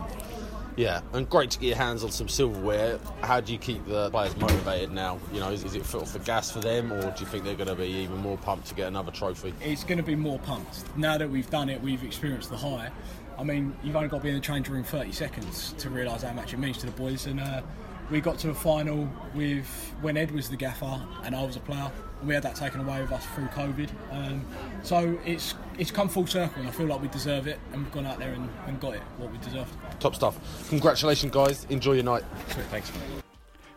Yeah, 0.77 1.01
and 1.15 1.29
great 1.29 1.51
to 1.53 1.59
get 1.59 1.69
your 1.69 1.77
hands 1.77 2.05
on 2.05 2.11
some 2.11 2.29
silverware. 2.29 2.99
How 3.23 3.41
do 3.41 3.51
you 3.51 3.59
keep 3.59 3.87
the 3.87 4.11
players 4.11 4.37
motivated 4.37 4.93
now? 4.93 5.19
You 5.33 5.41
know, 5.41 5.51
is, 5.51 5.65
is 5.65 5.75
it 5.75 5.87
for, 5.87 6.05
for 6.05 6.19
gas 6.19 6.51
for 6.51 6.61
them, 6.61 6.93
or 6.93 7.01
do 7.01 7.21
you 7.21 7.27
think 7.27 7.45
they're 7.45 7.55
going 7.55 7.69
to 7.69 7.75
be 7.75 7.87
even 7.87 8.19
more 8.19 8.37
pumped 8.37 8.67
to 8.69 8.75
get 8.75 8.89
another 8.89 9.11
trophy? 9.11 9.55
It's 9.63 9.85
going 9.85 9.97
to 9.97 10.05
be 10.05 10.15
more 10.15 10.39
pumped. 10.41 10.85
Now 10.99 11.17
that 11.17 11.31
we've 11.31 11.49
done 11.49 11.71
it, 11.71 11.81
we've 11.81 12.05
experienced 12.05 12.51
the 12.51 12.59
high. 12.59 12.91
I 13.39 13.43
mean, 13.43 13.75
you've 13.83 13.97
only 13.97 14.09
got 14.09 14.19
to 14.19 14.23
be 14.23 14.29
in 14.29 14.35
the 14.35 14.41
change 14.41 14.69
room 14.69 14.85
30 14.85 15.13
seconds 15.13 15.75
to 15.79 15.89
realise 15.89 16.23
how 16.23 16.35
much 16.35 16.53
it 16.53 16.59
means 16.59 16.77
to 16.79 16.87
the 16.87 16.93
boys. 16.93 17.27
And 17.27 17.41
uh, 17.41 17.63
we 18.11 18.21
got 18.21 18.39
to 18.41 18.49
the 18.49 18.55
final 18.55 19.09
with 19.35 19.67
when 20.01 20.17
Ed 20.17 20.31
was 20.31 20.49
the 20.49 20.57
gaffer 20.57 21.01
and 21.25 21.35
I 21.35 21.45
was 21.45 21.57
a 21.57 21.61
player, 21.61 21.91
and 22.21 22.29
we 22.29 22.35
had 22.35 22.43
that 22.45 22.55
taken 22.55 22.81
away 22.81 23.01
with 23.01 23.13
us 23.13 23.25
through 23.35 23.47
COVID. 23.47 23.91
Um, 24.13 24.45
so 24.83 25.19
it's 25.25 25.55
it's 25.79 25.91
come 25.91 26.09
full 26.09 26.27
circle, 26.27 26.61
and 26.61 26.69
I 26.69 26.73
feel 26.73 26.87
like 26.87 27.03
we 27.03 27.09
deserve 27.09 27.47
it, 27.47 27.59
and 27.73 27.83
we've 27.83 27.93
gone 27.93 28.07
out 28.07 28.19
there 28.19 28.33
and, 28.33 28.49
and 28.67 28.81
got 28.81 28.95
it 28.95 29.03
what 29.19 29.31
we 29.31 29.39
deserved. 29.39 29.73
Top 30.01 30.15
stuff. 30.15 30.69
Congratulations, 30.69 31.33
guys. 31.33 31.65
Enjoy 31.69 31.93
your 31.93 32.05
night. 32.05 32.25
Thanks. 32.71 32.93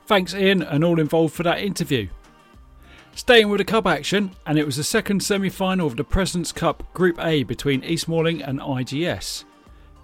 Thanks, 0.05 0.33
Ian, 0.33 0.63
and 0.63 0.83
all 0.83 0.99
involved 0.99 1.35
for 1.35 1.43
that 1.43 1.59
interview. 1.59 2.07
Staying 3.15 3.49
with 3.49 3.57
the 3.57 3.65
cup 3.65 3.85
action, 3.85 4.31
and 4.45 4.57
it 4.57 4.65
was 4.65 4.77
the 4.77 4.83
second 4.83 5.21
semi 5.21 5.49
final 5.49 5.87
of 5.87 5.97
the 5.97 6.03
President's 6.03 6.51
Cup 6.51 6.91
Group 6.93 7.23
A 7.23 7.43
between 7.43 7.83
East 7.83 8.07
Malling 8.07 8.41
and 8.41 8.59
IGS. 8.59 9.43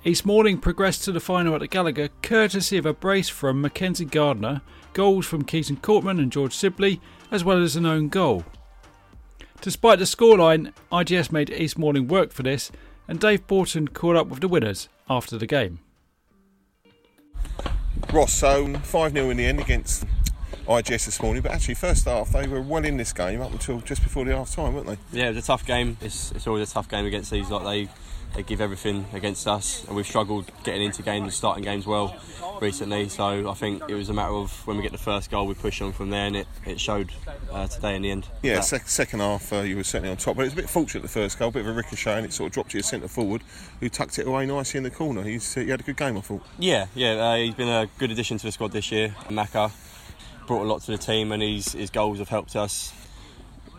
East 0.07 0.23
Malling 0.23 0.59
progressed 0.59 1.03
to 1.03 1.11
the 1.11 1.19
final 1.19 1.55
at 1.55 1.61
the 1.61 1.67
Gallagher 1.67 2.09
courtesy 2.21 2.77
of 2.77 2.85
a 2.85 2.93
brace 2.93 3.27
from 3.27 3.59
Mackenzie 3.59 4.05
Gardner, 4.05 4.61
goals 4.93 5.25
from 5.25 5.43
Keaton 5.43 5.77
Courtman 5.77 6.19
and 6.19 6.31
George 6.31 6.53
Sibley, 6.53 7.01
as 7.31 7.43
well 7.43 7.63
as 7.63 7.75
an 7.75 7.87
own 7.87 8.09
goal. 8.09 8.45
Despite 9.61 9.97
the 9.97 10.05
scoreline, 10.05 10.73
IGS 10.91 11.31
made 11.31 11.49
East 11.49 11.79
Malling 11.79 12.07
work 12.07 12.31
for 12.31 12.43
this, 12.43 12.71
and 13.07 13.19
Dave 13.19 13.47
Borton 13.47 13.87
caught 13.87 14.15
up 14.15 14.27
with 14.27 14.41
the 14.41 14.47
winners 14.47 14.89
after 15.09 15.39
the 15.39 15.47
game. 15.47 15.79
Ross, 18.13 18.31
so 18.31 18.75
5 18.75 19.11
0 19.11 19.31
in 19.31 19.37
the 19.37 19.45
end 19.45 19.59
against 19.59 20.05
IGS 20.67 21.05
this 21.05 21.19
morning, 21.19 21.41
but 21.41 21.51
actually, 21.51 21.73
first 21.73 22.05
half 22.05 22.29
they 22.29 22.47
were 22.47 22.61
well 22.61 22.85
in 22.85 22.97
this 22.97 23.11
game 23.11 23.41
up 23.41 23.51
until 23.51 23.79
just 23.81 24.03
before 24.03 24.23
the 24.23 24.35
half 24.35 24.53
time, 24.53 24.75
weren't 24.75 24.85
they? 24.85 24.97
Yeah, 25.19 25.29
it 25.29 25.35
was 25.35 25.43
a 25.45 25.47
tough 25.47 25.65
game. 25.65 25.97
It's, 26.01 26.31
it's 26.31 26.45
always 26.45 26.69
a 26.69 26.71
tough 26.71 26.87
game 26.89 27.07
against 27.07 27.31
these. 27.31 27.49
Like 27.49 27.63
they, 27.63 27.91
they 28.35 28.43
give 28.43 28.61
everything 28.61 29.05
against 29.13 29.47
us, 29.47 29.85
and 29.87 29.95
we've 29.95 30.05
struggled 30.05 30.51
getting 30.63 30.83
into 30.83 31.01
games 31.01 31.23
and 31.23 31.33
starting 31.33 31.63
games 31.63 31.87
well 31.87 32.15
recently. 32.61 33.07
So 33.09 33.49
I 33.49 33.53
think 33.53 33.83
it 33.87 33.95
was 33.95 34.09
a 34.09 34.13
matter 34.13 34.33
of 34.33 34.65
when 34.67 34.77
we 34.77 34.83
get 34.83 34.91
the 34.91 34.97
first 34.97 35.31
goal, 35.31 35.47
we 35.47 35.53
push 35.53 35.81
on 35.81 35.93
from 35.93 36.09
there, 36.09 36.27
and 36.27 36.35
it, 36.35 36.47
it 36.65 36.79
showed 36.79 37.11
uh, 37.51 37.67
today 37.67 37.95
in 37.95 38.01
the 38.01 38.11
end. 38.11 38.27
Yeah, 38.43 38.59
sec- 38.59 38.87
second 38.87 39.21
half 39.21 39.51
uh, 39.53 39.61
you 39.61 39.77
were 39.77 39.83
certainly 39.83 40.11
on 40.11 40.17
top, 40.17 40.35
but 40.35 40.41
it 40.41 40.45
was 40.45 40.53
a 40.53 40.57
bit 40.57 40.69
fortunate 40.69 41.01
the 41.01 41.07
first 41.07 41.39
goal, 41.39 41.49
a 41.49 41.51
bit 41.51 41.61
of 41.61 41.67
a 41.67 41.73
ricochet, 41.73 42.17
and 42.17 42.25
it 42.25 42.33
sort 42.33 42.47
of 42.49 42.53
dropped 42.53 42.71
to 42.71 42.77
your 42.77 42.83
centre 42.83 43.07
forward, 43.07 43.41
who 43.79 43.89
tucked 43.89 44.19
it 44.19 44.27
away 44.27 44.45
nicely 44.45 44.77
in 44.77 44.83
the 44.83 44.91
corner. 44.91 45.23
He's 45.23 45.55
uh, 45.55 45.61
he 45.61 45.69
had 45.69 45.79
a 45.79 45.83
good 45.83 45.97
game, 45.97 46.17
I 46.17 46.21
thought. 46.21 46.43
Yeah, 46.59 46.87
yeah, 46.93 47.13
uh, 47.13 47.35
he's 47.37 47.55
been 47.55 47.69
a 47.69 47.87
good 47.97 48.11
addition 48.11 48.37
to 48.37 48.45
the 48.45 48.51
squad 48.51 48.71
this 48.71 48.91
year. 48.91 49.15
Maka 49.29 49.71
brought 50.45 50.63
a 50.63 50.67
lot 50.67 50.81
to 50.81 50.91
the 50.91 50.97
team, 50.97 51.31
and 51.31 51.41
his, 51.41 51.71
his 51.71 51.89
goals 51.89 52.19
have 52.19 52.29
helped 52.29 52.55
us 52.55 52.93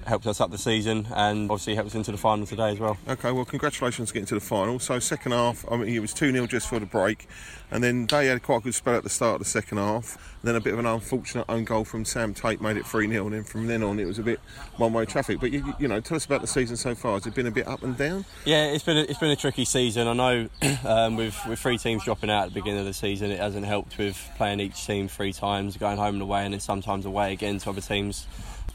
helped 0.07 0.26
us 0.26 0.40
up 0.40 0.50
the 0.50 0.59
season, 0.59 1.07
and 1.14 1.50
obviously 1.50 1.74
helped 1.74 1.90
us 1.90 1.94
into 1.94 2.12
the 2.12 2.18
final 2.18 2.46
today 2.46 2.70
as 2.70 2.78
well. 2.78 2.96
Okay, 3.09 3.32
well, 3.32 3.44
congratulations 3.44 4.12
getting 4.12 4.26
to 4.26 4.34
the 4.34 4.40
final. 4.40 4.78
So, 4.78 4.98
second 4.98 5.32
half, 5.32 5.64
I 5.70 5.76
mean, 5.76 5.88
it 5.88 5.98
was 5.98 6.14
2 6.14 6.32
0 6.32 6.46
just 6.46 6.68
for 6.68 6.78
the 6.78 6.86
break, 6.86 7.28
and 7.70 7.82
then 7.82 8.07
they 8.07 8.26
had 8.26 8.42
quite 8.42 8.59
a 8.59 8.61
good 8.61 8.74
spell 8.74 8.94
at 8.94 9.02
the 9.02 9.11
start 9.11 9.34
of 9.34 9.38
the 9.40 9.44
second 9.44 9.78
half. 9.78 10.36
Then 10.42 10.54
a 10.54 10.61
bit 10.61 10.74
of 10.74 10.78
an 10.78 10.86
unfortunate 10.86 11.44
own 11.48 11.64
goal 11.64 11.84
from 11.84 12.04
Sam 12.04 12.32
Tate 12.32 12.61
made 12.61 12.76
it 12.76 12.86
3 12.86 13.09
0, 13.09 13.26
and 13.26 13.34
then 13.34 13.44
from 13.44 13.66
then 13.66 13.82
on, 13.82 13.98
it 13.98 14.04
was 14.04 14.18
a 14.18 14.22
bit 14.22 14.40
one 14.76 14.92
way 14.92 15.04
traffic. 15.04 15.40
But, 15.40 15.50
you, 15.50 15.74
you 15.80 15.88
know, 15.88 16.00
tell 16.00 16.16
us 16.16 16.24
about 16.24 16.40
the 16.40 16.46
season 16.46 16.76
so 16.76 16.94
far. 16.94 17.14
Has 17.14 17.26
it 17.26 17.34
been 17.34 17.48
a 17.48 17.50
bit 17.50 17.66
up 17.66 17.82
and 17.82 17.96
down? 17.96 18.24
Yeah, 18.44 18.66
it's 18.66 18.84
been 18.84 18.96
a, 18.96 19.02
it's 19.02 19.18
been 19.18 19.30
a 19.30 19.36
tricky 19.36 19.64
season. 19.64 20.07
I 20.07 20.12
know 20.12 20.48
um, 20.84 21.16
with 21.16 21.36
with 21.48 21.59
three 21.59 21.78
teams 21.78 22.04
dropping 22.04 22.30
out 22.30 22.44
at 22.44 22.48
the 22.50 22.61
beginning 22.61 22.80
of 22.80 22.86
the 22.86 22.94
season, 22.94 23.32
it 23.32 23.40
hasn't 23.40 23.66
helped 23.66 23.98
with 23.98 24.16
playing 24.36 24.61
each 24.61 24.86
team 24.86 25.09
three 25.09 25.32
times, 25.32 25.76
going 25.76 25.96
home 25.96 26.14
and 26.14 26.22
away, 26.22 26.44
and 26.44 26.54
then 26.54 26.61
sometimes 26.61 27.07
away 27.07 27.32
again 27.32 27.59
to 27.59 27.70
other 27.70 27.80
teams. 27.80 28.26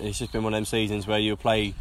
It's 0.01 0.19
just 0.19 0.31
been 0.31 0.43
one 0.43 0.53
of 0.53 0.57
them 0.57 0.65
seasons 0.65 1.07
where 1.07 1.19
you 1.19 1.35
play 1.35 1.73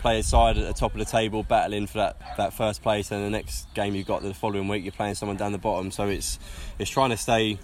play 0.00 0.18
a 0.18 0.22
side 0.22 0.58
at 0.58 0.66
the 0.66 0.72
top 0.72 0.92
of 0.92 0.98
the 0.98 1.04
table, 1.04 1.44
battling 1.44 1.86
for 1.86 1.98
that, 1.98 2.36
that 2.36 2.52
first 2.52 2.82
place, 2.82 3.12
and 3.12 3.24
the 3.24 3.30
next 3.30 3.72
game 3.72 3.94
you've 3.94 4.06
got 4.06 4.22
the 4.22 4.34
following 4.34 4.66
week, 4.66 4.82
you're 4.82 4.90
playing 4.90 5.14
someone 5.14 5.36
down 5.36 5.52
the 5.52 5.58
bottom. 5.58 5.90
So 5.90 6.08
it's 6.08 6.38
it's 6.78 6.90
trying 6.90 7.10
to 7.10 7.16
stay 7.16 7.58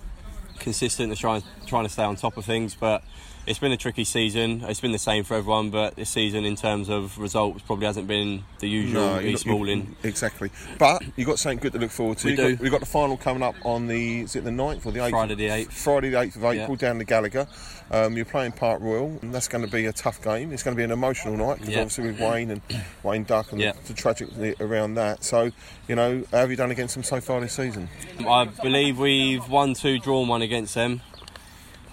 consistent 0.59 1.11
and 1.11 1.19
trying 1.19 1.43
trying 1.67 1.85
to 1.85 1.91
stay 1.91 2.05
on 2.05 2.17
top 2.17 2.37
of 2.37 2.45
things, 2.45 2.75
but. 2.75 3.03
It's 3.49 3.59
been 3.59 3.73
a 3.73 3.79
tricky 3.79 4.05
season. 4.05 4.63
It's 4.69 4.81
been 4.81 4.93
the 4.93 4.99
same 4.99 5.25
for 5.25 5.33
everyone, 5.35 5.71
but 5.71 5.97
this 5.97 6.11
season, 6.11 6.45
in 6.45 6.55
terms 6.55 6.91
of 6.91 7.17
results, 7.19 7.63
probably 7.63 7.87
hasn't 7.87 8.07
been 8.07 8.45
the 8.59 8.69
usual 8.69 9.23
you're 9.23 9.23
East 9.23 9.47
not- 9.47 9.53
you- 9.55 9.59
Malling. 9.59 9.97
Exactly. 10.03 10.51
But 10.79 11.03
you've 11.17 11.27
got 11.27 11.39
something 11.39 11.59
good 11.59 11.73
to 11.73 11.79
look 11.79 11.91
forward 11.91 12.19
to. 12.19 12.27
We 12.27 12.33
You've 12.33 12.41
do. 12.41 12.57
Got, 12.57 12.63
we've 12.63 12.71
got 12.71 12.81
the 12.81 12.87
final 12.87 13.17
coming 13.17 13.43
up 13.43 13.55
on 13.65 13.87
the, 13.87 14.21
is 14.21 14.37
it 14.37 14.45
the 14.45 14.51
9th 14.51 14.85
or 14.85 14.93
the 14.93 14.99
8th? 15.01 15.11
Friday 15.11 15.35
the 15.35 15.49
8th. 15.49 15.73
Friday 15.73 16.11
the 16.11 16.17
8th 16.19 16.37
of 16.37 16.45
April 16.45 16.71
Yeah. 16.73 16.77
down 16.77 16.99
the 16.99 17.05
Gallagher. 17.07 17.47
Um, 17.91 18.17
you're 18.17 18.27
playing 18.27 18.53
Park 18.53 18.83
Royal, 18.83 19.19
and 19.23 19.35
that's 19.35 19.49
going 19.49 19.65
to 19.65 19.71
be 19.71 19.87
a 19.87 19.93
tough 19.95 20.23
game. 20.23 20.53
It's 20.53 20.63
going 20.63 20.77
to 20.77 20.79
be 20.79 20.85
an 20.85 20.91
emotional 20.91 21.35
night 21.39 21.61
because 21.61 21.71
Yeah. 21.75 21.81
obviously 21.81 22.05
with 22.09 22.21
Wayne 22.21 22.51
and 22.51 22.61
Wayne 23.03 23.25
Duck 23.25 23.51
and 23.53 23.63
Yeah. 23.63 23.73
the, 23.73 23.89
the 23.89 23.95
tragic 23.95 24.29
around 24.61 24.93
that. 24.97 25.25
So, 25.25 25.51
you 25.89 25.95
know, 25.97 26.23
how 26.33 26.39
have 26.41 26.51
you 26.51 26.57
done 26.57 26.71
against 26.71 26.97
them 26.97 27.03
so 27.03 27.19
far 27.23 27.41
this 27.41 27.55
season? 27.55 27.89
I 28.29 28.45
believe 28.45 28.99
we've 28.99 29.49
won 29.49 29.73
two, 29.73 29.99
drawn 30.01 30.29
one 30.29 30.43
against 30.43 30.75
them. 30.75 31.01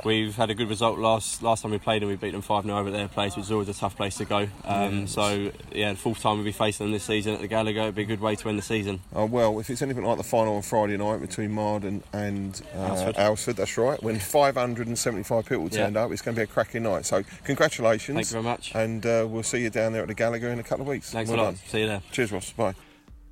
We've 0.05 0.35
had 0.35 0.51
a 0.51 0.53
good 0.53 0.69
result 0.69 0.99
last 0.99 1.41
last 1.41 1.63
time 1.63 1.71
we 1.71 1.79
played 1.79 2.01
them. 2.03 2.09
We 2.09 2.15
beat 2.15 2.31
them 2.31 2.41
five 2.43 2.63
0 2.63 2.77
over 2.77 2.89
at 2.89 2.93
their 2.93 3.07
place, 3.07 3.35
which 3.35 3.45
is 3.45 3.51
always 3.51 3.67
a 3.69 3.73
tough 3.73 3.97
place 3.97 4.15
to 4.17 4.25
go. 4.25 4.47
Um, 4.63 5.01
Yes. 5.01 5.11
So 5.13 5.51
yeah, 5.73 5.91
the 5.93 5.97
fourth 5.97 6.21
time 6.21 6.35
we'll 6.37 6.45
be 6.45 6.51
facing 6.51 6.85
them 6.85 6.93
this 6.93 7.03
season 7.05 7.33
at 7.33 7.41
the 7.41 7.47
Gallagher. 7.47 7.81
It'd 7.81 7.95
be 7.95 8.03
a 8.03 8.05
good 8.05 8.21
way 8.21 8.35
to 8.35 8.49
end 8.49 8.59
the 8.59 8.61
season. 8.63 8.99
Oh, 9.13 9.25
well, 9.25 9.59
if 9.59 9.69
it's 9.69 9.81
anything 9.81 10.03
like 10.05 10.17
the 10.17 10.23
final 10.23 10.55
on 10.55 10.61
Friday 10.61 10.95
night 10.97 11.21
between 11.21 11.51
Marden 11.51 12.03
and 12.13 12.61
uh, 12.75 12.89
Aylesford. 12.91 13.15
Aylesford, 13.15 13.55
that's 13.55 13.77
right, 13.77 14.01
when 14.03 14.19
575 14.19 15.45
people 15.47 15.63
Yeah. 15.65 15.69
turned 15.85 15.97
up, 15.97 16.11
it's 16.11 16.21
going 16.21 16.35
to 16.35 16.39
be 16.39 16.43
a 16.43 16.47
cracking 16.47 16.83
night. 16.83 17.05
So, 17.05 17.23
congratulations. 17.43 18.15
Thank 18.15 18.27
you 18.27 18.31
very 18.31 18.43
much. 18.43 18.73
And 18.75 19.05
uh, 19.05 19.25
we'll 19.27 19.41
see 19.43 19.61
you 19.63 19.69
down 19.71 19.93
there 19.93 20.03
at 20.03 20.07
the 20.07 20.13
Gallagher 20.13 20.49
in 20.49 20.59
a 20.59 20.63
couple 20.63 20.83
of 20.83 20.87
weeks. 20.87 21.09
Thanks 21.11 21.31
Well 21.31 21.39
a 21.39 21.41
lot. 21.41 21.45
done. 21.55 21.55
See 21.67 21.79
you 21.81 21.87
there. 21.87 22.01
Cheers, 22.11 22.31
Ross. 22.31 22.51
Bye. 22.51 22.75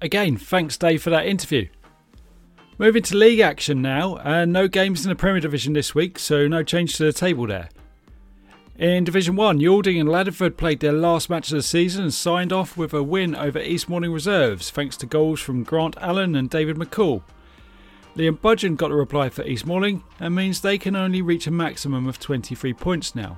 Again, 0.02 0.38
thanks 0.38 0.76
Dave 0.78 1.04
for 1.04 1.12
that 1.12 1.26
interview. 1.28 1.68
Moving 2.84 3.04
to 3.04 3.16
league 3.16 3.40
action 3.40 3.82
now, 3.82 4.18
and 4.18 4.52
no 4.52 4.68
games 4.68 5.06
in 5.06 5.10
the 5.10 5.16
Premier 5.16 5.40
Division 5.40 5.72
this 5.72 5.96
week, 5.96 6.20
so 6.20 6.50
no 6.50 6.64
change 6.64 6.98
to 6.98 7.06
the 7.06 7.14
table 7.14 7.48
there. 7.48 7.70
In 8.78 9.06
Division 9.06 9.38
1, 9.38 9.60
Yalding 9.60 10.02
and 10.02 10.10
Laddingford 10.10 10.58
played 10.58 10.82
their 10.82 10.92
last 10.92 11.30
match 11.30 11.50
of 11.50 11.56
the 11.56 11.64
season 11.64 12.04
and 12.04 12.14
signed 12.14 12.52
off 12.52 12.76
with 12.76 12.94
a 12.94 13.02
win 13.02 13.36
over 13.36 13.58
East 13.58 13.88
Malling 13.88 14.12
Reserves, 14.12 14.70
thanks 14.70 14.98
to 14.98 15.06
goals 15.06 15.40
from 15.40 15.64
Grant 15.64 15.96
Allen 16.02 16.36
and 16.36 16.50
David 16.50 16.76
McCall. 16.76 17.24
Liam 18.18 18.38
Budgeon 18.38 18.76
got 18.76 18.92
a 18.92 18.96
reply 18.96 19.30
for 19.30 19.46
East 19.46 19.66
Malling 19.66 20.04
and 20.20 20.36
means 20.36 20.60
they 20.60 20.78
can 20.78 20.94
only 20.94 21.22
reach 21.22 21.48
a 21.48 21.52
maximum 21.52 22.06
of 22.06 22.20
23 22.20 22.74
points 22.74 23.16
now. 23.16 23.38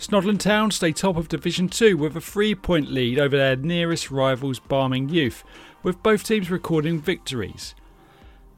Snodland 0.00 0.40
Town 0.40 0.72
stay 0.72 0.90
top 0.90 1.16
of 1.16 1.28
Division 1.28 1.68
2 1.68 1.96
with 1.96 2.16
a 2.16 2.20
three 2.20 2.56
point 2.56 2.90
lead 2.90 3.20
over 3.20 3.36
their 3.36 3.54
nearest 3.54 4.10
rivals 4.10 4.58
Barming 4.58 5.08
Youth, 5.08 5.44
with 5.84 6.02
both 6.02 6.24
teams 6.24 6.50
recording 6.50 7.00
victories. 7.00 7.76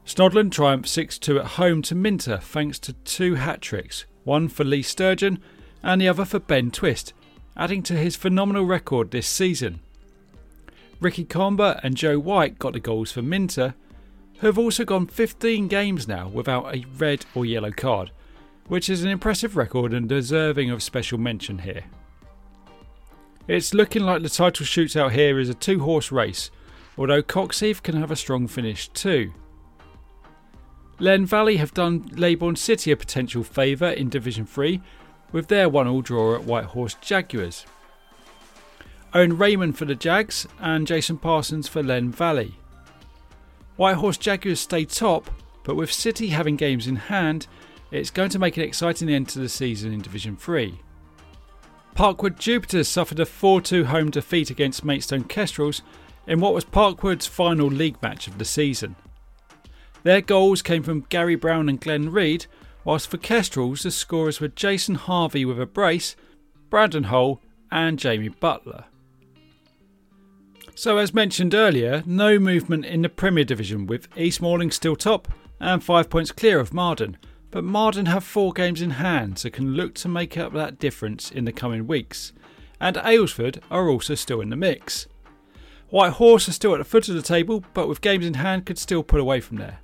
Snodland 0.05 0.51
triumphed 0.51 0.87
6 0.87 1.17
2 1.17 1.39
at 1.39 1.45
home 1.45 1.81
to 1.81 1.95
Minter 1.95 2.37
thanks 2.37 2.77
to 2.79 2.93
two 2.93 3.35
hat 3.35 3.59
tricks, 3.59 4.05
one 4.23 4.47
for 4.47 4.63
Lee 4.63 4.83
Sturgeon 4.83 5.39
and 5.81 5.99
the 5.99 6.07
other 6.07 6.25
for 6.25 6.39
Ben 6.39 6.69
Twist, 6.69 7.13
adding 7.57 7.81
to 7.83 7.93
his 7.93 8.15
phenomenal 8.15 8.65
record 8.65 9.09
this 9.09 9.27
season. 9.27 9.79
Ricky 10.99 11.25
Comber 11.25 11.79
and 11.81 11.97
Joe 11.97 12.19
White 12.19 12.59
got 12.59 12.73
the 12.73 12.79
goals 12.79 13.11
for 13.11 13.23
Minter, 13.23 13.73
who 14.39 14.47
have 14.47 14.59
also 14.59 14.85
gone 14.85 15.07
15 15.07 15.67
games 15.67 16.07
now 16.07 16.27
without 16.27 16.75
a 16.75 16.85
red 16.97 17.25
or 17.33 17.43
yellow 17.43 17.71
card, 17.71 18.11
which 18.67 18.89
is 18.89 19.03
an 19.03 19.09
impressive 19.09 19.57
record 19.57 19.91
and 19.91 20.07
deserving 20.07 20.69
of 20.69 20.83
special 20.83 21.17
mention 21.17 21.59
here. 21.59 21.85
It's 23.47 23.73
looking 23.73 24.03
like 24.03 24.21
the 24.21 24.29
title 24.29 24.65
shootout 24.65 25.11
here 25.11 25.39
is 25.39 25.49
a 25.49 25.55
two 25.55 25.79
horse 25.79 26.11
race, 26.11 26.51
although 26.95 27.23
Coxheath 27.23 27.81
can 27.81 27.95
have 27.95 28.11
a 28.11 28.15
strong 28.15 28.47
finish 28.47 28.87
too. 28.89 29.33
Len 30.97 31.25
Valley 31.25 31.57
have 31.57 31.73
done 31.73 32.09
Leybourne 32.13 32.57
City 32.57 32.91
a 32.91 32.97
potential 32.97 33.43
favour 33.43 33.89
in 33.89 34.09
Division 34.09 34.45
3 34.45 34.81
with 35.31 35.47
their 35.47 35.67
one 35.67 35.87
all 35.87 36.01
draw 36.01 36.35
at 36.35 36.45
Whitehorse 36.45 36.95
Jaguars. 37.01 37.65
Owen 39.13 39.37
Raymond 39.37 39.77
for 39.77 39.85
the 39.85 39.95
Jags 39.95 40.47
and 40.59 40.87
Jason 40.87 41.17
Parsons 41.17 41.67
for 41.67 41.83
Len 41.83 42.11
Valley. 42.11 42.55
Whitehorse 43.75 44.17
Jaguars 44.17 44.61
stay 44.61 44.85
top, 44.85 45.29
but 45.63 45.75
with 45.75 45.91
City 45.91 46.27
having 46.27 46.55
games 46.55 46.87
in 46.87 46.95
hand, 46.95 47.47
it's 47.91 48.09
going 48.09 48.29
to 48.29 48.39
make 48.39 48.55
an 48.55 48.63
exciting 48.63 49.09
end 49.09 49.27
to 49.29 49.39
the 49.39 49.49
season 49.49 49.91
in 49.91 50.01
Division 50.01 50.37
3. 50.37 50.79
Parkwood 51.95 52.37
Jupiters 52.37 52.87
suffered 52.87 53.19
a 53.19 53.25
4 53.25 53.61
2 53.61 53.85
home 53.85 54.11
defeat 54.11 54.49
against 54.49 54.85
Maidstone 54.85 55.23
Kestrels 55.25 55.81
in 56.27 56.39
what 56.39 56.53
was 56.53 56.65
Parkwood's 56.65 57.27
final 57.27 57.67
league 57.67 58.01
match 58.01 58.27
of 58.27 58.37
the 58.37 58.45
season. 58.45 58.95
Their 60.05 60.21
goals 60.21 60.61
came 60.61 60.83
from 60.83 61.07
Gary 61.09 61.33
Brown 61.33 61.67
and 61.67 61.81
Glenn 61.81 62.11
Reid, 62.11 62.45
whilst 62.83 63.09
for 63.09 63.17
Kestrels 63.17 63.81
the 63.81 63.89
scorers 63.89 64.39
were 64.39 64.49
Jason 64.49 64.93
Harvey 64.93 65.45
with 65.45 65.59
a 65.59 65.65
brace, 65.65 66.15
Brandon 66.69 67.05
Hull, 67.05 67.41
and 67.71 67.97
Jamie 67.97 68.29
Butler. 68.29 68.85
So, 70.75 70.99
as 70.99 71.15
mentioned 71.15 71.55
earlier, 71.55 72.03
no 72.05 72.37
movement 72.37 72.85
in 72.85 73.01
the 73.01 73.09
Premier 73.09 73.45
Division 73.45 73.87
with 73.87 74.07
East 74.15 74.43
Malling 74.43 74.69
still 74.69 74.95
top, 74.95 75.27
and 75.59 75.83
5 75.83 76.07
points 76.07 76.31
clear 76.31 76.59
of 76.59 76.71
Marden, 76.71 77.17
but 77.49 77.63
Marden 77.63 78.05
have 78.05 78.23
4 78.23 78.53
games 78.53 78.83
in 78.83 78.91
hand 78.91 79.39
so 79.39 79.49
can 79.49 79.73
look 79.73 79.95
to 79.95 80.07
make 80.07 80.37
up 80.37 80.53
that 80.53 80.77
difference 80.77 81.31
in 81.31 81.45
the 81.45 81.51
coming 81.51 81.87
weeks. 81.87 82.31
And 82.79 82.95
Aylesford 82.97 83.59
are 83.71 83.89
also 83.89 84.13
still 84.13 84.39
in 84.39 84.51
the 84.51 84.55
mix. 84.55 85.07
White 85.89 86.13
Horse 86.13 86.47
are 86.47 86.53
still 86.53 86.73
at 86.73 86.77
the 86.77 86.83
foot 86.83 87.09
of 87.09 87.15
the 87.15 87.23
table, 87.23 87.63
but 87.73 87.87
with 87.87 88.01
games 88.01 88.27
in 88.27 88.35
hand 88.35 88.67
could 88.67 88.77
still 88.77 89.01
pull 89.01 89.19
away 89.19 89.41
from 89.41 89.57
there. 89.57 89.79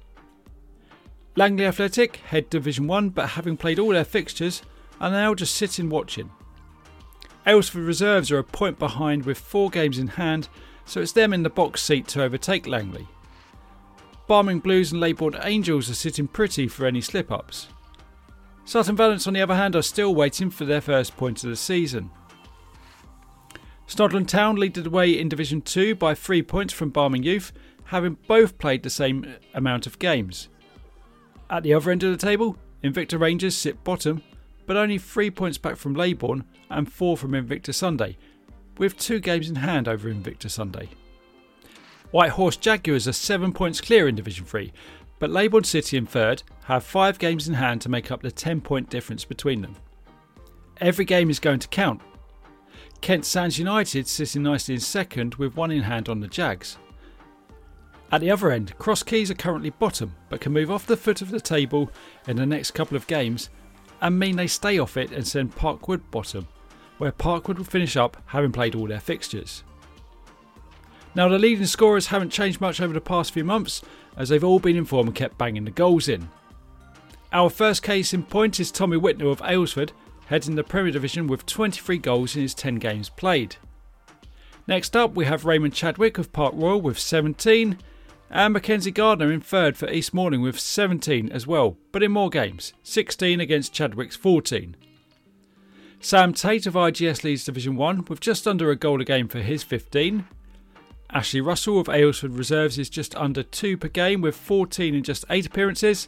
Langley 1.35 1.65
Athletic 1.65 2.17
head 2.17 2.49
Division 2.49 2.87
1 2.87 3.09
but 3.09 3.29
having 3.29 3.55
played 3.55 3.79
all 3.79 3.89
their 3.89 4.03
fixtures 4.03 4.61
are 4.99 5.09
now 5.09 5.33
just 5.33 5.55
sitting 5.55 5.89
watching. 5.89 6.29
Aylesford 7.47 7.87
reserves 7.87 8.31
are 8.31 8.37
a 8.37 8.43
point 8.43 8.77
behind 8.77 9.25
with 9.25 9.37
four 9.37 9.69
games 9.69 9.97
in 9.97 10.07
hand, 10.07 10.49
so 10.85 11.01
it's 11.01 11.13
them 11.13 11.31
in 11.33 11.43
the 11.43 11.49
box 11.49 11.81
seat 11.81 12.07
to 12.09 12.21
overtake 12.21 12.67
Langley. 12.67 13.07
Barming 14.29 14.61
Blues 14.61 14.91
and 14.91 15.01
Leybourne 15.01 15.39
Angels 15.43 15.89
are 15.89 15.95
sitting 15.95 16.27
pretty 16.27 16.67
for 16.67 16.85
any 16.85 17.01
slip 17.01 17.31
ups. 17.31 17.67
Sutton 18.65 18.95
Valence, 18.95 19.25
on 19.25 19.33
the 19.33 19.41
other 19.41 19.55
hand, 19.55 19.75
are 19.75 19.81
still 19.81 20.13
waiting 20.13 20.49
for 20.49 20.65
their 20.65 20.81
first 20.81 21.17
point 21.17 21.43
of 21.43 21.49
the 21.49 21.55
season. 21.55 22.11
Snodland 23.87 24.27
Town 24.27 24.55
lead 24.55 24.73
the 24.73 24.89
way 24.89 25.17
in 25.17 25.29
Division 25.29 25.61
2 25.61 25.95
by 25.95 26.13
three 26.13 26.43
points 26.43 26.73
from 26.73 26.91
Barming 26.91 27.23
Youth, 27.23 27.51
having 27.85 28.17
both 28.27 28.57
played 28.57 28.83
the 28.83 28.89
same 28.89 29.35
amount 29.53 29.87
of 29.87 29.97
games. 29.97 30.49
At 31.51 31.63
the 31.63 31.73
other 31.73 31.91
end 31.91 32.01
of 32.03 32.11
the 32.11 32.25
table, 32.25 32.55
Invicta 32.81 33.19
Rangers 33.19 33.57
sit 33.57 33.83
bottom, 33.83 34.23
but 34.65 34.77
only 34.77 34.97
three 34.97 35.29
points 35.29 35.57
back 35.57 35.75
from 35.75 35.93
Leybourne 35.93 36.45
and 36.69 36.91
four 36.91 37.17
from 37.17 37.31
Invicta 37.31 37.73
Sunday, 37.73 38.17
with 38.77 38.97
two 38.97 39.19
games 39.19 39.49
in 39.49 39.57
hand 39.57 39.89
over 39.89 40.09
Invicta 40.09 40.49
Sunday. 40.49 40.89
White 42.11 42.31
Horse 42.31 42.55
Jaguars 42.55 43.05
are 43.05 43.13
seven 43.13 43.51
points 43.51 43.81
clear 43.81 44.07
in 44.07 44.15
Division 44.15 44.45
3, 44.45 44.71
but 45.19 45.29
Leybourne 45.29 45.65
City 45.65 45.97
in 45.97 46.05
third 46.05 46.41
have 46.63 46.85
five 46.85 47.19
games 47.19 47.49
in 47.49 47.53
hand 47.55 47.81
to 47.81 47.89
make 47.89 48.11
up 48.11 48.21
the 48.21 48.31
10 48.31 48.61
point 48.61 48.89
difference 48.89 49.25
between 49.25 49.61
them. 49.61 49.75
Every 50.79 51.05
game 51.05 51.29
is 51.29 51.39
going 51.39 51.59
to 51.59 51.67
count. 51.67 52.01
Kent 53.01 53.25
Sands 53.25 53.59
United 53.59 54.07
sitting 54.07 54.43
nicely 54.43 54.75
in 54.75 54.81
second 54.81 55.35
with 55.35 55.55
one 55.57 55.71
in 55.71 55.83
hand 55.83 56.07
on 56.07 56.21
the 56.21 56.27
Jags. 56.27 56.77
At 58.11 58.19
the 58.19 58.31
other 58.31 58.51
end, 58.51 58.77
Cross 58.77 59.03
Keys 59.03 59.31
are 59.31 59.35
currently 59.35 59.69
bottom, 59.69 60.15
but 60.29 60.41
can 60.41 60.51
move 60.51 60.69
off 60.69 60.85
the 60.85 60.97
foot 60.97 61.21
of 61.21 61.31
the 61.31 61.39
table 61.39 61.89
in 62.27 62.35
the 62.35 62.45
next 62.45 62.71
couple 62.71 62.97
of 62.97 63.07
games 63.07 63.49
and 64.01 64.19
mean 64.19 64.35
they 64.35 64.47
stay 64.47 64.79
off 64.79 64.97
it 64.97 65.11
and 65.11 65.25
send 65.25 65.55
Parkwood 65.55 66.01
bottom, 66.11 66.47
where 66.97 67.11
Parkwood 67.11 67.57
will 67.57 67.63
finish 67.63 67.95
up 67.95 68.17
having 68.25 68.51
played 68.51 68.75
all 68.75 68.87
their 68.87 68.99
fixtures. 68.99 69.63
Now, 71.13 71.29
the 71.29 71.39
leading 71.39 71.65
scorers 71.65 72.07
haven't 72.07 72.31
changed 72.31 72.59
much 72.59 72.81
over 72.81 72.93
the 72.93 73.01
past 73.01 73.31
few 73.31 73.43
months, 73.43 73.81
as 74.17 74.29
they've 74.29 74.43
all 74.43 74.59
been 74.59 74.77
in 74.77 74.85
form 74.85 75.07
and 75.07 75.15
kept 75.15 75.37
banging 75.37 75.65
the 75.65 75.71
goals 75.71 76.07
in. 76.07 76.29
Our 77.31 77.49
first 77.49 77.83
case 77.83 78.13
in 78.13 78.23
point 78.23 78.59
is 78.59 78.71
Tommy 78.71 78.97
Whitnell 78.97 79.31
of 79.31 79.39
Aylesford, 79.41 79.91
heading 80.27 80.55
the 80.55 80.63
Premier 80.63 80.91
Division 80.91 81.27
with 81.27 81.45
23 81.45 81.97
goals 81.97 82.35
in 82.35 82.41
his 82.41 82.53
10 82.53 82.75
games 82.75 83.09
played. 83.09 83.57
Next 84.67 84.95
up, 84.95 85.13
we 85.15 85.25
have 85.25 85.45
Raymond 85.45 85.73
Chadwick 85.73 86.17
of 86.17 86.31
Park 86.33 86.53
Royal 86.55 86.81
with 86.81 86.99
17, 86.99 87.77
and 88.31 88.53
Mackenzie 88.53 88.91
Gardner 88.91 89.31
in 89.31 89.41
third 89.41 89.75
for 89.75 89.91
East 89.91 90.13
Malling 90.13 90.41
with 90.41 90.57
17 90.59 91.29
as 91.31 91.45
well, 91.45 91.77
but 91.91 92.01
in 92.01 92.11
more 92.11 92.29
games 92.29 92.73
16 92.81 93.41
against 93.41 93.73
Chadwick's 93.73 94.15
14. 94.15 94.75
Sam 95.99 96.33
Tate 96.33 96.65
of 96.65 96.73
IGS 96.73 97.23
leads 97.23 97.45
Division 97.45 97.75
1 97.75 98.05
with 98.05 98.21
just 98.21 98.47
under 98.47 98.71
a 98.71 98.75
goal 98.75 99.01
a 99.01 99.05
game 99.05 99.27
for 99.27 99.39
his 99.39 99.63
15. 99.63 100.25
Ashley 101.11 101.41
Russell 101.41 101.79
of 101.79 101.87
Aylesford 101.87 102.37
Reserves 102.37 102.79
is 102.79 102.89
just 102.89 103.13
under 103.15 103.43
2 103.43 103.77
per 103.77 103.89
game 103.89 104.21
with 104.21 104.35
14 104.35 104.95
in 104.95 105.03
just 105.03 105.25
8 105.29 105.45
appearances. 105.45 106.07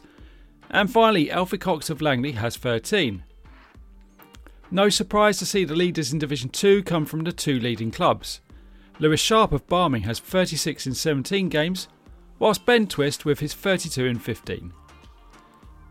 And 0.70 0.90
finally, 0.90 1.30
Alfie 1.30 1.58
Cox 1.58 1.90
of 1.90 2.00
Langley 2.00 2.32
has 2.32 2.56
13. 2.56 3.22
No 4.70 4.88
surprise 4.88 5.38
to 5.38 5.46
see 5.46 5.64
the 5.64 5.76
leaders 5.76 6.12
in 6.12 6.18
Division 6.18 6.48
2 6.48 6.82
come 6.82 7.04
from 7.04 7.22
the 7.22 7.32
two 7.32 7.60
leading 7.60 7.90
clubs. 7.90 8.40
Lewis 8.98 9.20
Sharp 9.20 9.52
of 9.52 9.66
Barming 9.68 10.04
has 10.04 10.18
36 10.18 10.86
in 10.86 10.94
17 10.94 11.48
games, 11.48 11.86
whilst 12.38 12.66
Ben 12.66 12.86
Twist 12.86 13.24
with 13.24 13.40
his 13.40 13.54
32 13.54 14.06
and 14.06 14.22
15. 14.22 14.72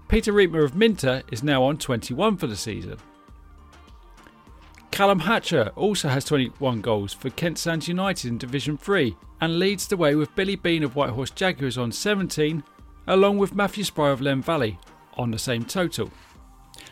Peter 0.07 0.33
Reitmer 0.33 0.63
of 0.63 0.75
Minter 0.75 1.23
is 1.31 1.43
now 1.43 1.63
on 1.63 1.77
21 1.77 2.37
for 2.37 2.47
the 2.47 2.55
season. 2.55 2.97
Callum 4.91 5.19
Hatcher 5.19 5.71
also 5.75 6.07
has 6.09 6.23
21 6.25 6.81
goals 6.81 7.13
for 7.13 7.31
Kent 7.31 7.57
Sands 7.57 7.87
United 7.87 8.27
in 8.29 8.37
Division 8.37 8.77
3 8.77 9.15
and 9.41 9.57
leads 9.57 9.87
the 9.87 9.97
way 9.97 10.13
with 10.13 10.35
Billy 10.35 10.55
Bean 10.55 10.83
of 10.83 10.95
Whitehorse 10.95 11.31
Jaguars 11.31 11.79
on 11.79 11.91
17, 11.91 12.63
along 13.07 13.39
with 13.39 13.55
Matthew 13.55 13.83
Spry 13.83 14.11
of 14.11 14.21
Len 14.21 14.41
Valley 14.41 14.77
on 15.17 15.31
the 15.31 15.39
same 15.39 15.65
total. 15.65 16.11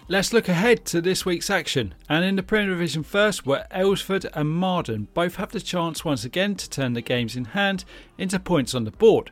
Let's 0.08 0.34
look 0.34 0.50
ahead 0.50 0.84
to 0.86 1.00
this 1.00 1.26
week's 1.26 1.50
action, 1.50 1.94
and 2.10 2.26
in 2.26 2.36
the 2.36 2.44
Premier 2.44 2.72
Division 2.72 3.04
first, 3.04 3.46
where 3.46 3.68
Aylesford 3.72 4.26
and 4.34 4.50
Marden 4.50 5.08
both 5.14 5.36
have 5.36 5.52
the 5.52 5.62
chance 5.62 6.04
once 6.04 6.26
again 6.26 6.56
to 6.56 6.70
turn 6.70 6.94
the 6.94 7.02
games 7.02 7.36
in 7.36 7.46
hand 7.46 7.86
into 8.18 8.40
points 8.40 8.74
on 8.74 8.84
the 8.84 8.92
board. 8.92 9.32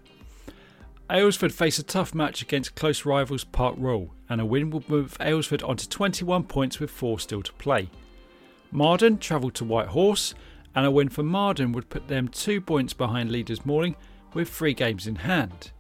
Aylesford 1.10 1.52
face 1.52 1.80
a 1.80 1.84
tough 1.84 2.14
match 2.14 2.42
against 2.44 2.76
close 2.76 3.04
rivals 3.04 3.44
Park 3.44 3.76
Royal, 3.78 4.14
and 4.30 4.40
a 4.40 4.46
win 4.46 4.70
will 4.70 4.84
move 4.88 5.18
Aylesford 5.20 5.68
onto 5.68 5.88
21 5.88 6.44
points 6.44 6.80
with 6.80 6.92
four 6.92 7.20
still 7.20 7.42
to 7.42 7.54
play. 7.54 7.90
Marden 8.72 9.18
travel 9.18 9.50
to 9.52 9.66
White 9.66 9.88
Horse, 9.88 10.36
and 10.76 10.86
a 10.86 10.92
win 10.92 11.10
for 11.10 11.24
Marden 11.24 11.72
would 11.72 11.90
put 11.90 12.08
them 12.08 12.28
two 12.28 12.62
points 12.62 12.94
behind 12.94 13.32
leaders 13.32 13.66
Malling 13.66 13.96
with 14.36 14.48
three 14.48 14.76
games 14.76 15.08
in 15.08 15.16
hand. 15.16 15.72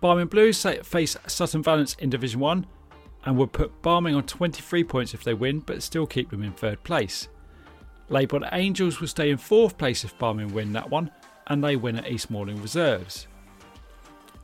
Barming 0.00 0.30
Blues 0.30 0.64
face 0.84 1.16
Sutton 1.26 1.62
Valence 1.62 1.94
in 1.98 2.10
Division 2.10 2.38
1 2.38 2.66
and 3.24 3.36
would 3.36 3.52
put 3.52 3.82
Barming 3.82 4.16
on 4.16 4.24
23 4.24 4.84
points 4.84 5.14
if 5.14 5.24
they 5.24 5.34
win, 5.34 5.60
but 5.60 5.82
still 5.82 6.06
keep 6.06 6.30
them 6.30 6.42
in 6.42 6.52
third 6.52 6.82
place. 6.84 7.28
Leybourne 8.10 8.48
Angels 8.52 9.00
will 9.00 9.08
stay 9.08 9.30
in 9.30 9.38
fourth 9.38 9.78
place 9.78 10.04
if 10.04 10.18
Barming 10.18 10.52
win 10.52 10.72
that 10.72 10.90
one, 10.90 11.10
and 11.46 11.62
they 11.62 11.76
win 11.76 11.96
at 11.96 12.10
East 12.10 12.30
Malling 12.30 12.60
Reserves. 12.60 13.26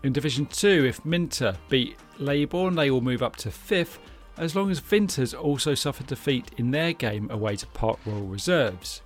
In 0.02 0.12
Division 0.12 0.46
2, 0.46 0.86
if 0.86 1.04
Minter 1.04 1.56
beat 1.68 1.98
Leybourne, 2.18 2.74
they 2.74 2.90
will 2.90 3.02
move 3.02 3.22
up 3.22 3.36
to 3.36 3.50
fifth, 3.50 3.98
as 4.38 4.56
long 4.56 4.70
as 4.70 4.80
Vinters 4.80 5.34
also 5.34 5.74
suffered 5.74 6.06
defeat 6.06 6.50
in 6.56 6.70
their 6.70 6.94
game 6.94 7.30
away 7.30 7.56
to 7.56 7.66
Park 7.68 7.98
Royal 8.06 8.26
Reserves. 8.26 9.02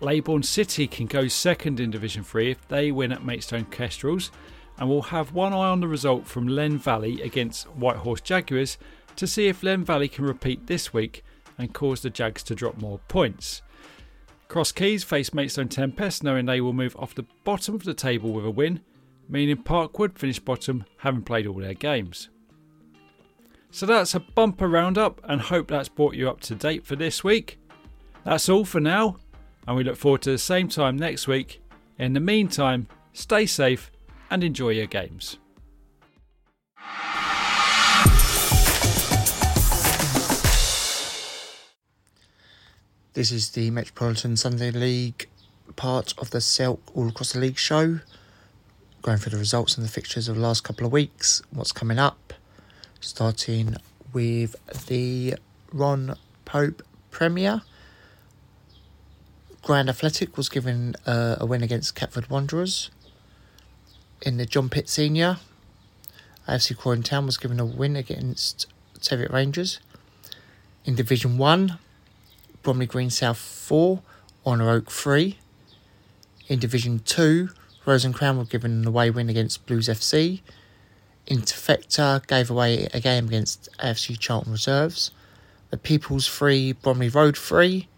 Leybourne 0.00 0.44
City 0.44 0.86
can 0.86 1.06
go 1.06 1.28
second 1.28 1.80
in 1.80 1.90
Division 1.90 2.22
3 2.22 2.50
if 2.50 2.68
they 2.68 2.90
win 2.90 3.12
at 3.12 3.24
Maidstone 3.24 3.64
Kestrels, 3.66 4.30
and 4.78 4.88
we'll 4.88 5.02
have 5.02 5.32
one 5.32 5.52
eye 5.52 5.68
on 5.68 5.80
the 5.80 5.88
result 5.88 6.26
from 6.26 6.48
Len 6.48 6.78
Valley 6.78 7.22
against 7.22 7.66
Whitehorse 7.68 8.20
Jaguars 8.20 8.78
to 9.16 9.26
see 9.26 9.48
if 9.48 9.62
Len 9.62 9.84
Valley 9.84 10.08
can 10.08 10.24
repeat 10.24 10.66
this 10.66 10.92
week 10.92 11.24
and 11.58 11.72
cause 11.72 12.00
the 12.00 12.10
Jags 12.10 12.42
to 12.44 12.54
drop 12.54 12.80
more 12.80 12.98
points. 13.08 13.62
Cross 14.48 14.72
Keys 14.72 15.04
face 15.04 15.32
Maidstone 15.32 15.68
Tempest 15.68 16.22
knowing 16.22 16.46
they 16.46 16.60
will 16.60 16.72
move 16.72 16.96
off 16.96 17.14
the 17.14 17.26
bottom 17.44 17.74
of 17.74 17.84
the 17.84 17.94
table 17.94 18.32
with 18.32 18.44
a 18.44 18.50
win, 18.50 18.80
meaning 19.28 19.56
Parkwood 19.56 20.18
finish 20.18 20.38
bottom 20.38 20.84
having 20.98 21.22
played 21.22 21.46
all 21.46 21.60
their 21.60 21.74
games. 21.74 22.28
So 23.70 23.86
that's 23.86 24.14
a 24.14 24.20
bumper 24.20 24.68
roundup 24.68 25.20
and 25.24 25.40
hope 25.40 25.68
that's 25.68 25.88
brought 25.88 26.14
you 26.14 26.28
up 26.28 26.40
to 26.42 26.54
date 26.54 26.84
for 26.84 26.96
this 26.96 27.24
week. 27.24 27.58
That's 28.24 28.48
all 28.50 28.66
for 28.66 28.80
now, 28.80 29.16
and 29.66 29.76
we 29.76 29.84
look 29.84 29.96
forward 29.96 30.22
to 30.22 30.30
the 30.32 30.38
same 30.38 30.68
time 30.68 30.96
next 30.96 31.26
week. 31.26 31.62
In 31.98 32.12
the 32.12 32.20
meantime, 32.20 32.88
stay 33.14 33.46
safe 33.46 33.90
and 34.32 34.42
enjoy 34.42 34.70
your 34.70 34.86
games. 34.86 35.36
This 43.12 43.30
is 43.30 43.50
the 43.50 43.70
Metropolitan 43.70 44.38
Sunday 44.38 44.70
League 44.70 45.28
part 45.76 46.14
of 46.16 46.30
the 46.30 46.38
Selk 46.38 46.78
All 46.94 47.08
Across 47.08 47.34
the 47.34 47.40
League 47.40 47.58
show. 47.58 48.00
Going 49.02 49.18
through 49.18 49.32
the 49.32 49.36
results 49.36 49.76
and 49.76 49.84
the 49.84 49.90
fixtures 49.90 50.28
of 50.28 50.36
the 50.36 50.40
last 50.40 50.64
couple 50.64 50.86
of 50.86 50.92
weeks, 50.92 51.42
what's 51.50 51.72
coming 51.72 51.98
up. 51.98 52.32
Starting 53.00 53.76
with 54.14 54.56
the 54.86 55.34
Ron 55.74 56.16
Pope 56.46 56.82
Premier. 57.10 57.60
Grand 59.60 59.90
Athletic 59.90 60.38
was 60.38 60.48
given 60.48 60.96
uh, 61.04 61.36
a 61.38 61.44
win 61.44 61.62
against 61.62 61.94
Catford 61.94 62.30
Wanderers 62.30 62.90
in 64.22 64.36
the 64.36 64.46
John 64.46 64.68
Pitt 64.68 64.88
Senior, 64.88 65.38
AFC 66.48 66.76
Croydon 66.76 67.02
Town 67.02 67.26
was 67.26 67.36
given 67.36 67.60
a 67.60 67.64
win 67.66 67.96
against 67.96 68.66
Teviot 69.00 69.30
Rangers. 69.30 69.80
In 70.84 70.94
Division 70.94 71.38
1, 71.38 71.78
Bromley 72.62 72.86
Green 72.86 73.10
South 73.10 73.38
4, 73.38 74.00
Honour 74.46 74.70
Oak 74.70 74.90
3. 74.90 75.38
In 76.48 76.58
Division 76.58 77.00
2, 77.00 77.50
Rose 77.84 78.04
and 78.04 78.14
Crown 78.14 78.38
were 78.38 78.44
given 78.44 78.72
an 78.72 78.86
away 78.86 79.10
win 79.10 79.28
against 79.28 79.66
Blues 79.66 79.88
FC. 79.88 80.40
Interfecta 81.26 82.26
gave 82.26 82.50
away 82.50 82.88
a 82.92 83.00
game 83.00 83.26
against 83.26 83.68
AFC 83.78 84.18
Charlton 84.18 84.52
Reserves. 84.52 85.10
The 85.70 85.76
People's 85.76 86.28
3, 86.28 86.72
Bromley 86.72 87.08
Road 87.08 87.36
3. 87.36 87.88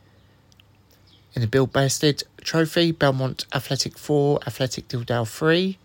In 1.35 1.41
the 1.43 1.49
Bill 1.49 1.67
Bested 1.67 2.23
Trophy, 2.43 2.93
Belmont 2.93 3.47
Athletic 3.53 3.99
4, 3.99 4.41
Athletic 4.47 4.89
Dildale 4.89 5.29
3. 5.29 5.79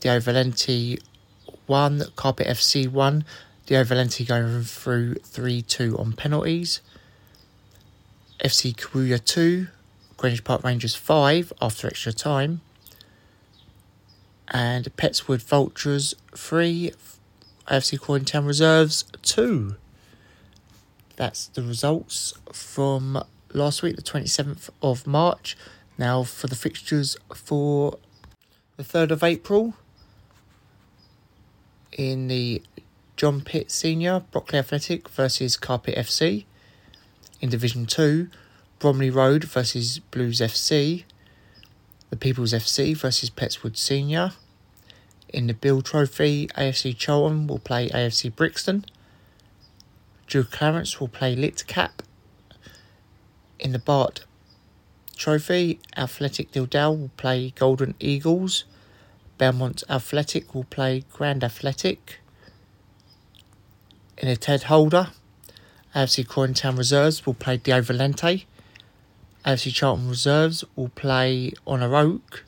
Dio 0.00 0.18
Valenti 0.18 0.98
1, 1.66 2.04
Carpet 2.16 2.46
FC 2.46 2.90
1. 2.90 3.24
Dio 3.66 3.84
Valenti 3.84 4.24
going 4.24 4.62
through 4.62 5.16
3 5.16 5.60
2 5.60 5.98
on 5.98 6.14
penalties. 6.14 6.80
FC 8.42 8.74
Kawuya 8.74 9.22
2, 9.22 9.66
Greenwich 10.16 10.42
Park 10.42 10.64
Rangers 10.64 10.94
5 10.94 11.52
after 11.60 11.86
extra 11.86 12.14
time. 12.14 12.62
And 14.48 14.86
Pettswood 14.96 15.42
Vultures 15.42 16.14
3, 16.34 16.92
AFC 17.68 18.00
Croydon 18.00 18.46
Reserves 18.46 19.04
2. 19.20 19.76
That's 21.16 21.48
the 21.48 21.62
results 21.62 22.32
from 22.54 23.22
last 23.52 23.82
week, 23.82 23.96
the 23.96 24.02
27th 24.02 24.70
of 24.82 25.06
March. 25.06 25.58
Now 25.98 26.22
for 26.22 26.46
the 26.46 26.56
fixtures 26.56 27.18
for 27.34 27.98
the 28.78 28.82
3rd 28.82 29.10
of 29.10 29.22
April 29.22 29.74
in 31.92 32.28
the 32.28 32.62
John 33.16 33.40
Pitt 33.40 33.70
Senior, 33.70 34.22
Brockley 34.30 34.58
Athletic 34.58 35.08
versus 35.08 35.56
Carpet 35.56 35.96
FC. 35.96 36.44
In 37.40 37.50
Division 37.50 37.86
2, 37.86 38.28
Bromley 38.78 39.10
Road 39.10 39.44
versus 39.44 39.98
Blues 39.98 40.40
FC. 40.40 41.04
The 42.10 42.16
People's 42.16 42.52
FC 42.52 42.96
versus 42.96 43.30
Pettswood 43.30 43.76
Senior. 43.76 44.32
In 45.28 45.46
the 45.46 45.54
Bill 45.54 45.80
Trophy, 45.80 46.48
AFC 46.56 46.96
Charlton 46.96 47.46
will 47.46 47.58
play 47.58 47.88
AFC 47.90 48.34
Brixton. 48.34 48.84
Drew 50.26 50.44
Clarence 50.44 51.00
will 51.00 51.08
play 51.08 51.36
Litcap. 51.36 51.90
In 53.58 53.72
the 53.72 53.78
Bart 53.78 54.24
Trophy, 55.16 55.78
Athletic 55.96 56.50
Dildale 56.52 56.98
will 56.98 57.10
play 57.16 57.50
Golden 57.50 57.94
Eagles. 58.00 58.64
Belmont 59.40 59.82
Athletic 59.88 60.54
will 60.54 60.64
play 60.64 61.02
Grand 61.14 61.42
Athletic. 61.42 62.20
In 64.18 64.28
a 64.28 64.36
Ted 64.36 64.64
Holder, 64.64 65.12
AFC 65.94 66.28
Croydon 66.28 66.76
Reserves 66.76 67.24
will 67.24 67.32
play 67.32 67.56
Dio 67.56 67.80
Valente. 67.80 68.44
AFC 69.46 69.72
Charlton 69.72 70.10
Reserves 70.10 70.62
will 70.76 70.90
play 70.90 71.54
Honour 71.66 71.96
Oak. 71.96 72.44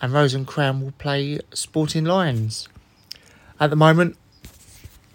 And 0.00 0.12
Rose 0.12 0.32
and 0.32 0.46
Crown 0.46 0.80
will 0.80 0.92
play 0.92 1.40
Sporting 1.52 2.04
Lions. 2.04 2.68
At 3.58 3.70
the 3.70 3.76
moment, 3.76 4.16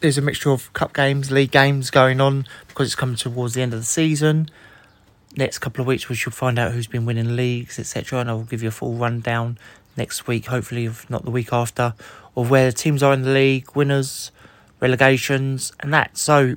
there's 0.01 0.17
a 0.17 0.21
mixture 0.21 0.51
of 0.51 0.73
cup 0.73 0.93
games, 0.93 1.31
league 1.31 1.51
games 1.51 1.89
going 1.89 2.19
on 2.19 2.47
because 2.67 2.87
it's 2.87 2.95
coming 2.95 3.15
towards 3.15 3.53
the 3.53 3.61
end 3.61 3.73
of 3.73 3.79
the 3.79 3.85
season. 3.85 4.49
Next 5.37 5.59
couple 5.59 5.79
of 5.79 5.87
weeks, 5.87 6.09
we 6.09 6.15
should 6.15 6.33
find 6.33 6.59
out 6.59 6.73
who's 6.73 6.87
been 6.87 7.05
winning 7.05 7.37
leagues, 7.37 7.79
etc. 7.79 8.19
And 8.19 8.29
I 8.29 8.33
will 8.33 8.43
give 8.43 8.61
you 8.61 8.67
a 8.67 8.71
full 8.71 8.95
rundown 8.95 9.57
next 9.97 10.27
week, 10.27 10.47
hopefully, 10.47 10.85
if 10.85 11.09
not 11.09 11.23
the 11.23 11.31
week 11.31 11.53
after, 11.53 11.93
of 12.35 12.49
where 12.49 12.69
the 12.69 12.75
teams 12.75 13.01
are 13.01 13.13
in 13.13 13.21
the 13.21 13.31
league, 13.31 13.75
winners, 13.75 14.31
relegations, 14.79 15.71
and 15.79 15.93
that. 15.93 16.17
So, 16.17 16.55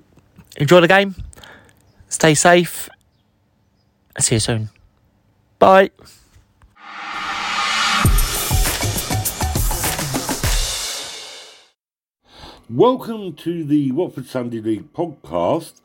enjoy 0.56 0.80
the 0.80 0.88
game, 0.88 1.14
stay 2.08 2.34
safe, 2.34 2.88
and 4.16 4.24
see 4.24 4.36
you 4.36 4.40
soon. 4.40 4.70
Bye. 5.58 5.90
Welcome 12.70 13.32
to 13.36 13.64
the 13.64 13.92
Watford 13.92 14.26
Sunday 14.26 14.60
League 14.60 14.92
podcast 14.92 15.80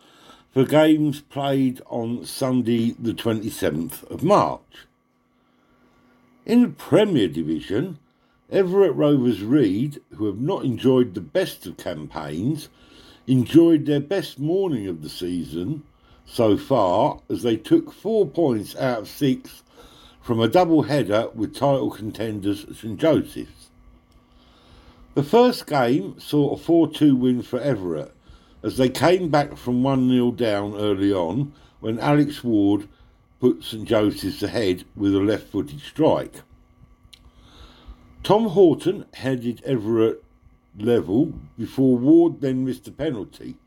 for 0.54 0.66
games 0.66 1.22
played 1.22 1.82
on 1.88 2.26
Sunday, 2.26 2.92
the 3.00 3.14
27th 3.14 4.04
of 4.12 4.22
March. 4.22 4.86
In 6.46 6.62
the 6.62 6.68
Premier 6.68 7.30
Division, 7.30 8.00
Everett 8.52 8.94
Rovers 8.96 9.42
Reed, 9.42 10.02
who 10.16 10.26
have 10.26 10.42
not 10.42 10.66
enjoyed 10.66 11.14
the 11.14 11.22
best 11.22 11.66
of 11.66 11.78
campaigns, 11.78 12.68
enjoyed 13.28 13.86
their 13.86 14.02
best 14.02 14.40
morning 14.40 14.86
of 14.88 15.02
the 15.02 15.10
season 15.10 15.84
so 16.26 16.58
far 16.58 17.22
as 17.30 17.44
they 17.44 17.56
took 17.56 17.94
four 17.94 18.28
points 18.28 18.76
out 18.76 19.00
of 19.00 19.08
six 19.08 19.64
from 20.22 20.42
a 20.42 20.50
double 20.50 20.84
header 20.84 21.30
with 21.34 21.56
title 21.56 21.90
contenders 21.90 22.66
St 22.78 23.00
Joseph's. 23.00 23.70
The 25.14 25.24
first 25.24 25.66
game 25.66 26.20
saw 26.20 26.56
a 26.56 26.58
4 26.58 26.92
2 26.92 27.16
win 27.16 27.42
for 27.42 27.62
Everett 27.62 28.14
as 28.62 28.76
they 28.76 28.90
came 28.90 29.30
back 29.30 29.56
from 29.56 29.82
1 29.82 30.10
0 30.10 30.32
down 30.32 30.76
early 30.76 31.14
on 31.14 31.54
when 31.80 32.00
Alex 32.00 32.44
Ward 32.44 32.90
put 33.44 33.62
St 33.62 33.84
Joseph's 33.84 34.42
ahead 34.42 34.86
with 34.96 35.14
a 35.14 35.20
left 35.20 35.48
footed 35.48 35.82
strike. 35.82 36.44
Tom 38.24 38.46
Horton 38.46 39.06
headed 39.16 39.62
Everett 39.66 40.24
level 40.80 41.34
before 41.58 41.98
Ward 41.98 42.40
then 42.40 42.64
missed 42.64 42.88
a 42.88 42.92
penalty, 42.94 43.58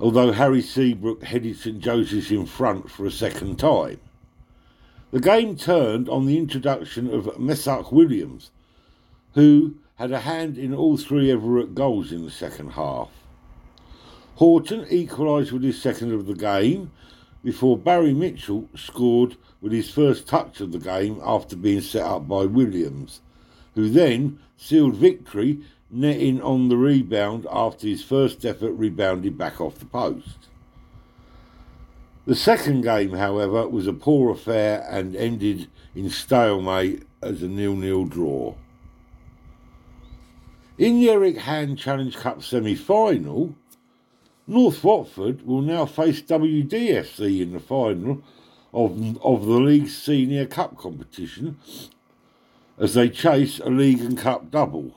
although 0.00 0.32
Harry 0.32 0.62
Seabrook 0.62 1.22
headed 1.22 1.58
St 1.58 1.80
Joseph's 1.80 2.30
in 2.30 2.46
front 2.46 2.90
for 2.90 3.04
a 3.04 3.10
second 3.10 3.58
time. 3.58 4.00
The 5.10 5.20
game 5.20 5.58
turned 5.58 6.08
on 6.08 6.24
the 6.24 6.38
introduction 6.38 7.12
of 7.12 7.38
Meshach 7.38 7.92
Williams, 7.92 8.52
who 9.34 9.74
had 9.96 10.12
a 10.12 10.20
hand 10.20 10.56
in 10.56 10.72
all 10.72 10.96
three 10.96 11.30
Everett 11.30 11.74
goals 11.74 12.10
in 12.10 12.24
the 12.24 12.30
second 12.30 12.70
half. 12.70 13.10
Horton 14.36 14.86
equalised 14.88 15.52
with 15.52 15.62
his 15.62 15.78
second 15.78 16.14
of 16.14 16.24
the 16.24 16.34
game 16.34 16.90
before 17.46 17.78
Barry 17.78 18.12
Mitchell 18.12 18.68
scored 18.74 19.36
with 19.60 19.70
his 19.70 19.88
first 19.88 20.26
touch 20.26 20.60
of 20.60 20.72
the 20.72 20.80
game 20.80 21.20
after 21.22 21.54
being 21.54 21.80
set 21.80 22.02
up 22.02 22.26
by 22.26 22.44
Williams, 22.44 23.20
who 23.76 23.88
then 23.88 24.40
sealed 24.56 24.96
victory 24.96 25.60
netting 25.88 26.42
on 26.42 26.68
the 26.68 26.76
rebound 26.76 27.46
after 27.48 27.86
his 27.86 28.02
first 28.02 28.44
effort 28.44 28.72
rebounded 28.72 29.38
back 29.38 29.60
off 29.60 29.78
the 29.78 29.84
post. 29.86 30.48
The 32.26 32.34
second 32.34 32.80
game, 32.80 33.12
however, 33.12 33.68
was 33.68 33.86
a 33.86 33.92
poor 33.92 34.32
affair 34.32 34.84
and 34.90 35.14
ended 35.14 35.68
in 35.94 36.10
stalemate 36.10 37.04
as 37.22 37.44
a 37.44 37.48
nil-nil 37.48 38.06
draw. 38.06 38.56
In 40.78 40.98
the 40.98 41.10
Eric 41.10 41.36
Hand 41.36 41.78
Challenge 41.78 42.16
Cup 42.16 42.42
semi-final, 42.42 43.54
North 44.48 44.84
Watford 44.84 45.44
will 45.44 45.60
now 45.60 45.86
face 45.86 46.22
WDFC 46.22 47.40
in 47.40 47.52
the 47.52 47.58
final 47.58 48.22
of, 48.72 49.18
of 49.24 49.44
the 49.44 49.58
league's 49.58 49.96
senior 49.96 50.46
cup 50.46 50.76
competition 50.76 51.58
as 52.78 52.94
they 52.94 53.08
chase 53.08 53.58
a 53.58 53.70
league 53.70 54.00
and 54.00 54.16
cup 54.16 54.50
double. 54.50 54.94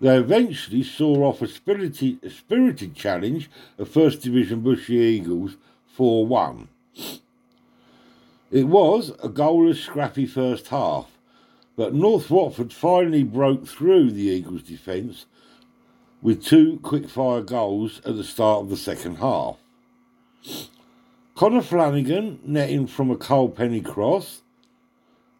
They 0.00 0.16
eventually 0.18 0.82
saw 0.82 1.24
off 1.24 1.40
a 1.40 1.46
spirited, 1.46 2.18
a 2.24 2.30
spirited 2.30 2.96
challenge 2.96 3.48
of 3.78 3.88
First 3.88 4.22
Division 4.22 4.60
Bushey 4.62 5.00
Eagles 5.00 5.56
4 5.94 6.26
1. 6.26 6.68
It 8.50 8.64
was 8.64 9.10
a 9.22 9.28
goalless, 9.28 9.84
scrappy 9.84 10.26
first 10.26 10.68
half, 10.68 11.16
but 11.76 11.94
North 11.94 12.28
Watford 12.28 12.72
finally 12.72 13.22
broke 13.22 13.68
through 13.68 14.10
the 14.10 14.22
Eagles' 14.22 14.62
defence 14.62 15.26
with 16.24 16.42
two 16.42 16.80
quick-fire 16.82 17.42
goals 17.42 18.00
at 18.06 18.16
the 18.16 18.24
start 18.24 18.62
of 18.62 18.70
the 18.70 18.78
second 18.78 19.16
half. 19.16 19.58
Connor 21.34 21.60
Flanagan 21.60 22.40
netting 22.42 22.86
from 22.86 23.10
a 23.10 23.16
Cole 23.16 23.50
Penny 23.50 23.82
cross. 23.82 24.40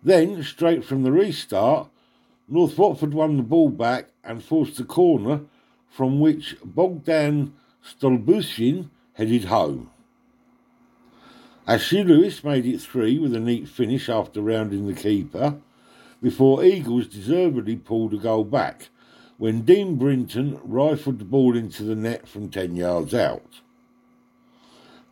Then, 0.03 0.43
straight 0.43 0.85
from 0.85 1.03
the 1.03 1.11
restart, 1.11 1.89
North 2.47 2.77
Watford 2.77 3.15
won 3.15 3.39
the 3.39 3.43
ball 3.43 3.71
back 3.71 4.11
and 4.23 4.45
forced 4.45 4.79
a 4.79 4.85
corner 4.85 5.41
from 5.89 6.21
which 6.21 6.55
Bogdan 6.63 7.55
Stolbushin 7.83 8.91
headed 9.15 9.45
home. 9.45 9.91
Ashley 11.67 12.05
Lewis 12.05 12.45
made 12.45 12.67
it 12.67 12.83
three 12.83 13.19
with 13.19 13.35
a 13.35 13.41
neat 13.41 13.69
finish 13.69 14.11
after 14.11 14.43
rounding 14.43 14.87
the 14.87 14.93
keeper, 14.93 15.57
before 16.23 16.63
Eagles 16.63 17.07
deservedly 17.07 17.77
pulled 17.77 18.13
a 18.13 18.19
goal 18.19 18.45
back 18.45 18.91
when 19.45 19.61
Dean 19.61 19.97
Brinton 19.97 20.59
rifled 20.65 21.19
the 21.19 21.25
ball 21.27 21.55
into 21.55 21.83
the 21.83 21.95
net 21.95 22.27
from 22.27 22.49
10 22.49 22.77
yards 22.77 23.13
out. 23.13 23.61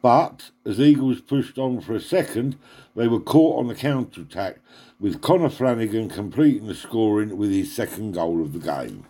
But 0.00 0.52
as 0.64 0.80
Eagles 0.80 1.20
pushed 1.20 1.58
on 1.58 1.82
for 1.82 1.92
a 1.92 2.00
second, 2.00 2.56
they 2.96 3.08
were 3.08 3.20
caught 3.20 3.58
on 3.58 3.68
the 3.68 3.74
counter 3.74 4.22
attack, 4.22 4.60
with 4.98 5.20
Connor 5.20 5.50
Flanagan 5.50 6.08
completing 6.08 6.66
the 6.66 6.74
scoring 6.74 7.36
with 7.36 7.50
his 7.50 7.76
second 7.76 8.12
goal 8.12 8.40
of 8.40 8.54
the 8.54 8.58
game. 8.58 9.04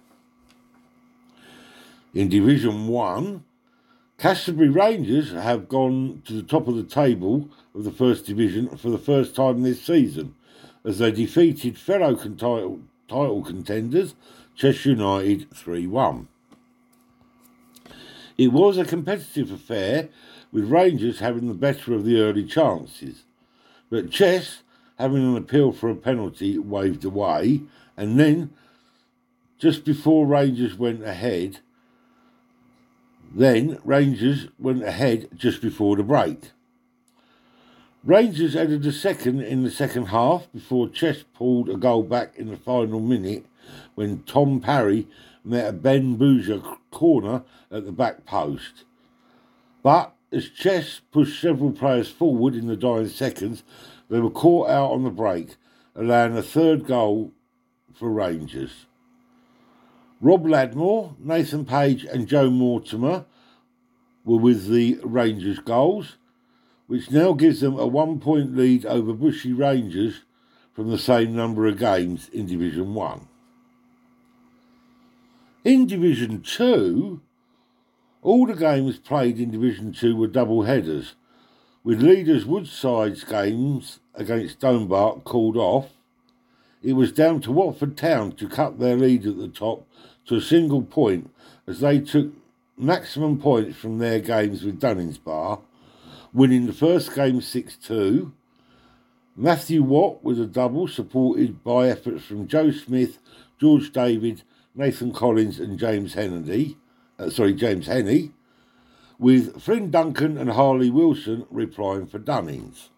In 2.13 2.29
Division 2.29 2.89
1, 2.89 3.45
Cassiobury 4.19 4.71
Rangers 4.71 5.31
have 5.31 5.69
gone 5.69 6.23
to 6.25 6.33
the 6.33 6.43
top 6.43 6.67
of 6.67 6.75
the 6.75 6.83
table 6.83 7.49
of 7.77 7.85
the 7.85 7.93
First 7.93 8.27
Division 8.27 8.77
for 8.77 8.91
the 8.91 8.99
first 8.99 9.37
time 9.37 9.63
this 9.63 9.83
season, 9.83 10.35
as 10.85 10.99
they 10.99 11.13
defeated 11.13 11.79
fellow 11.79 12.17
title, 12.17 12.81
title 13.07 13.45
contenders 13.45 14.17
Chester 14.55 14.91
United 14.91 15.51
3 15.55 15.87
1. 15.87 16.29
It 18.39 18.49
was 18.49 18.79
a 18.79 18.85
competitive 18.85 19.51
affair, 19.51 20.09
with 20.53 20.71
Rangers 20.71 21.21
having 21.21 21.49
the 21.49 21.55
better 21.55 21.95
of 21.95 22.05
the 22.05 22.21
early 22.21 22.45
chances, 22.45 23.25
but 23.91 24.11
Chess 24.11 24.63
having 24.99 25.23
an 25.25 25.37
appeal 25.37 25.73
for 25.73 25.89
a 25.89 25.97
penalty 25.97 26.59
waved 26.59 27.05
away, 27.05 27.63
and 27.97 28.21
then 28.21 28.51
just 29.59 29.85
before 29.85 30.27
Rangers 30.27 30.77
went 30.77 31.03
ahead, 31.03 31.61
then 33.35 33.79
Rangers 33.85 34.49
went 34.59 34.83
ahead 34.83 35.29
just 35.35 35.63
before 35.63 35.97
the 35.97 36.03
break. 36.03 36.51
Rangers 38.05 38.57
added 38.57 38.85
a 38.85 38.93
second 38.93 39.41
in 39.41 39.63
the 39.63 39.71
second 39.71 40.07
half 40.07 40.53
before 40.53 40.89
Chess 40.89 41.25
pulled 41.35 41.71
a 41.71 41.77
goal 41.77 42.03
back 42.03 42.37
in 42.37 42.49
the 42.49 42.57
final 42.57 43.01
minute 43.01 43.47
when 43.95 44.23
Tom 44.25 44.61
Parry 44.61 45.07
met 45.45 45.69
a 45.69 45.73
Ben 45.73 46.17
Bouger 46.17 46.61
corner 46.91 47.43
at 47.71 47.85
the 47.85 47.93
back 47.93 48.25
post. 48.25 48.85
But 49.83 50.15
as 50.31 50.49
Chess 50.49 51.01
pushed 51.11 51.41
several 51.41 51.73
players 51.73 52.09
forward 52.11 52.55
in 52.55 52.67
the 52.67 52.77
dying 52.77 53.09
seconds, 53.09 53.63
they 54.09 54.21
were 54.21 54.31
caught 54.31 54.71
out 54.71 54.93
on 54.93 55.05
the 55.05 55.11
break, 55.11 55.57
allowing 55.95 56.37
a 56.37 56.43
third 56.43 56.87
goal 56.87 57.33
for 57.95 58.11
Rangers. 58.11 58.87
Rob 60.21 60.47
Ladmore, 60.47 61.17
Nathan 61.19 61.65
Page, 61.65 62.05
and 62.05 62.29
Joe 62.29 62.49
Mortimer 62.49 63.25
were 64.25 64.39
with 64.39 64.69
the 64.69 64.99
Rangers 65.03 65.59
goals, 65.59 66.17
which 66.87 67.11
now 67.11 67.33
gives 67.33 67.61
them 67.61 67.79
a 67.79 67.87
one 67.87 68.21
point 68.21 68.57
lead 68.57 68.87
over 68.87 69.13
Bushey 69.13 69.53
Rangers 69.53 70.23
from 70.73 70.91
the 70.91 70.99
same 70.99 71.35
number 71.35 71.67
of 71.67 71.79
games 71.79 72.29
in 72.33 72.47
Division 72.47 72.95
1. 72.95 73.29
In 75.65 75.87
Division 75.87 76.43
2, 76.43 77.21
all 78.23 78.47
the 78.49 78.55
games 78.55 78.99
played 78.99 79.39
in 79.39 79.53
Division 79.53 79.93
2 79.93 80.17
were 80.17 80.27
double 80.27 80.65
headers, 80.65 81.15
with 81.85 82.03
leaders 82.03 82.45
Woodside's 82.45 83.23
games 83.23 84.01
against 84.13 84.59
Stonebark 84.59 85.23
called 85.23 85.57
off. 85.57 85.91
It 86.83 86.95
was 86.95 87.13
down 87.13 87.43
to 87.43 87.53
Watford 87.53 87.97
Town 87.97 88.33
to 88.33 88.49
cut 88.49 88.81
their 88.81 88.97
lead 88.97 89.25
at 89.25 89.39
the 89.39 89.47
top 89.47 89.87
to 90.27 90.35
a 90.35 90.41
single 90.41 90.83
point 90.83 91.31
as 91.69 91.79
they 91.79 92.01
took 92.01 92.33
maximum 92.77 93.39
points 93.39 93.77
from 93.77 93.99
their 93.99 94.19
games 94.19 94.65
with 94.65 94.81
Dunningsbar, 94.81 95.61
winning 96.33 96.67
the 96.67 96.73
first 96.73 97.15
game 97.15 97.41
6 97.41 97.77
2. 97.77 98.33
Matthew 99.37 99.85
Watt 99.85 100.25
with 100.25 100.41
a 100.41 100.47
double 100.47 100.89
supported 100.89 101.63
by 101.63 101.87
efforts 101.89 102.25
from 102.25 102.49
Joe 102.49 102.73
Smith, 102.73 103.19
George 103.61 103.93
David, 103.93 104.43
Nathan 104.75 105.13
Collins, 105.13 105.61
and 105.61 105.79
James 105.79 106.15
Hennedy. 106.15 106.77
Uh, 107.19 107.31
sorry, 107.31 107.55
James 107.55 107.87
Henney, 107.87 108.33
with 109.19 109.61
Flynn 109.61 109.91
Duncan 109.91 110.39
and 110.39 110.51
Harley 110.51 110.91
Wilson 110.91 111.47
replying 111.51 112.07
for 112.07 112.19
Dunnings. 112.19 112.89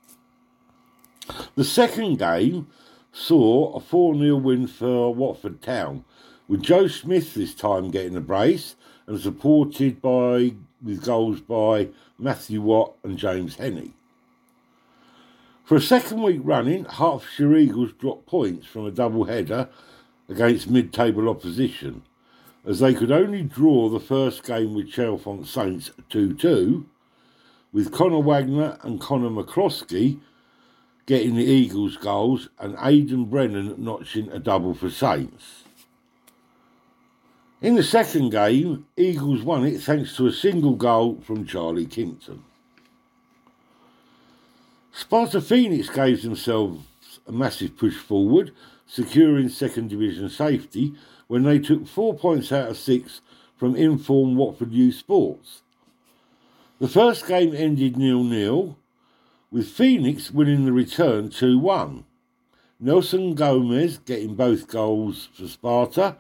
The 1.55 1.65
second 1.65 2.19
game 2.19 2.69
saw 3.13 3.75
a 3.75 3.81
4 3.81 4.17
0 4.17 4.37
win 4.37 4.67
for 4.67 5.15
Watford 5.15 5.63
Town, 5.63 6.05
with 6.47 6.63
Joe 6.63 6.87
Smith 6.87 7.35
this 7.35 7.55
time 7.55 7.91
getting 7.91 8.17
a 8.17 8.21
brace 8.21 8.77
and 9.07 9.21
supported 9.21 10.01
by 10.01 10.55
with 10.83 11.05
goals 11.05 11.41
by 11.41 11.89
Matthew 12.19 12.61
Watt 12.61 12.95
and 13.03 13.19
James 13.19 13.57
Henney. 13.57 13.93
For 15.65 15.77
a 15.77 15.81
second 15.81 16.23
week 16.23 16.41
running, 16.45 16.85
Hertfordshire 16.85 17.57
Eagles 17.57 17.93
dropped 17.95 18.27
points 18.27 18.67
from 18.67 18.85
a 18.85 18.91
double 18.91 19.25
header 19.25 19.71
against 20.29 20.71
mid 20.71 20.93
table 20.93 21.29
opposition, 21.29 22.03
as 22.67 22.81
they 22.81 22.95
could 22.95 23.11
only 23.11 23.43
draw 23.43 23.89
the 23.89 24.01
first 24.01 24.43
game 24.45 24.75
with 24.75 24.91
Chalfont 24.91 25.47
Saints 25.47 25.91
2 26.11 26.35
2, 26.35 26.87
with 27.73 27.93
Connor 27.93 28.21
Wagner 28.21 28.79
and 28.83 29.01
Connor 29.01 29.31
McCroskey 29.31 30.21
getting 31.07 31.35
the 31.35 31.45
Eagles 31.45 31.97
goals 31.97 32.49
and 32.59 32.77
Aidan 32.81 33.27
Brennan 33.27 33.75
notching 33.79 34.31
a 34.31 34.39
double 34.39 34.75
for 34.75 34.89
Saints. 34.89 35.65
In 37.61 37.77
the 37.77 37.83
second 37.83 38.31
game, 38.31 38.87
Eagles 38.97 39.43
won 39.43 39.67
it 39.67 39.81
thanks 39.81 40.17
to 40.17 40.27
a 40.27 40.33
single 40.33 40.75
goal 40.75 41.21
from 41.23 41.47
Charlie 41.47 41.87
Kimpton. 41.87 42.41
Sparta 44.93 45.41
Phoenix 45.41 45.89
gave 45.89 46.23
themselves 46.23 46.85
a 47.27 47.33
massive 47.33 47.77
push 47.77 47.97
forward, 47.97 48.53
securing 48.95 49.49
second 49.49 49.91
division 49.91 50.29
safety 50.29 50.95
when 51.27 51.43
they 51.43 51.59
took 51.59 51.85
four 51.85 52.15
points 52.15 52.53
out 52.53 52.71
of 52.71 52.77
six 52.77 53.23
from 53.57 53.75
informed 53.75 54.37
Watford 54.37 54.71
Youth 54.71 54.95
Sports. 54.95 55.63
The 56.79 56.87
first 56.87 57.27
game 57.27 57.53
ended 57.57 57.97
nil-nil, 57.97 58.79
with 59.51 59.69
Phoenix 59.69 60.31
winning 60.31 60.65
the 60.65 60.73
return 60.73 61.29
2-1. 61.29 62.05
Nelson 62.79 63.35
Gomez 63.35 63.99
getting 63.99 64.37
both 64.37 64.69
goals 64.69 65.29
for 65.35 65.49
Sparta 65.49 66.17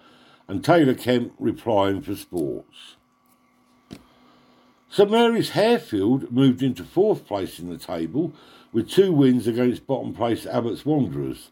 and 0.48 0.64
Taylor 0.64 0.94
Kemp 0.94 1.32
replying 1.38 2.02
for 2.02 2.16
Sports. 2.16 2.96
St 4.90 5.08
Mary's 5.08 5.50
Harefield 5.50 6.32
moved 6.32 6.60
into 6.60 6.82
fourth 6.82 7.24
place 7.24 7.60
in 7.60 7.70
the 7.70 7.78
table 7.78 8.32
with 8.72 8.90
two 8.90 9.12
wins 9.12 9.46
against 9.46 9.86
bottom 9.86 10.12
place 10.12 10.44
Abbots 10.44 10.84
Wanderers. 10.84 11.50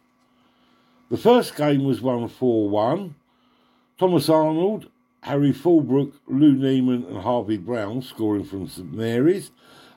The 1.12 1.18
first 1.18 1.56
game 1.56 1.84
was 1.84 2.00
won 2.00 2.26
4 2.26 2.70
1. 2.70 3.14
Thomas 3.98 4.30
Arnold, 4.30 4.88
Harry 5.20 5.52
Fulbrook, 5.52 6.14
Lou 6.26 6.54
Neiman, 6.54 7.06
and 7.06 7.18
Harvey 7.18 7.58
Brown 7.58 8.00
scoring 8.00 8.44
from 8.44 8.66
St 8.66 8.90
Mary's, 8.90 9.50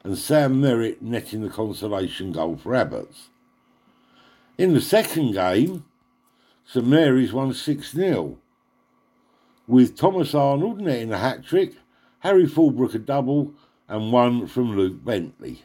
and 0.03 0.17
Sam 0.17 0.59
Merritt 0.59 1.01
netting 1.01 1.41
the 1.41 1.49
consolation 1.49 2.33
goal 2.33 2.57
for 2.57 2.75
Abbots. 2.75 3.29
In 4.57 4.73
the 4.73 4.81
second 4.81 5.31
game, 5.31 5.85
St 6.65 6.85
Mary's 6.85 7.31
won 7.31 7.53
6 7.53 7.91
0, 7.93 8.37
with 9.67 9.95
Thomas 9.95 10.35
Arnold 10.35 10.81
netting 10.81 11.13
a 11.13 11.17
hat 11.17 11.45
trick, 11.45 11.75
Harry 12.19 12.45
Fulbrook 12.45 12.93
a 12.93 12.99
double, 12.99 13.53
and 13.87 14.11
one 14.11 14.47
from 14.47 14.75
Luke 14.75 15.05
Bentley. 15.05 15.61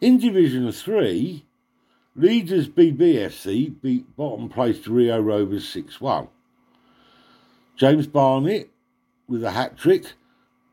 In 0.00 0.16
Division 0.16 0.72
3, 0.72 1.44
Leaders 2.16 2.68
BBFC 2.68 3.80
beat 3.80 4.16
bottom 4.16 4.48
placed 4.48 4.88
Rio 4.88 5.20
Rovers 5.20 5.68
6 5.68 6.00
1. 6.00 6.26
James 7.76 8.08
Barnett 8.08 8.68
with 9.28 9.44
a 9.44 9.52
hat 9.52 9.78
trick, 9.78 10.14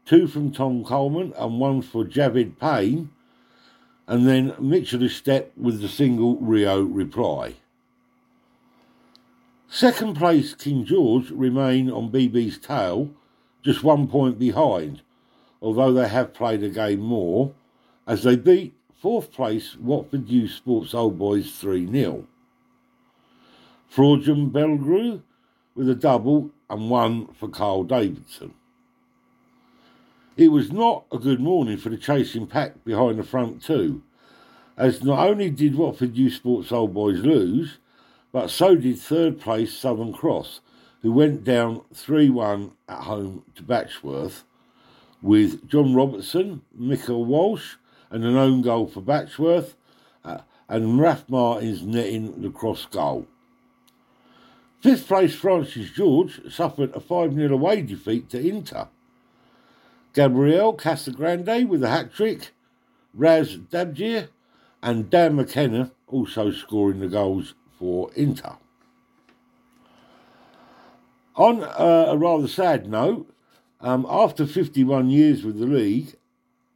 two 0.03 0.25
from 0.25 0.51
Tom 0.51 0.83
Coleman 0.83 1.33
and 1.37 1.59
one 1.59 1.83
for 1.83 2.03
Javid 2.03 2.57
Payne, 2.57 3.11
and 4.07 4.27
then 4.27 4.55
Mitchell 4.59 5.07
Step 5.09 5.51
with 5.55 5.79
the 5.79 5.87
single 5.87 6.37
Rio 6.37 6.81
reply. 6.81 7.53
Second 9.69 10.15
place 10.15 10.55
King 10.55 10.85
George 10.85 11.29
remain 11.29 11.91
on 11.91 12.11
BB's 12.11 12.57
tail, 12.57 13.11
just 13.61 13.83
one 13.83 14.07
point 14.07 14.39
behind, 14.39 15.03
although 15.61 15.93
they 15.93 16.07
have 16.07 16.33
played 16.33 16.63
a 16.63 16.69
game 16.69 16.99
more, 16.99 17.53
as 18.07 18.23
they 18.23 18.35
beat 18.35 18.73
fourth 19.01 19.31
place 19.31 19.75
Watford 19.75 20.27
Youth 20.27 20.51
Sports 20.51 20.93
Old 20.93 21.19
Boys 21.19 21.51
3 21.51 21.89
0. 21.91 22.25
Fraudian 23.87 24.49
Belgrew 24.49 25.21
with 25.75 25.89
a 25.89 25.95
double 25.95 26.49
and 26.69 26.89
one 26.89 27.27
for 27.33 27.47
Carl 27.47 27.83
Davidson. 27.83 28.53
It 30.35 30.49
was 30.49 30.71
not 30.71 31.05
a 31.11 31.17
good 31.17 31.39
morning 31.39 31.77
for 31.77 31.89
the 31.89 31.97
chasing 31.97 32.47
pack 32.47 32.83
behind 32.83 33.19
the 33.19 33.23
front 33.23 33.63
two, 33.63 34.01
as 34.75 35.03
not 35.03 35.27
only 35.27 35.49
did 35.49 35.75
Watford 35.75 36.15
Youth 36.15 36.33
Sports 36.33 36.71
Old 36.71 36.93
Boys 36.93 37.19
lose, 37.19 37.77
but 38.31 38.49
so 38.49 38.75
did 38.75 38.99
third 38.99 39.39
place 39.39 39.77
Southern 39.77 40.13
Cross, 40.13 40.61
who 41.01 41.11
went 41.11 41.43
down 41.43 41.81
3 41.93 42.29
1 42.29 42.71
at 42.89 43.03
home 43.03 43.43
to 43.55 43.63
Batchworth, 43.63 44.43
with 45.21 45.67
John 45.67 45.95
Robertson, 45.95 46.61
Michael 46.75 47.25
Walsh, 47.25 47.75
and 48.09 48.23
an 48.23 48.35
own 48.35 48.61
goal 48.61 48.87
for 48.87 49.01
Batchworth, 49.01 49.73
uh, 50.23 50.39
and 50.69 50.99
Raf 50.99 51.27
Martins 51.29 51.83
netting 51.83 52.41
the 52.41 52.49
cross 52.49 52.85
goal. 52.85 53.27
Fifth 54.81 55.07
place 55.07 55.35
Francis 55.35 55.89
George 55.91 56.39
suffered 56.51 56.95
a 56.95 56.99
5 56.99 57.33
0 57.33 57.53
away 57.53 57.81
defeat 57.81 58.29
to 58.29 58.39
Inter. 58.39 58.87
Gabriel 60.13 60.75
Casagrande 60.75 61.67
with 61.67 61.83
a 61.83 61.89
hat 61.89 62.13
trick, 62.13 62.51
Raz 63.13 63.57
Dabjir, 63.57 64.29
and 64.81 65.09
Dan 65.09 65.35
McKenna 65.35 65.91
also 66.07 66.51
scoring 66.51 66.99
the 66.99 67.07
goals 67.07 67.53
for 67.77 68.11
Inter. 68.15 68.57
On 71.35 71.63
uh, 71.63 72.05
a 72.09 72.17
rather 72.17 72.47
sad 72.47 72.87
note, 72.87 73.31
um, 73.79 74.07
after 74.09 74.45
51 74.47 75.09
years 75.09 75.43
with 75.43 75.59
the 75.59 75.67
league, 75.67 76.15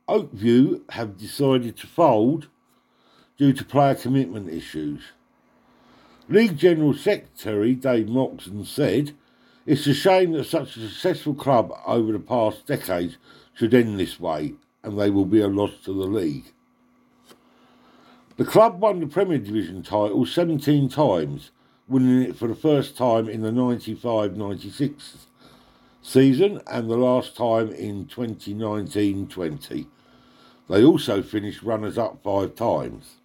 Oakview 0.07 0.81
have 0.91 1.17
decided 1.17 1.77
to 1.77 1.87
fold 1.87 2.47
due 3.37 3.53
to 3.53 3.63
player 3.63 3.95
commitment 3.95 4.49
issues. 4.49 5.01
League 6.27 6.57
General 6.57 6.93
Secretary 6.93 7.75
Dave 7.75 8.07
Moxon 8.07 8.65
said, 8.65 9.13
It's 9.65 9.87
a 9.87 9.93
shame 9.93 10.33
that 10.33 10.45
such 10.45 10.75
a 10.77 10.87
successful 10.87 11.33
club 11.33 11.73
over 11.85 12.11
the 12.11 12.19
past 12.19 12.65
decades 12.65 13.17
should 13.53 13.73
end 13.73 13.99
this 13.99 14.19
way, 14.19 14.53
and 14.83 14.99
they 14.99 15.09
will 15.09 15.25
be 15.25 15.41
a 15.41 15.47
loss 15.47 15.71
to 15.85 15.93
the 15.93 16.07
league. 16.07 16.51
The 18.37 18.45
club 18.45 18.79
won 18.79 18.99
the 18.99 19.07
Premier 19.07 19.37
Division 19.37 19.83
title 19.83 20.25
17 20.25 20.89
times, 20.89 21.51
winning 21.87 22.23
it 22.23 22.35
for 22.35 22.47
the 22.47 22.55
first 22.55 22.97
time 22.97 23.27
in 23.29 23.41
the 23.41 23.51
95 23.51 24.37
96 24.37 25.27
season 26.01 26.61
and 26.67 26.89
the 26.89 26.97
last 26.97 27.35
time 27.35 27.71
in 27.71 28.05
2019 28.05 29.27
20. 29.27 29.87
They 30.69 30.83
also 30.83 31.21
finished 31.21 31.63
runners 31.63 31.97
up 31.97 32.23
five 32.23 32.55
times. 32.55 33.17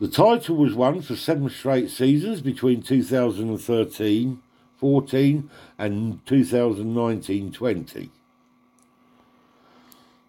The 0.00 0.08
title 0.08 0.56
was 0.56 0.74
won 0.74 1.00
for 1.00 1.14
seven 1.16 1.48
straight 1.48 1.90
seasons 1.90 2.40
between 2.40 2.82
2013 2.82 4.42
14 4.82 5.48
and 5.78 6.26
2019 6.26 7.52
20. 7.52 8.10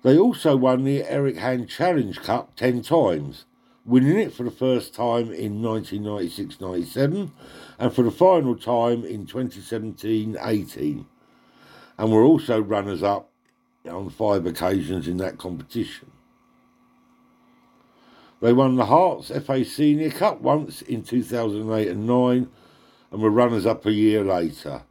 They 0.04 0.18
also 0.18 0.56
won 0.56 0.84
the 0.84 1.04
Eric 1.04 1.38
Hand 1.38 1.70
Challenge 1.70 2.22
Cup 2.22 2.56
10 2.56 2.84
times, 2.84 3.46
winning 3.86 4.18
it 4.18 4.34
for 4.34 4.44
the 4.44 4.52
first 4.52 4.94
time 4.94 5.32
in 5.32 5.62
1996 5.62 6.62
97 6.62 7.32
and 7.80 7.94
for 7.94 8.04
the 8.04 8.12
final 8.12 8.56
time 8.56 9.04
in 9.04 9.26
2017 9.26 10.38
18, 10.42 11.06
and 11.98 12.12
were 12.12 12.24
also 12.24 12.62
runners 12.62 13.04
up 13.04 13.30
on 13.90 14.10
five 14.10 14.46
occasions 14.46 15.08
in 15.08 15.18
that 15.18 15.38
competition. 15.38 16.12
They 18.42 18.54
won 18.54 18.76
the 18.76 18.86
Herts 18.86 19.32
FA 19.46 19.64
Senior 19.64 20.12
Cup 20.12 20.42
once 20.42 20.82
in 20.82 21.04
2008 21.04 21.88
and 21.88 22.06
9 22.06 22.50
and 23.12 23.22
were 23.22 23.30
runners 23.30 23.66
up 23.66 23.86
a 23.86 23.92
year 23.94 24.24
later. 24.24 24.84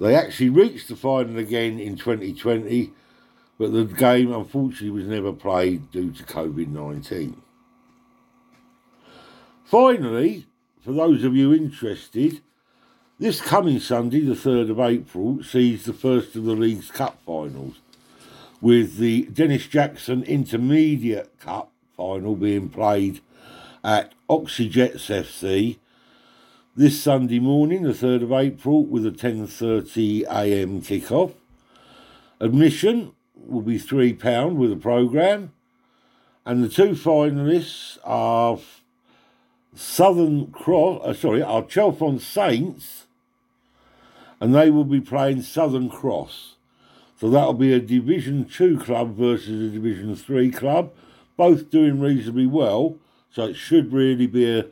They 0.00 0.16
actually 0.16 0.48
reached 0.48 0.88
the 0.88 0.96
final 0.96 1.38
again 1.38 1.78
in 1.78 1.96
2020, 1.96 2.90
but 3.58 3.72
the 3.72 3.84
game 3.84 4.32
unfortunately 4.32 4.90
was 4.90 5.06
never 5.06 5.32
played 5.32 5.90
due 5.90 6.10
to 6.10 6.24
COVID 6.24 6.68
19. 6.68 7.40
Finally, 9.64 10.46
for 10.84 10.92
those 10.92 11.24
of 11.24 11.34
you 11.36 11.54
interested, 11.54 12.40
this 13.18 13.40
coming 13.40 13.78
Sunday, 13.78 14.20
the 14.20 14.34
3rd 14.34 14.70
of 14.70 14.80
April, 14.80 15.42
sees 15.42 15.84
the 15.84 15.92
first 15.92 16.34
of 16.34 16.44
the 16.44 16.54
league's 16.54 16.90
cup 16.90 17.18
finals, 17.24 17.76
with 18.60 18.96
the 18.96 19.22
Dennis 19.26 19.66
Jackson 19.66 20.22
Intermediate 20.24 21.38
Cup 21.38 21.70
final 21.96 22.34
being 22.34 22.68
played 22.68 23.20
at 23.84 24.12
Oxhey 24.28 24.68
Jets 24.68 25.08
FC 25.08 25.78
this 26.74 27.00
Sunday 27.00 27.38
morning, 27.38 27.82
the 27.82 27.90
3rd 27.90 28.22
of 28.22 28.32
April, 28.32 28.84
with 28.84 29.06
a 29.06 29.10
10.30am 29.10 30.84
kick-off. 30.84 31.32
Admission 32.40 33.12
will 33.46 33.62
be 33.62 33.78
£3 33.78 34.54
with 34.54 34.72
a 34.72 34.76
programme. 34.76 35.52
And 36.44 36.62
the 36.62 36.68
two 36.68 36.90
finalists 36.90 37.98
are 38.04 38.58
Southern 39.74 40.50
Cross, 40.50 41.02
uh, 41.04 41.14
sorry, 41.14 41.42
are 41.42 41.62
Chalfont 41.62 42.20
Saints, 42.20 43.06
and 44.40 44.54
they 44.54 44.70
will 44.70 44.84
be 44.84 45.00
playing 45.00 45.42
Southern 45.42 45.88
Cross. 45.88 46.56
So 47.20 47.30
that'll 47.30 47.54
be 47.54 47.72
a 47.72 47.80
Division 47.80 48.44
2 48.44 48.78
club 48.78 49.14
versus 49.14 49.70
a 49.70 49.72
Division 49.72 50.16
3 50.16 50.50
club 50.50 50.92
both 51.36 51.70
doing 51.70 52.00
reasonably 52.00 52.46
well, 52.46 52.96
so 53.30 53.44
it 53.44 53.54
should 53.54 53.92
really 53.92 54.26
be 54.26 54.48
a, 54.48 54.66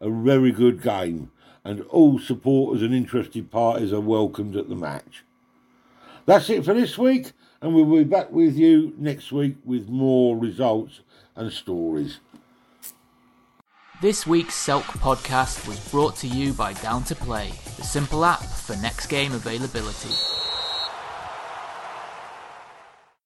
a 0.00 0.10
very 0.10 0.52
good 0.52 0.82
game. 0.82 1.30
And 1.64 1.82
all 1.82 2.18
supporters 2.18 2.82
and 2.82 2.94
interested 2.94 3.50
parties 3.50 3.92
are 3.92 4.00
welcomed 4.00 4.56
at 4.56 4.68
the 4.68 4.74
match. 4.74 5.24
That's 6.26 6.48
it 6.50 6.64
for 6.64 6.74
this 6.74 6.96
week, 6.98 7.32
and 7.64 7.74
we'll 7.74 7.86
be 7.86 8.04
back 8.04 8.30
with 8.30 8.58
you 8.58 8.92
next 8.98 9.32
week 9.32 9.56
with 9.64 9.88
more 9.88 10.36
results 10.36 11.00
and 11.34 11.50
stories. 11.50 12.18
This 14.02 14.26
week's 14.26 14.54
Selk 14.54 14.82
podcast 14.82 15.66
was 15.66 15.80
brought 15.88 16.14
to 16.16 16.26
you 16.26 16.52
by 16.52 16.74
Down 16.74 17.04
to 17.04 17.14
Play, 17.14 17.52
the 17.78 17.82
simple 17.82 18.22
app 18.26 18.42
for 18.42 18.76
next 18.76 19.06
game 19.06 19.32
availability. 19.32 20.43